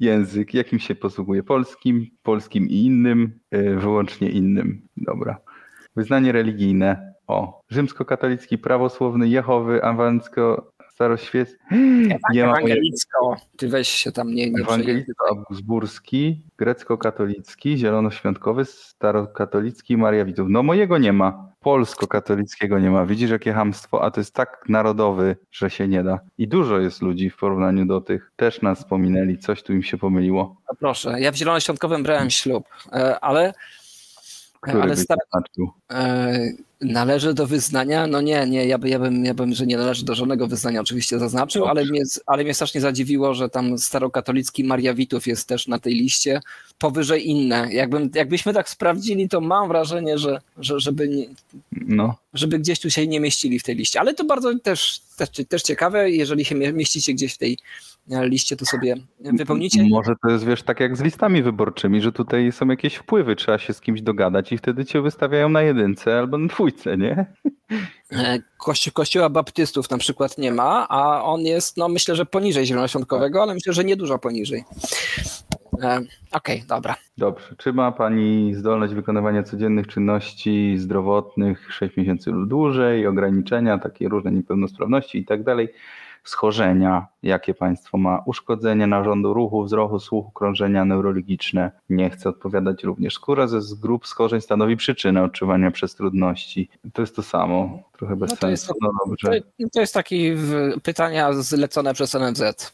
[0.00, 1.42] Język, jakim się posługuje?
[1.42, 4.88] Polskim, polskim i innym, y, wyłącznie innym.
[4.96, 5.40] Dobra.
[5.96, 7.14] Wyznanie religijne.
[7.26, 11.58] O, rzymskokatolicki, prawosławny, Jehowy, awancko, staroświecki.
[12.36, 13.36] Ewangelicko.
[13.56, 20.48] Ty weź się tam nie, nie Ewangelicko-Augsburski, grecko-katolicki, zielonoświątkowy, starokatolicki, Maria Widzów.
[20.50, 21.52] No mojego nie ma.
[21.60, 23.06] Polsko-katolickiego nie ma.
[23.06, 26.20] Widzisz jakie hamstwo, a to jest tak narodowy, że się nie da.
[26.38, 28.32] I dużo jest ludzi w porównaniu do tych.
[28.36, 30.56] Też nas wspominali, coś tu im się pomyliło.
[30.68, 33.54] No proszę, ja w Zielonoświątkowym brałem ślub, e, ale,
[34.68, 35.70] Który ale znaczył.
[35.92, 38.06] e, należy do wyznania?
[38.06, 40.80] No nie, nie, ja, by, ja, bym, ja bym, że nie należy do żadnego wyznania
[40.80, 45.68] oczywiście zaznaczył, ale mnie, ale mnie strasznie zadziwiło, że tam starokatolicki Maria Witów jest też
[45.68, 46.40] na tej liście,
[46.78, 47.68] powyżej inne.
[47.72, 51.26] Jakbym, jakbyśmy tak sprawdzili, to mam wrażenie, że, że żeby, nie,
[51.72, 54.00] No, żeby gdzieś tu się nie mieścili w tej liście.
[54.00, 57.58] Ale to bardzo też, też, też ciekawe, jeżeli się mie- mieścicie gdzieś w tej
[58.08, 59.86] liście, to sobie wypełnicie.
[59.90, 63.58] Może to jest, wiesz, tak jak z listami wyborczymi, że tutaj są jakieś wpływy, trzeba
[63.58, 67.26] się z kimś dogadać i wtedy cię wystawiają na jedynce albo na dwójce, nie?
[68.12, 72.66] E, Kości kościoła baptystów na przykład nie ma, a on jest, no myślę, że poniżej
[72.66, 74.64] zielonoświątkowego, ale myślę, że nie dużo poniżej.
[75.82, 76.00] E,
[76.32, 76.96] Okej, dobra.
[77.18, 77.54] Dobrze.
[77.58, 84.32] Czy ma Pani zdolność wykonywania codziennych czynności zdrowotnych 6 miesięcy lub dłużej, ograniczenia, takie różne
[84.32, 85.68] niepełnosprawności i tak dalej?
[86.28, 88.22] Schorzenia, jakie Państwo ma?
[88.26, 91.70] Uszkodzenie narządu ruchu, wzroku, słuchu, krążenia neurologiczne.
[91.90, 93.14] Nie chcę odpowiadać również.
[93.14, 96.68] Skóra ze z grup schorzeń stanowi przyczynę odczuwania przez trudności.
[96.92, 98.80] To jest to samo, trochę bez No to jest- sensu.
[98.82, 99.40] No To, dobrze.
[99.72, 100.36] to jest takie
[100.82, 102.72] pytania zlecone przez NFZ.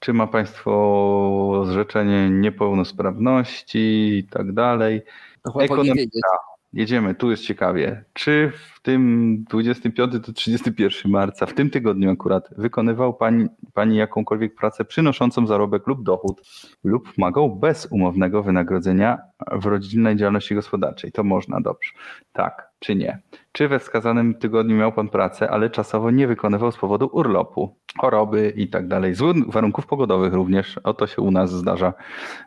[0.00, 3.78] Czy ma Państwo zrzeczenie niepełnosprawności
[4.18, 5.02] i tak dalej?
[5.42, 6.28] Powinien Ekonomika.
[6.72, 8.04] Jedziemy, tu jest ciekawie.
[8.12, 14.54] Czy w tym 25 do 31 marca, w tym tygodniu akurat, wykonywał pani, pani jakąkolwiek
[14.54, 16.42] pracę przynoszącą zarobek lub dochód
[16.84, 19.18] lub wymagał bez umownego wynagrodzenia
[19.52, 21.12] w rodzinnej działalności gospodarczej?
[21.12, 21.90] To można, dobrze.
[22.32, 23.18] Tak, czy nie?
[23.52, 28.52] Czy we wskazanym tygodniu miał pan pracę, ale czasowo nie wykonywał z powodu urlopu, choroby
[28.56, 30.78] i tak dalej, złych warunków pogodowych również?
[30.78, 31.92] O to się u nas zdarza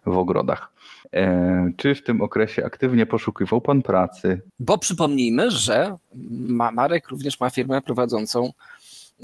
[0.05, 0.72] w ogrodach.
[1.13, 4.41] E, czy w tym okresie aktywnie poszukiwał pan pracy?
[4.59, 5.97] Bo przypomnijmy, że
[6.31, 8.51] ma, Marek również ma firmę prowadzącą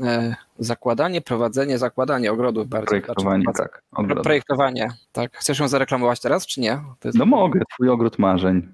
[0.01, 2.87] e, zakładanie, prowadzenie, zakładanie ogrodów bardziej.
[3.01, 3.81] Projektowanie, Znaczy, tak.
[3.91, 4.23] Ogrodów.
[4.23, 5.37] Projektowanie, tak.
[5.37, 6.79] Chcesz ją zareklamować teraz, czy nie?
[7.03, 8.67] Jest- No mogę, twój ogród marzeń.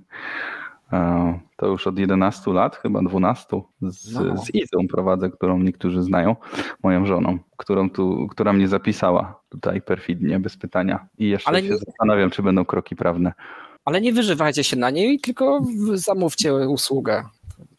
[0.95, 4.37] E, To już od 11 lat, chyba 12, z, No.
[4.37, 6.35] z Izą prowadzę, którą niektórzy znają,
[6.83, 11.07] moją żoną, którą tu, która mnie zapisała tutaj perfidnie, bez pytania.
[11.17, 13.33] I jeszcze Ale się nie- zastanawiam, czy będą kroki prawne.
[13.85, 15.61] Ale nie wyżywajcie się na niej, tylko
[15.93, 17.23] zamówcie usługę.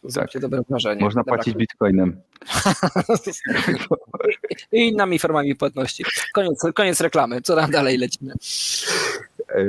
[0.05, 0.95] Zróbcie dobre wrażenie.
[0.97, 1.03] Tak.
[1.05, 1.35] Można Dobra.
[1.35, 2.21] płacić bitcoinem.
[4.73, 6.05] I innymi formami płatności.
[6.35, 7.41] Koniec, koniec reklamy.
[7.43, 8.33] Co nam dalej lecimy?
[9.49, 9.65] E,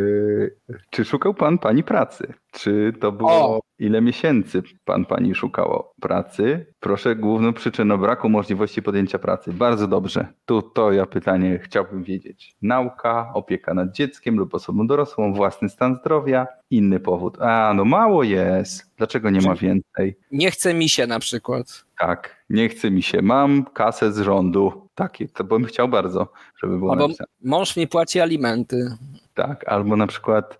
[0.89, 2.33] Czy szukał pan pani pracy?
[2.51, 3.61] Czy to było O!
[3.79, 6.73] Ile miesięcy pan pani szukało pracy?
[6.79, 9.53] Proszę główną przyczynę braku możliwości podjęcia pracy.
[9.53, 10.27] Bardzo dobrze.
[10.45, 12.55] Tu to ja pytanie chciałbym wiedzieć.
[12.61, 17.41] Nauka, opieka nad dzieckiem lub osobą dorosłą, własny stan zdrowia, inny powód.
[17.41, 18.91] A, no mało jest.
[18.97, 20.17] Dlaczego nie ma więcej?
[20.31, 21.85] Nie chce mi się na przykład.
[21.99, 23.21] Tak, nie chce mi się.
[23.21, 24.87] Mam kasę z rządu.
[24.95, 26.27] Takie, to bym chciał bardzo,
[26.63, 27.27] żeby było Albo napisane.
[27.43, 28.89] mąż mi płaci alimenty.
[29.33, 30.57] Tak, albo na przykład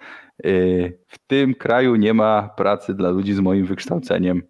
[1.07, 4.41] w tym kraju nie ma pracy dla ludzi z moim wykształceniem.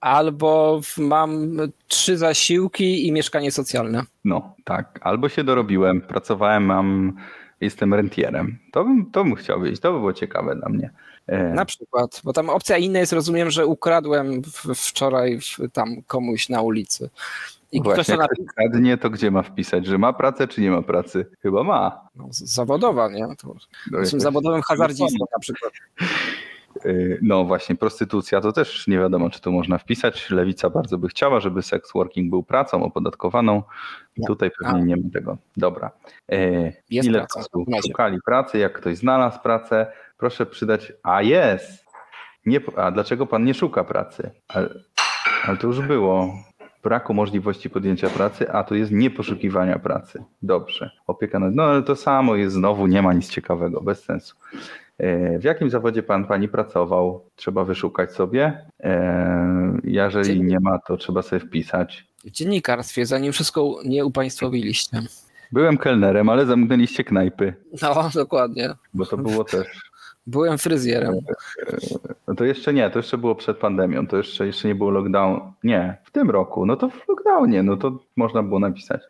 [0.00, 1.56] Albo w- mam
[1.88, 4.02] trzy zasiłki i mieszkanie socjalne.
[4.24, 4.98] No, tak.
[5.02, 7.12] Albo się dorobiłem, pracowałem, mam
[7.60, 8.58] jestem rentierem.
[8.72, 10.90] To bym, to bym chciał wiedzieć, to by było ciekawe dla mnie.
[11.26, 14.42] E, Na przykład, bo tam opcja inna jest, rozumiem, że ukradłem
[14.76, 15.38] wczoraj
[15.72, 17.10] tam komuś na ulicy.
[17.72, 20.48] I ktoś Właśnie, to jak napisał, ktoś kradnie, to gdzie ma wpisać, że ma pracę,
[20.48, 21.26] czy nie ma pracy?
[21.42, 22.08] Chyba ma.
[22.14, 23.20] no, zawodowa, nie?
[23.38, 23.54] To, No,
[23.98, 25.72] jestem jakoś- zawodowym hazardzistą na przykład.
[26.86, 30.30] Y, No właśnie, prostytucja to też nie wiadomo, czy tu można wpisać.
[30.30, 33.62] Lewica bardzo by chciała, żeby sex working był pracą opodatkowaną.
[34.16, 34.26] Nie.
[34.26, 34.84] Tutaj pewnie A.
[34.84, 35.36] nie ma tego.
[35.56, 35.90] Dobra.
[36.32, 38.58] E, Jest Ile praca, czasu szukali pracy?
[38.58, 40.92] Jak ktoś znalazł pracę, proszę przydać.
[41.02, 41.84] A jest!
[42.46, 44.30] Nie, a dlaczego pan nie szuka pracy?
[44.48, 44.68] Ale,
[45.44, 46.34] ale to już było.
[46.82, 50.22] Braku możliwości podjęcia pracy, a tu jest nieposzukiwania pracy.
[50.42, 50.90] Dobrze.
[51.06, 51.54] Opieka nad.
[51.54, 54.36] No ale to samo jest znowu, nie ma nic ciekawego, bez sensu.
[54.98, 57.24] E, W jakim zawodzie pan pani pracował?
[57.36, 58.66] Trzeba wyszukać sobie.
[58.80, 62.06] E, Jeżeli nie ma, to trzeba sobie wpisać.
[62.24, 65.02] W dziennikarstwie, zanim wszystko nie upaństwowiliście.
[65.52, 68.74] Byłem kelnerem, ale zamknęliście knajpy, No, dokładnie.
[68.94, 69.66] bo to było też.
[70.26, 71.14] Byłem fryzjerem.
[72.28, 75.52] No to jeszcze nie, to jeszcze było przed pandemią, to jeszcze, jeszcze nie było lockdown.
[75.64, 79.02] Nie, w tym roku, no to w lockdownie, no to można było napisać.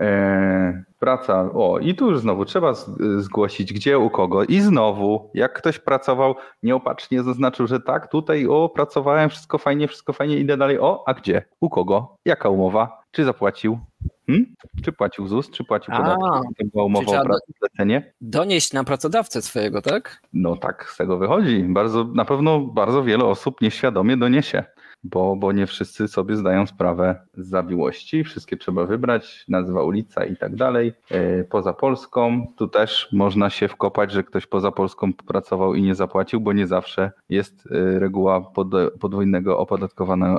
[0.00, 2.74] E, praca, o i tu już znowu trzeba
[3.18, 8.68] zgłosić gdzie, u kogo i znowu, jak ktoś pracował, nieopatrznie zaznaczył, że tak, tutaj o,
[8.68, 13.24] pracowałem, wszystko fajnie, wszystko fajnie, idę dalej, o, a gdzie, u kogo, jaka umowa, czy
[13.24, 13.78] zapłacił,
[14.26, 14.54] hmm?
[14.84, 18.12] czy płacił ZUS, czy płacił podatki, to była umowa o pracy, zlecenie.
[18.20, 20.22] Donieść na pracodawcę swojego, tak?
[20.32, 21.64] No tak z tego wychodzi.
[21.68, 24.64] Bardzo, na pewno bardzo wiele osób nieświadomie doniesie,
[25.10, 28.24] bo, bo nie wszyscy sobie zdają sprawę z zawiłości.
[28.24, 30.92] Wszystkie trzeba wybrać, nazwa ulica i tak dalej.
[31.10, 35.94] E, Poza Polską, tu też można się wkopać, że ktoś poza Polską pracował i nie
[35.94, 38.68] zapłacił, bo nie zawsze jest e, reguła pod,
[39.00, 40.38] podwójnego opodatkowania e,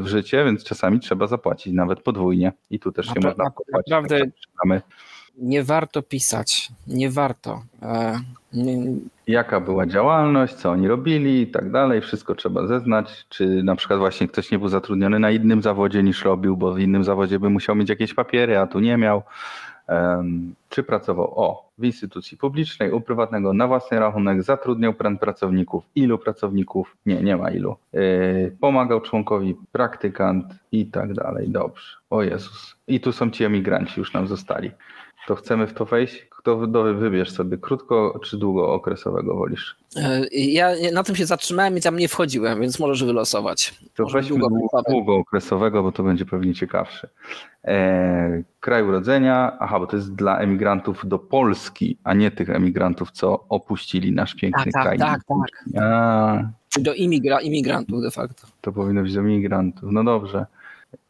[0.00, 2.52] w życie, więc czasami trzeba zapłacić nawet podwójnie.
[2.70, 3.86] I tu też się Napra- można wkopać.
[3.90, 4.82] naprawdę- przyznamy.
[5.38, 6.72] Nie warto pisać.
[6.86, 7.62] Nie warto.
[7.82, 8.20] E,
[8.52, 8.76] nie,
[9.26, 13.98] jaka była działalność, co oni robili i tak dalej, wszystko trzeba zeznać, czy na przykład
[13.98, 17.50] właśnie ktoś nie był zatrudniony na innym zawodzie niż robił, bo w innym zawodzie by
[17.50, 19.22] musiał mieć jakieś papiery, a tu nie miał.
[20.68, 26.96] Czy pracował o w instytucji publicznej, u prywatnego na własny rachunek, zatrudniał pracowników, ilu pracowników,
[27.06, 32.76] nie, nie ma ilu, Yy, pomagał członkowi praktykant i tak dalej, dobrze, o Jezus.
[32.86, 34.70] I tu są ci emigranci, już nam zostali.
[35.26, 36.26] To chcemy w to wejść?
[36.30, 39.76] Kto do, wybierz sobie, krótko czy długookresowego wolisz?
[39.96, 43.74] e, ja na tym się zatrzymałem i tam nie wchodziłem, więc możesz wylosować.
[43.94, 44.90] To Może weźmy długo długo, okresowego.
[44.92, 47.08] długookresowego, bo to będzie pewnie ciekawsze.
[47.64, 53.10] E, kraj urodzenia, aha, bo to jest dla emigrantów do Polski, a nie tych emigrantów,
[53.10, 54.98] co opuścili nasz piękny Tak, kraj.
[54.98, 55.36] tak, tak,
[55.74, 55.82] tak.
[55.82, 56.42] A,
[56.80, 58.46] do imigra, imigrantów de facto.
[58.60, 59.92] to powinno być do emigrantów.
[59.92, 60.46] No dobrze.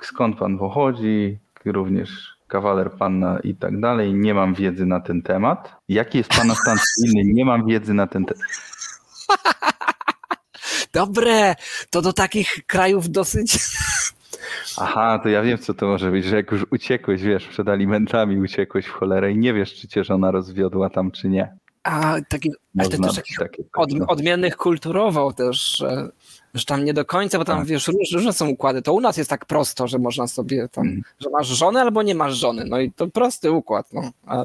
[0.02, 1.38] Skąd pan pochodzi?
[1.64, 4.14] Również kawaler panna i tak dalej.
[4.14, 5.76] Nie mam wiedzy na ten temat.
[5.89, 7.32] Jaki jest pana stan cywilny?
[7.35, 8.43] Nie mam wiedzy na ten temat.
[11.01, 11.55] Dobre,
[11.90, 13.59] to do takich krajów dosyć.
[14.78, 18.40] Aha, to ja wiem, co to może być, że jak już uciekłeś, wiesz, przed alimentami
[18.40, 21.56] uciekłeś w cholerę i nie wiesz, czy cię żona rozwiodła tam, czy nie.
[21.82, 25.85] A taki, ale też takich od, odmiennych kulturowo też,
[26.55, 27.66] że, tam nie do końca, bo tam Tak.
[27.66, 28.82] wiesz, róż, różne są układy.
[28.82, 31.02] To u nas jest tak prosto, że można sobie tam, Mhm.
[31.20, 32.64] że masz żonę albo nie masz żony.
[32.64, 33.93] No i to prosty układ.
[33.93, 34.10] No.
[34.26, 34.44] A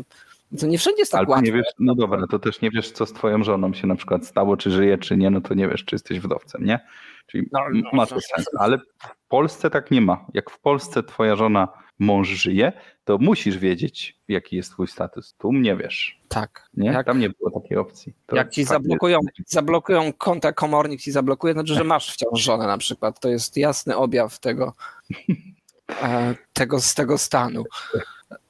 [0.60, 1.45] to nie wszędzie jest tak Albo łatwo.
[1.45, 4.26] nie wiesz, no dobra, to też nie wiesz, co z twoją żoną się na przykład
[4.26, 6.80] stało, czy żyje, czy nie, no to nie wiesz, czy jesteś wdowcem, nie?
[7.27, 10.26] Czyli No, no, ma to sens, ale w Polsce tak nie ma.
[10.34, 11.68] Jak w Polsce twoja żona,
[11.99, 12.72] mąż żyje,
[13.10, 15.36] to musisz wiedzieć, jaki jest twój status.
[15.38, 16.69] Tu nie wiesz, Tak.
[16.73, 16.91] nie?
[16.91, 18.14] Jak, Tam nie było takiej opcji.
[18.26, 22.68] To jak ci zablokują, jest- zablokują konta, komornik ci zablokuje, znaczy, że masz wciąż żonę
[22.68, 23.19] na przykład.
[23.19, 24.73] To jest jasny objaw tego,
[26.02, 27.64] e, tego, z tego stanu.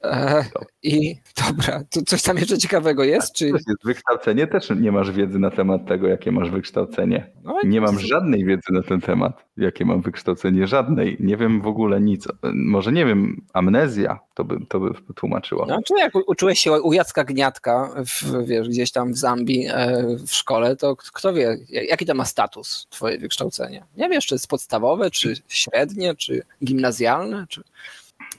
[0.04, 0.44] E,
[0.82, 1.16] I
[1.48, 3.34] dobra, tu coś tam jeszcze ciekawego jest?
[3.34, 3.50] Czy...
[3.50, 7.30] To wykształcenie, też nie masz wiedzy na temat tego, jakie masz wykształcenie.
[7.44, 11.16] No, Nie mam to- żadnej wiedzy na ten temat, jakie mam wykształcenie, żadnej.
[11.20, 12.28] Nie wiem w ogóle nic.
[12.54, 15.66] Może nie wiem, amnezja to by, to by tłumaczyło.
[15.66, 20.04] No, czy jak uczyłeś się u Jacka Gniatka, w, wiesz, gdzieś tam w Zambii e,
[20.26, 23.84] w szkole, to kto wie, jaki to ma status, twoje wykształcenie?
[23.96, 27.62] Nie wiesz, czy jest podstawowe, czy średnie, czy gimnazjalne, czy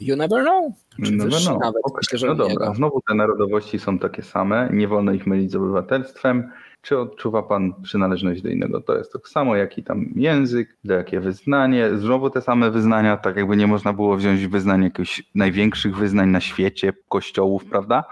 [0.02, 0.73] you never know.
[1.06, 1.98] Czy No, no, nawet, okej.
[1.98, 2.76] myślę, że no dobra, niego.
[2.76, 6.52] znowu te narodowości są takie same, nie wolno ich mylić z obywatelstwem.
[6.82, 8.82] Czy odczuwa pan przynależność do innego?
[8.82, 11.90] To jest to samo, jaki tam język, do jakie wyznanie.
[11.98, 16.41] Znowu te same wyznania, tak jakby nie można było wziąć wyznań jakichś największych wyznań na
[16.41, 18.03] świecie, kościołów, prawda?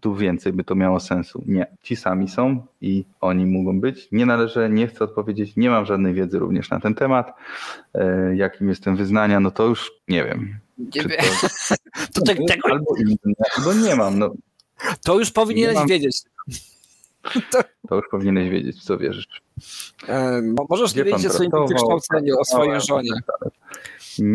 [0.00, 1.42] Tu więcej by to miało sensu.
[1.46, 4.08] Nie, ci sami są i oni mogą być.
[4.12, 7.32] Nie należę, nie chcę odpowiedzieć, nie mam żadnej wiedzy również na ten temat.
[7.94, 10.54] E, jakim jestem wyznania, no to już nie wiem.
[10.94, 11.20] Nie wiem.
[11.40, 11.74] to-
[12.14, 13.34] To te, tego, Albo inne,
[13.64, 14.18] bo nie mam.
[14.18, 14.32] No,
[15.04, 16.16] To już powinieneś Nie mam- wiedzieć.
[17.88, 19.26] To już powinieneś wiedzieć, co wierzysz.
[20.08, 23.10] E, mo- Możesz Gdzie wiedzieć o swoim wykształceniu, o swojej żonie.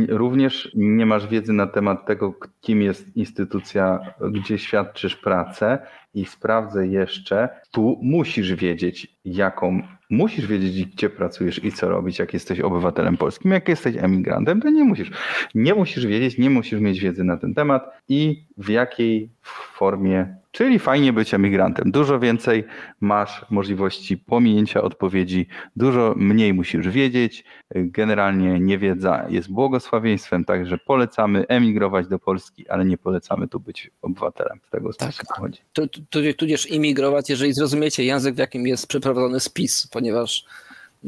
[0.09, 3.99] Również nie masz wiedzy na temat tego, kim jest instytucja,
[4.31, 5.79] gdzie świadczysz pracę
[6.13, 12.33] i sprawdzę jeszcze, tu musisz wiedzieć, jaką, musisz wiedzieć, gdzie pracujesz i co robić, jak
[12.33, 13.51] jesteś obywatelem polskim.
[13.51, 15.11] Jak jesteś emigrantem, to nie musisz.
[15.55, 19.29] Nie musisz wiedzieć, nie musisz mieć wiedzy na ten temat i w jakiej
[19.73, 21.91] formie, czyli fajnie być emigrantem.
[21.91, 22.63] Dużo więcej
[22.99, 27.43] masz możliwości pominięcia odpowiedzi, dużo mniej musisz wiedzieć.
[27.75, 34.59] Generalnie niewiedza jest błogosławieństwem, także polecamy emigrować do Polski, ale nie polecamy tu być obywatelem.
[34.67, 35.15] Z tego Tak.
[35.15, 35.37] tak.
[35.37, 35.59] chodzi.
[35.73, 40.45] Tu- tu- tu- Tudzież imigrować, jeżeli zrozumiecie język, w jakim jest przeprowadzony spis, ponieważ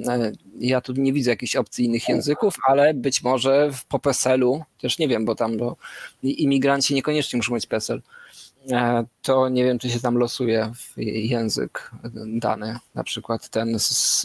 [0.07, 4.99] e, ja tu nie widzę jakichś opcyjnych języków, ale być może w po PESEL-u, też
[4.99, 5.75] nie wiem, bo tam bo
[6.23, 8.01] imigranci niekoniecznie muszą mieć PESEL,
[9.21, 11.91] to nie wiem, czy się tam losuje język
[12.27, 14.21] dany, na przykład ten z,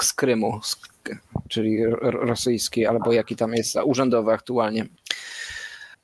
[0.00, 0.76] z Krymu, z,
[1.48, 4.86] czyli ro- rosyjski, albo jaki tam jest urzędowy aktualnie.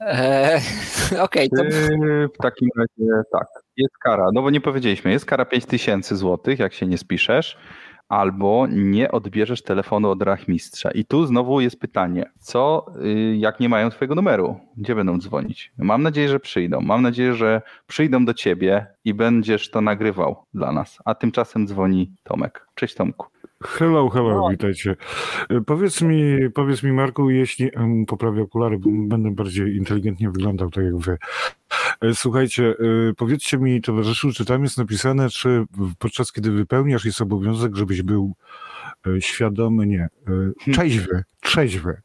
[0.00, 0.60] E,
[1.20, 3.46] Okej, to Yy, W takim razie tak,
[3.76, 7.56] jest kara, no bo nie powiedzieliśmy, jest kara 5000 złotych, jak się nie spiszesz,
[8.10, 10.90] albo nie odbierzesz telefonu od rachmistrza.
[10.90, 14.56] I tu znowu jest pytanie, co yy, jak nie mają twojego numeru?
[14.76, 15.72] Gdzie będą dzwonić?
[15.78, 16.80] Mam nadzieję, że przyjdą.
[16.80, 20.98] Mam nadzieję, że przyjdą do ciebie i będziesz to nagrywał dla nas.
[21.04, 22.66] A tymczasem dzwoni Tomek.
[22.74, 23.26] Cześć Tomku.
[23.62, 24.96] Hello, hello, witajcie.
[25.66, 27.70] Powiedz mi, powiedz mi Marku, jeśli
[28.06, 31.18] poprawię okulary, bo będę bardziej inteligentnie wyglądał tak jak wy.
[32.00, 32.74] E, Słuchajcie, e,
[33.16, 35.64] powiedzcie mi towarzyszu, czy tam jest napisane, czy
[35.98, 38.34] podczas kiedy wypełniasz jest obowiązek, żebyś był
[39.06, 40.08] e, świadomy, nie,
[40.66, 42.00] e, trzeźwy, trzeźwy.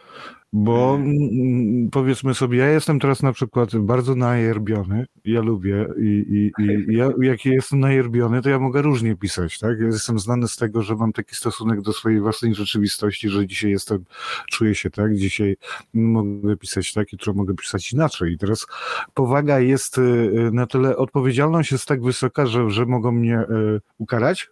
[0.57, 6.63] Bo mm, powiedzmy sobie, ja jestem teraz na przykład bardzo najerbiony, ja lubię i, i,
[6.63, 9.79] i ja, jak jestem najerbiony, to ja mogę różnie pisać, tak?
[9.79, 13.71] Ja jestem znany z tego, że mam taki stosunek do swojej własnej rzeczywistości, że dzisiaj
[13.71, 14.05] jestem,
[14.49, 15.57] czuję się tak, dzisiaj
[15.93, 18.33] mogę pisać tak, jutro mogę pisać inaczej.
[18.33, 18.67] I teraz
[19.13, 24.49] powaga jest y, na tyle, odpowiedzialność jest tak wysoka, że, że mogą mnie y, ukarać?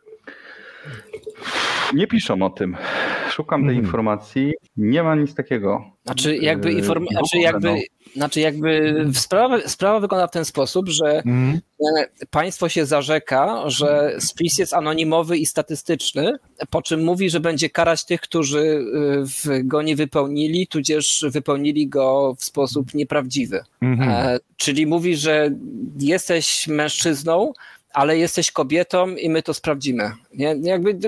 [1.93, 2.77] Nie piszą o tym.
[3.31, 3.85] Szukam tej Mhm.
[3.85, 4.53] informacji.
[4.77, 5.85] Nie ma nic takiego.
[6.05, 7.05] Znaczy jakby, Yy, inform...
[7.11, 7.75] znaczy jakby, no.
[8.15, 11.59] znaczy jakby sprawa, sprawa wygląda w ten sposób, że Mhm.
[11.99, 16.31] e, państwo się zarzeka, że spis jest anonimowy i statystyczny,
[16.69, 18.85] po czym mówi, że będzie karać tych, którzy
[19.25, 23.63] w- go nie wypełnili, tudzież wypełnili go w sposób nieprawdziwy.
[23.81, 25.49] E, czyli mówi, że
[25.99, 27.53] jesteś mężczyzną,
[27.93, 30.11] ale jesteś kobietą i my to sprawdzimy.
[30.33, 30.55] Nie?
[30.61, 30.99] Jakby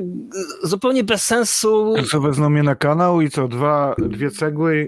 [0.64, 1.96] zupełnie bez sensu.
[2.12, 4.88] Co wezmą mnie na kanał i co, dwa, dwie cegły?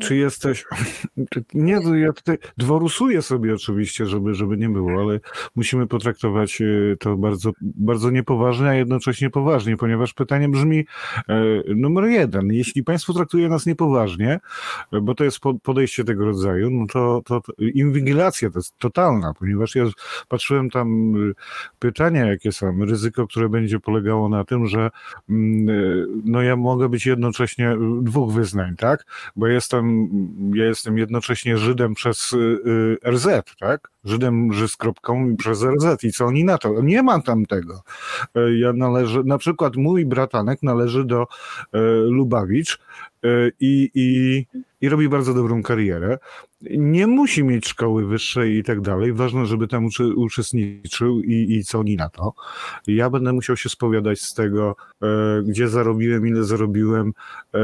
[0.00, 0.64] Czy jesteś.
[1.54, 5.20] Nie, no ja tutaj dworusuję sobie oczywiście, żeby, żeby nie było, ale
[5.56, 10.86] musimy potraktować e, to bardzo, bardzo niepoważnie, a jednocześnie poważnie, ponieważ pytanie brzmi
[11.28, 11.34] e,
[11.74, 12.52] numer jeden.
[12.52, 14.40] Jeśli państwo traktuje nas niepoważnie,
[14.92, 18.78] e, bo to jest po- podejście tego rodzaju, no to, to, to inwigilacja to jest
[18.78, 19.84] totalna, ponieważ ja
[20.28, 21.32] patrzyłem tam e,
[21.78, 24.90] pytania, jakie są, ryzyko, które będzie polegało na tym, że
[25.30, 25.72] mm, e,
[26.24, 29.04] no ja mogę być jednocześnie e, dwóch wyznań, tak?
[29.36, 29.81] Bo jestem,
[30.54, 33.26] ja jestem jednocześnie Żydem przez y, y, RZ,
[33.60, 33.88] tak?
[34.04, 36.04] Żydem Ży z kropką przez RZ.
[36.04, 36.82] I co oni na to?
[36.82, 37.82] Nie mam tam tego.
[38.34, 42.78] E, Ja należę, na przykład mój bratanek należy do e, Lubawicz
[43.60, 44.46] i, i,
[44.80, 46.18] i robi bardzo dobrą karierę.
[46.70, 49.12] Nie musi mieć szkoły wyższej i tak dalej.
[49.12, 52.32] Ważne, żeby tam uczy, uczestniczył i, i co oni na to.
[52.86, 55.06] Ja będę musiał się spowiadać z tego, e,
[55.46, 57.12] gdzie zarobiłem, ile zarobiłem.
[57.54, 57.58] E,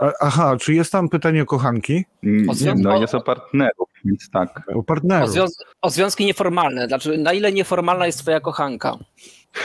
[0.00, 2.04] a, aha, czy jest tam pytanie o kochanki?
[2.24, 4.62] Mm, O zwią- No o- jest o partnerów, więc tak.
[4.68, 5.30] O O, partnerów.
[5.30, 6.86] związ- o związki nieformalne.
[6.88, 8.98] Znaczy, na ile nieformalna jest twoja kochanka?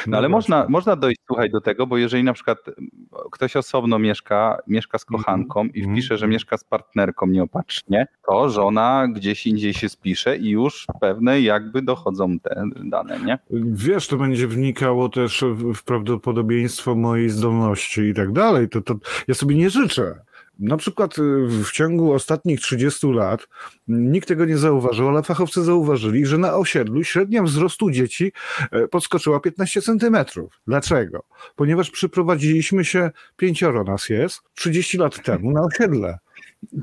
[0.08, 2.58] No ale No można, można dojść, słuchaj, do tego, bo jeżeli na przykład
[3.32, 5.18] ktoś osobno mieszka, mieszka z Mhm.
[5.24, 5.96] kochanką i Mhm.
[5.96, 11.42] wpisze, że mieszka z partnerką nieopatrznie, to żona gdzieś indziej się spisze i już pewne
[11.42, 13.40] jakby dochodzą te dane, nie?
[13.72, 18.70] Wiesz, to będzie wnikało też w, w prawdopodobieństwo mojej zdolności i tak dalej.
[18.70, 18.96] To, to
[19.28, 20.20] ja sobie nie życzę.
[20.60, 23.48] Na przykład y, w ciągu ostatnich 30 lat
[23.88, 28.32] nikt tego nie zauważył, ale fachowcy zauważyli, że na osiedlu średnia wzrostu dzieci
[28.72, 30.54] e, podskoczyła 15 centymetrów.
[30.68, 31.24] Dlaczego?
[31.56, 36.18] Ponieważ przyprowadziliśmy się, pięcioro nas jest, 30 lat temu na osiedle.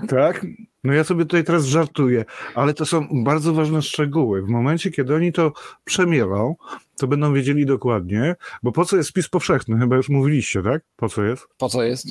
[0.09, 0.47] Tak?
[0.85, 2.25] No ja sobie tutaj teraz żartuję,
[2.55, 4.43] ale to są bardzo ważne szczegóły.
[4.43, 5.53] W momencie, kiedy oni to
[5.85, 6.57] przemierzą,
[6.97, 9.79] to będą wiedzieli dokładnie, bo po co jest spis powszechny?
[9.79, 10.83] Chyba już mówiliście, tak?
[10.97, 11.47] Po co jest?
[11.59, 12.07] Po co jest?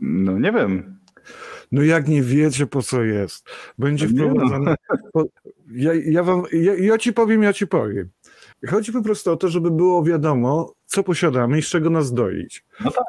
[0.00, 0.98] No nie wiem.
[1.72, 3.44] No jak nie wiecie, po co jest?
[3.78, 4.74] Będzie No nie
[5.14, 5.24] no.
[5.74, 8.08] Ja, ja, wam, ja, ja ci powiem, ja ci powiem.
[8.68, 12.64] Chodzi po prostu o to, żeby było wiadomo, co posiadamy i z czego nas doić.
[12.84, 13.04] No tak.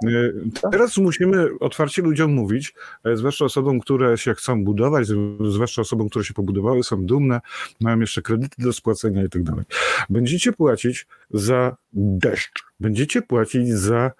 [0.64, 2.74] E, Teraz musimy otwarcie ludziom mówić,
[3.04, 5.08] e, zwłaszcza osobom, które się chcą budować,
[5.50, 7.42] zwłaszcza osobom, które się pobudowały, są dumne,
[7.82, 9.66] mają jeszcze kredyty do spłacenia i tak dalej.
[10.10, 14.12] Będziecie płacić za deszcz, będziecie płacić za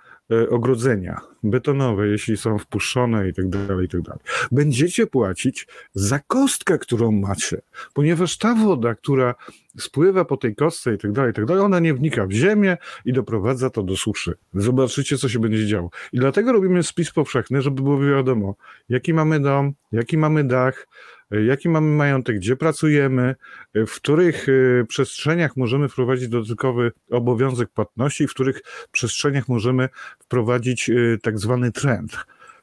[0.50, 4.22] ogrodzenia betonowe, jeśli są wpuszczone i tak dalej, i tak dalej.
[4.52, 7.62] Będziecie płacić za kostkę, którą macie,
[7.94, 9.36] ponieważ ta woda, która
[9.80, 12.78] spływa po tej kostce i tak dalej, i tak dalej, ona nie wnika w ziemię
[13.06, 14.34] i doprowadza to do suszy.
[14.54, 15.90] Zobaczycie, co się będzie działo.
[16.14, 18.56] I dlatego robimy spis powszechny, żeby było wiadomo,
[18.90, 20.88] jaki mamy dom, jaki mamy dach,
[21.23, 23.36] e, jaki mamy majątek, gdzie pracujemy,
[23.74, 28.62] e, w których e, przestrzeniach możemy wprowadzić dodatkowy obowiązek płatności, w których
[28.92, 29.90] przestrzeniach możemy
[30.20, 32.18] wprowadzić e, tak zwany trend.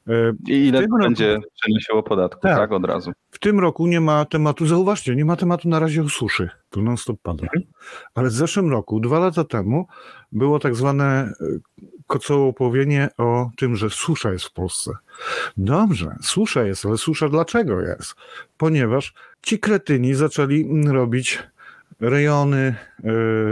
[0.08, 2.56] E, I ile to roku- będzie przynosiło podatku, Tak.
[2.58, 2.72] tak.
[2.72, 3.12] od razu.
[3.30, 6.82] W tym roku nie ma tematu, zauważcie, nie ma tematu na razie o suszy, to
[6.82, 7.46] non stop pada.
[8.14, 9.86] Ale w zeszłym roku, dwa lata temu,
[10.32, 11.32] było tak zwane
[12.10, 14.90] e, kocołopowienie o tym, że susza jest w Polsce.
[15.56, 18.14] Dobrze, susza jest, ale susza dlaczego jest?
[18.56, 21.38] Ponieważ ci kretyni zaczęli robić
[22.00, 22.74] rejony e,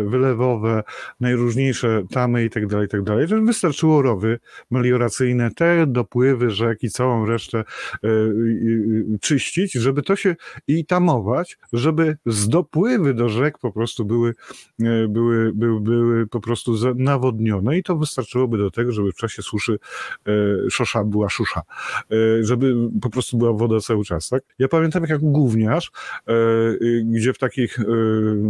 [0.07, 0.83] wylewowe,
[1.21, 3.27] najróżniejsze tamy i tak dalej, i tak dalej.
[3.27, 4.39] Wystarczyło rowy
[4.71, 8.09] melioracyjne, te dopływy rzek i całą resztę e,
[9.21, 14.35] czyścić, żeby to się i tamować, żeby z dopływy do rzek po prostu były,
[14.83, 19.43] e, były, były, były po prostu nawodnione i to wystarczyłoby do tego, żeby w czasie
[19.43, 19.79] suszy
[20.71, 21.63] szosza była szusza,
[22.41, 24.43] żeby po prostu była woda cały czas, tak?
[24.59, 25.91] Ja pamiętam jak gówniarz,
[26.31, 27.79] y, gdzie w takich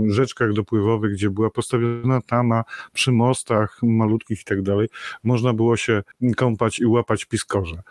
[0.09, 4.89] rzeczkach dopływowych, gdzie była postawiona tama przy mostach malutkich i tak dalej,
[5.25, 6.03] można było się
[6.37, 7.83] kąpać i łapać piskorze.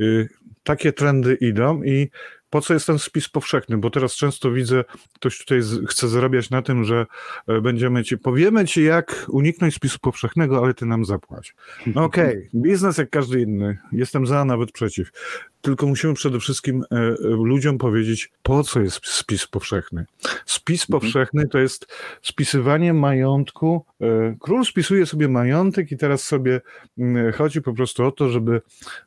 [0.00, 0.28] Y,
[0.64, 2.10] Takie trendy idą i
[2.50, 3.78] po co jest ten spis powszechny?
[3.78, 4.84] Bo teraz często widzę,
[5.14, 7.06] ktoś tutaj chce zarabiać na tym, że
[7.48, 11.54] e, będziemy ci, powiemy ci jak uniknąć spisu powszechnego, ale ty nam zapłać.
[11.86, 13.78] No okej, biznes jak każdy inny.
[13.92, 15.10] Jestem za, nawet przeciw.
[15.64, 20.06] Tylko musimy przede wszystkim e, e, ludziom powiedzieć, po co jest spis powszechny.
[20.46, 21.86] Spis powszechny to jest
[22.22, 23.84] spisywanie majątku.
[24.00, 26.60] e, Król spisuje sobie majątek i teraz sobie
[26.98, 28.62] mm, chodzi po prostu o to, żeby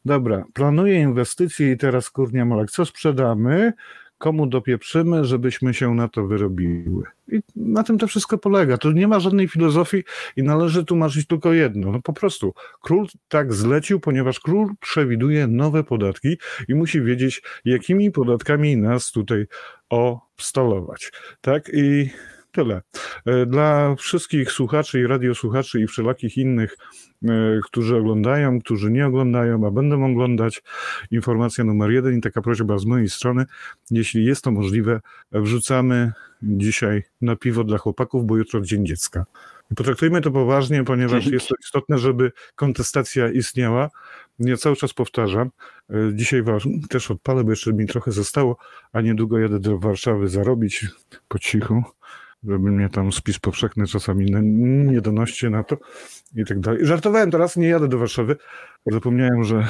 [0.05, 3.73] dobra, planuję inwestycje i teraz kurnia molek, co sprzedamy,
[4.17, 7.03] komu dopieprzymy, żebyśmy się na to wyrobiły.
[7.31, 8.77] I na tym to wszystko polega.
[8.77, 10.03] Tu nie ma żadnej filozofii
[10.35, 11.91] i należy tłumaczyć tylko jedno.
[11.91, 16.37] No po prostu król tak zlecił, ponieważ król przewiduje nowe podatki
[16.67, 19.45] i musi wiedzieć, jakimi podatkami nas tutaj
[19.89, 21.11] obstalować.
[21.41, 22.09] Tak i
[22.51, 22.81] tyle.
[23.25, 26.77] E, Dla wszystkich słuchaczy i radiosłuchaczy i wszelakich innych,
[27.23, 30.63] e, którzy oglądają, którzy nie oglądają, a będą oglądać,
[31.11, 33.45] informacja numer jeden i taka prośba z mojej strony,
[33.91, 35.01] jeśli jest to możliwe,
[35.31, 36.11] wrzucamy
[36.41, 39.25] dzisiaj na piwo dla chłopaków, bo jutro Dzień Dziecka.
[39.75, 43.89] Potraktujmy to poważnie, ponieważ jest to istotne, żeby kontestacja istniała.
[44.39, 45.49] Ja cały czas powtarzam,
[45.89, 46.43] e, dzisiaj
[46.89, 48.57] też odpalę, bo jeszcze mi trochę zostało,
[48.93, 50.85] a niedługo jadę do Warszawy zarobić
[51.27, 51.83] po cichu,
[52.43, 54.25] żeby mnie tam spis powszechny czasami
[54.91, 55.77] nie donoście na to
[56.35, 56.85] i tak dalej.
[56.85, 58.35] Żartowałem teraz, nie jadę do Warszawy,
[58.85, 59.65] zapomniałem, że e,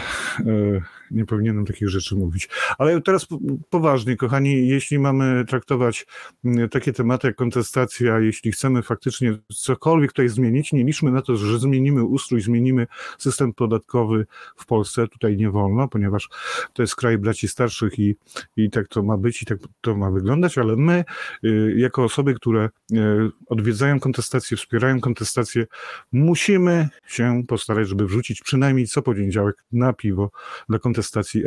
[1.11, 2.49] nie powinienem takich rzeczy mówić.
[2.77, 3.39] Ale teraz po-
[3.69, 6.05] poważnie, kochani, jeśli mamy traktować
[6.71, 11.59] takie tematy jak kontestacja, jeśli chcemy faktycznie cokolwiek tutaj zmienić, nie liczmy na to, że
[11.59, 14.25] zmienimy ustrój, zmienimy system podatkowy
[14.55, 15.07] w Polsce.
[15.07, 16.29] Tutaj nie wolno, ponieważ
[16.73, 18.15] to jest kraj braci starszych i,
[18.57, 21.03] i tak to ma być i tak to ma wyglądać, ale my,
[21.43, 22.97] y, jako osoby, które y,
[23.47, 25.65] odwiedzają kontestację, wspierają kontestację,
[26.11, 30.31] musimy się postarać, żeby wrzucić przynajmniej co poniedziałek na piwo
[30.69, 30.96] dla kontestacji,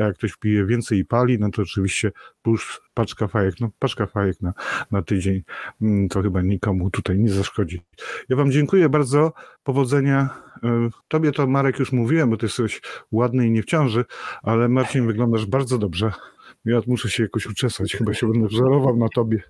[0.00, 2.12] a jak ktoś pije więcej i pali, no to oczywiście
[2.42, 4.52] plus paczka fajek, no paczka fajek na,
[4.90, 5.42] na tydzień,
[5.82, 7.82] mm, to chyba nikomu tutaj nie zaszkodzi.
[8.28, 9.32] Ja wam dziękuję bardzo,
[9.62, 10.28] powodzenia.
[10.64, 10.68] Y,
[11.08, 12.80] Tobie to Marek już mówiłem, bo ty jesteś
[13.12, 14.04] ładny i nie w ciąży,
[14.42, 16.12] ale Marcin wyglądasz bardzo dobrze.
[16.64, 19.42] Ja muszę się jakoś uczesać, chyba się będę wzorował na tobie.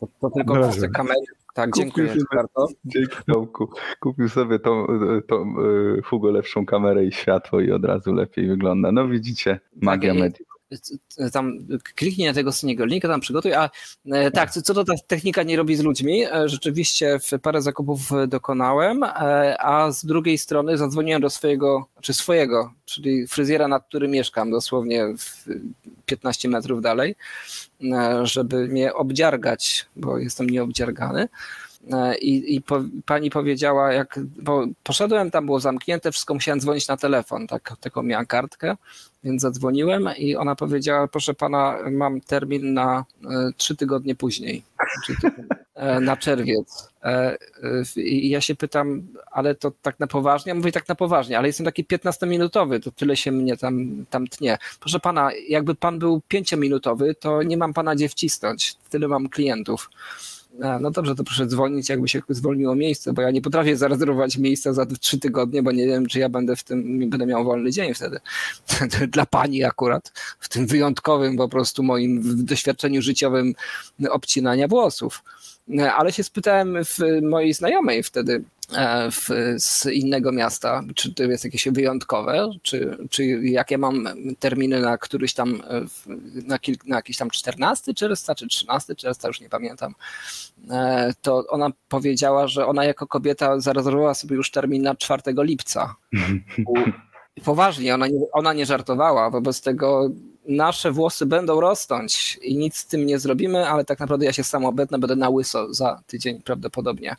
[0.00, 0.88] To, to tylko Na razie.
[0.88, 1.20] kamery.
[1.52, 2.68] Tak, dziękuję sobie- bardzo.
[2.84, 3.68] Dzięki Tomku.
[4.00, 4.86] Kupił sobie tą,
[5.28, 5.54] tą
[5.98, 8.92] y, Hugo lepszą kamerę i światło i od razu lepiej wygląda.
[8.92, 10.48] No widzicie, magia Tak, mediów.
[11.32, 11.58] tam
[11.94, 13.70] kliknij na tego syniego linka, tam przygotuj, a
[14.12, 18.10] e, tak, co, to ta technika nie robi z ludźmi, e, rzeczywiście w parę zakupów
[18.28, 19.08] dokonałem, e,
[19.60, 25.06] a z drugiej strony zadzwoniłem do swojego, czy swojego, czyli fryzjera, nad którym mieszkam, dosłownie
[25.18, 25.46] w
[26.16, 27.14] 15 metrów dalej,
[27.82, 31.28] e, żeby mnie obdziargać, bo jestem nieobdziargany.
[31.92, 36.88] E, I, i po, pani powiedziała, jak, bo poszedłem, tam było zamknięte, wszystko musiałem dzwonić
[36.88, 38.76] na telefon, tak, taką miałam kartkę,
[39.24, 44.62] więc zadzwoniłem i ona powiedziała, proszę pana, mam termin na e, trzy tygodnie później,
[46.00, 46.88] na czerwiec.
[47.02, 47.36] E, e,
[47.96, 50.50] I ja się pytam, ale to tak na poważnie?
[50.50, 54.26] Ja mówię tak na poważnie, ale jestem taki 15-minutowy, to tyle się mnie tam, tam
[54.26, 54.58] tnie.
[54.80, 59.90] Proszę pana, jakby pan był 5-minutowy, to nie mam pana gdzie wcisnąć, tyle mam klientów.
[60.60, 64.38] A, no dobrze, to proszę dzwonić, jakby się zwolniło miejsce, bo ja nie potrafię zarezerwować
[64.38, 67.70] miejsca za trzy tygodnie, bo nie wiem, czy ja będę w tym, będę miał wolny
[67.70, 68.20] dzień wtedy.
[69.08, 73.54] Dla pani akurat, w tym wyjątkowym po prostu moim doświadczeniu życiowym
[74.10, 75.22] obcinania włosów.
[75.96, 78.44] Ale się spytałem w mojej znajomej wtedy
[79.10, 79.28] w,
[79.58, 84.08] z innego miasta, czy to jest jakieś wyjątkowe, czy, czy jakie mam
[84.38, 85.80] terminy na któryś tam, e,
[86.46, 89.94] na, kilk, na jakiś tam 14 czerwca, czy 13 czerwca, już nie pamiętam,
[90.70, 95.94] e, to ona powiedziała, że ona jako kobieta zarezerwowała sobie już termin na 4 lipca.
[96.66, 96.74] U-
[97.44, 100.10] Poważnie, ona nie, ona nie żartowała, wobec tego
[100.48, 104.44] nasze włosy będą rosnąć i nic z tym nie zrobimy, ale tak naprawdę ja się
[104.44, 107.16] sam obetnę, będę na łyso za tydzień prawdopodobnie.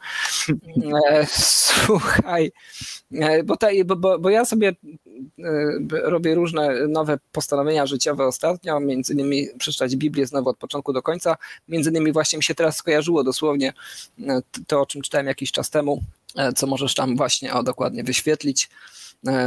[1.12, 2.52] E, Słuchaj,
[3.12, 4.74] e, bo, te, bo, bo, bo ja sobie e,
[5.92, 11.38] robię różne nowe postanowienia życiowe ostatnio, między innymi przeczytać Biblię znowu od początku do końca,
[11.68, 13.74] między innymi właśnie mi się teraz skojarzyło dosłownie
[14.68, 16.04] to, o czym czytałem jakiś czas temu,
[16.56, 18.70] co możesz tam właśnie o, dokładnie wyświetlić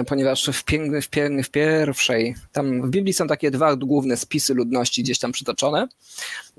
[0.06, 0.64] ponieważ w,
[1.02, 1.08] w,
[1.44, 5.88] w pierwszej, tam w Biblii są takie dwa główne spisy ludności gdzieś tam przytoczone,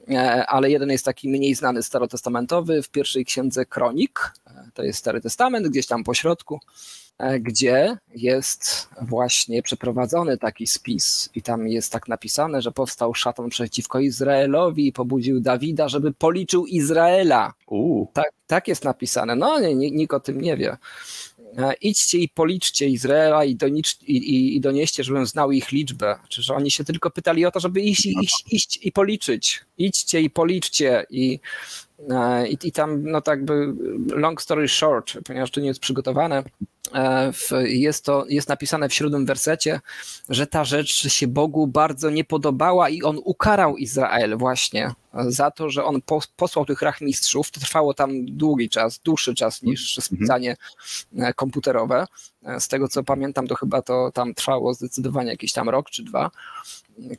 [0.09, 4.99] e, ale jeden jest taki mniej znany starotestamentowy, w pierwszej księdze Kronik, e, to jest
[4.99, 7.06] Stary Testament, gdzieś tam po środku, e,
[7.39, 13.99] gdzie jest właśnie przeprowadzony taki spis i tam jest tak napisane, że powstał szatan przeciwko
[13.99, 17.53] Izraelowi i pobudził Dawida, żeby policzył Izraela.
[18.13, 19.35] Tak, tak jest napisane.
[19.35, 20.77] No, nie, nikt o tym nie wie.
[21.57, 26.15] E, Idźcie i policzcie Izraela i, donicz, i, i, i donieście, żebym znał ich liczbę.
[26.29, 29.65] Czy że oni się tylko pytali o to, żeby iść, i- iść, iść i policzyć.
[29.77, 31.05] Idźcie i policzcie.
[31.09, 31.86] I, e,
[32.49, 33.73] i, i tam, no tak by,
[34.07, 36.43] long story short, ponieważ to nie jest przygotowane,
[36.93, 39.79] e, w, jest to jest napisane w siódmym wersecie,
[40.29, 44.91] że ta rzecz się Bogu bardzo nie podobała i on ukarał Izrael właśnie
[45.27, 47.51] za to, że on pos- posłał tych rachmistrzów.
[47.51, 50.57] To trwało tam długi czas, dłuższy czas niż spisanie
[51.17, 52.05] e, komputerowe.
[52.45, 56.03] E, Z tego co pamiętam, to chyba to tam trwało zdecydowanie jakiś tam rok czy
[56.03, 56.31] dwa,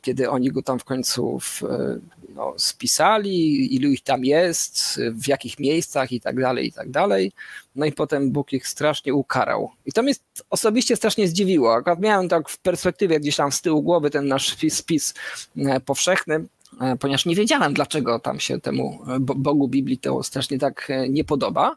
[0.01, 1.99] kiedy oni go tam w końcu w, e,
[2.35, 7.31] no, spisali, ilu ich tam jest, w jakich miejscach i tak dalej, i tak dalej.
[7.75, 9.71] No i potem Bóg ich strasznie ukarał.
[9.85, 10.13] I to mnie
[10.49, 11.73] osobiście strasznie zdziwiło.
[11.73, 15.13] Akurat miałem tak w perspektywie gdzieś tam z tyłu głowy ten nasz spis, spis
[15.57, 16.45] e, powszechny,
[16.81, 21.23] e, ponieważ nie wiedziałem, dlaczego tam się temu Bo- Bogu Biblii to strasznie tak nie
[21.23, 21.75] podoba.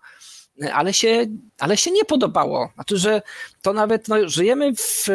[0.72, 1.26] Ale się,
[1.58, 2.70] ale się nie podobało.
[2.74, 3.22] Znaczy, że
[3.62, 5.06] to nawet no, żyjemy w.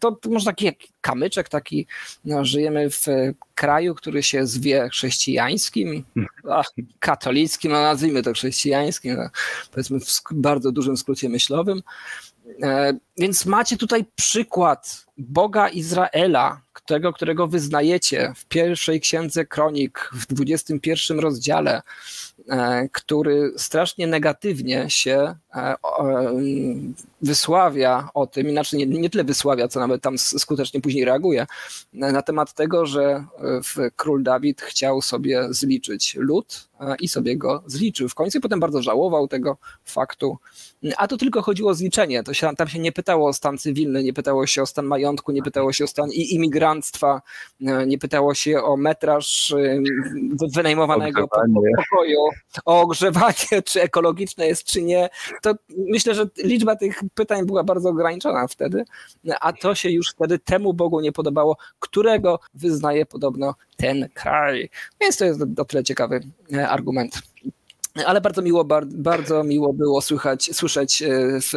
[0.00, 0.70] To, może taki
[1.00, 1.86] kamyczek, taki.
[2.24, 3.06] No, żyjemy w
[3.54, 6.04] kraju, który się zwie chrześcijańskim,
[6.50, 6.62] a,
[6.98, 9.28] katolickim, no nazwijmy to chrześcijańskim, no,
[9.70, 11.82] powiedzmy w bardzo dużym skrócie myślowym.
[12.62, 20.26] E, Więc macie tutaj przykład Boga Izraela, tego, którego wyznajecie w pierwszej księdze kronik, w
[20.26, 21.82] 21 rozdziale,
[22.48, 29.68] e, który strasznie negatywnie się e, em, wysławia o tym, inaczej nie, nie tyle wysławia,
[29.68, 33.24] co nawet tam skutecznie później reaguje, e, na temat tego, że
[33.78, 38.60] e, król Dawid chciał sobie zliczyć lud e, i sobie go zliczył w końcu potem
[38.60, 40.38] bardzo żałował tego faktu.
[40.96, 42.22] A to tylko chodziło o zliczenie.
[42.22, 45.32] To się, tam się nie pytało o stan cywilny, nie pytało się o stan majątku,
[45.32, 46.61] nie pytało się o stan i imigranstwa,
[47.66, 49.82] e, nie pytało się o metraż e,
[50.54, 51.70] wynajmowanego Ogrzewanie.
[51.76, 52.18] pokoju,
[52.64, 55.08] o ogrzewanie, czy ekologiczne jest, czy nie.
[55.42, 58.84] To myślę, że liczba tych pytań była bardzo ograniczona wtedy,
[59.40, 64.70] a to się już wtedy temu Bogu nie podobało, którego wyznaje podobno ten kraj.
[65.00, 66.20] Więc to jest o tyle ciekawy
[66.52, 67.22] e, argument.
[68.06, 71.02] Ale bardzo miło, bar- bardzo miło było słychać, słyszeć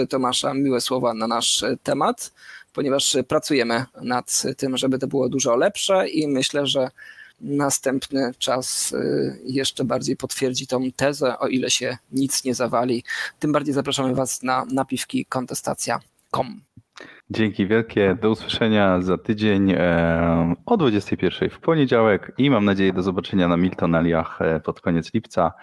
[0.10, 2.32] Tomasza miłe słowa na nasz temat,
[2.76, 6.90] ponieważ pracujemy nad tym, żeby to było dużo lepsze i myślę, że
[7.42, 13.04] następny czas e, jeszcze bardziej potwierdzi tą tezę, o ile się nic nie zawali.
[13.40, 16.62] Tym bardziej zapraszamy Was na napiwki kontestacja.com.
[17.30, 18.18] Dzięki wielkie.
[18.22, 23.58] Do usłyszenia za tydzień e, o 21 w poniedziałek i mam nadzieję do zobaczenia na
[23.58, 25.54] Miltonaliach e, pod koniec lipca.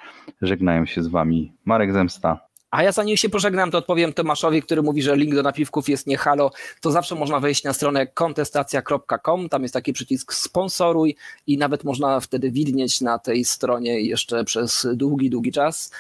[0.43, 2.52] Żegnają się z Wami Marek Zemsta.
[2.73, 6.07] A ja zanim się pożegnam, to odpowiem Tomaszowi, który mówi, że link do napiwków jest
[6.07, 6.51] nie halo.
[6.81, 9.49] To zawsze można wejść na stronę kontestacja.com.
[9.49, 11.16] Tam jest taki przycisk sponsoruj
[11.47, 15.90] i nawet można wtedy widnieć na tej stronie jeszcze przez długi, długi czas.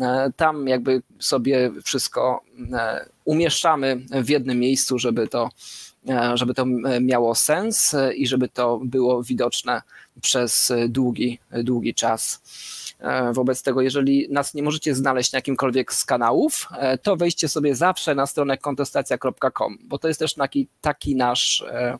[0.00, 2.40] E, Tam jakby sobie wszystko
[2.72, 5.48] e, umieszczamy w jednym miejscu, żeby to,
[6.08, 6.66] e, żeby to
[7.00, 9.82] miało sens i żeby to było widoczne
[10.20, 12.42] przez długi, długi czas.
[13.02, 17.48] E, Wobec tego, jeżeli nas nie możecie znaleźć na jakimkolwiek z kanałów, e, to wejdźcie
[17.48, 21.98] sobie zawsze na stronę kontestacja.com, bo to jest też taki, taki nasz e,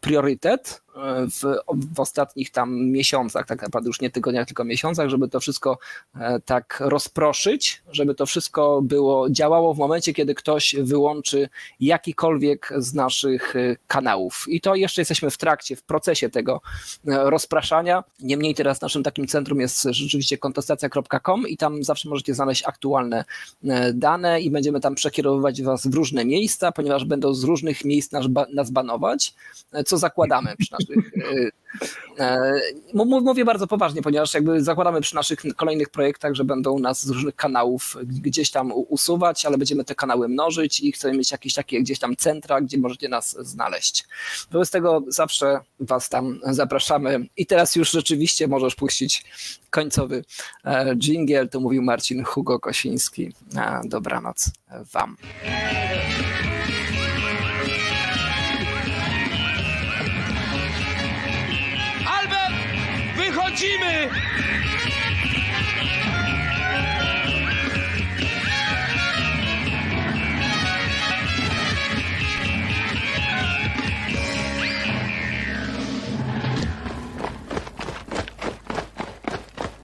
[0.00, 0.82] priorytet
[1.30, 1.56] w,
[1.94, 5.78] w ostatnich tam miesiącach, tak naprawdę już nie tygodniach, tylko miesiącach, żeby to wszystko
[6.14, 11.48] e, tak rozproszyć, żeby to wszystko było działało w momencie, kiedy ktoś wyłączy
[11.80, 14.44] jakikolwiek z naszych e, kanałów.
[14.48, 16.60] I to jeszcze jesteśmy w trakcie, w procesie tego
[17.08, 18.04] e, rozpraszania.
[18.20, 23.24] Niemniej teraz naszym takim centrum jest rzeczywiście kontestacja.com i tam zawsze możecie znaleźć aktualne
[23.94, 28.26] dane i będziemy tam przekierowywać Was w różne miejsca, ponieważ będą z różnych miejsc nas,
[28.54, 29.34] nas banować,
[29.86, 31.12] co zakładamy przy naszych.
[32.18, 32.60] e, e,
[32.94, 37.10] mów- Mówię bardzo poważnie, ponieważ jakby zakładamy przy naszych kolejnych projektach, że będą nas z
[37.10, 41.80] różnych kanałów gdzieś tam usuwać, ale będziemy te kanały mnożyć i chcemy mieć jakieś takie
[41.80, 44.04] gdzieś tam centra, gdzie możecie nas znaleźć.
[44.50, 47.26] Wobec tego zawsze Was tam zapraszamy.
[47.36, 49.24] I teraz już rzeczywiście możesz puścić
[49.70, 50.24] końcowy
[50.64, 51.48] e, jingle.
[51.48, 53.32] To mówił Marcin Hugo Kosiński.
[53.56, 54.50] E, Dobranoc
[54.92, 55.16] Wam.
[63.56, 64.10] Wychodzimy!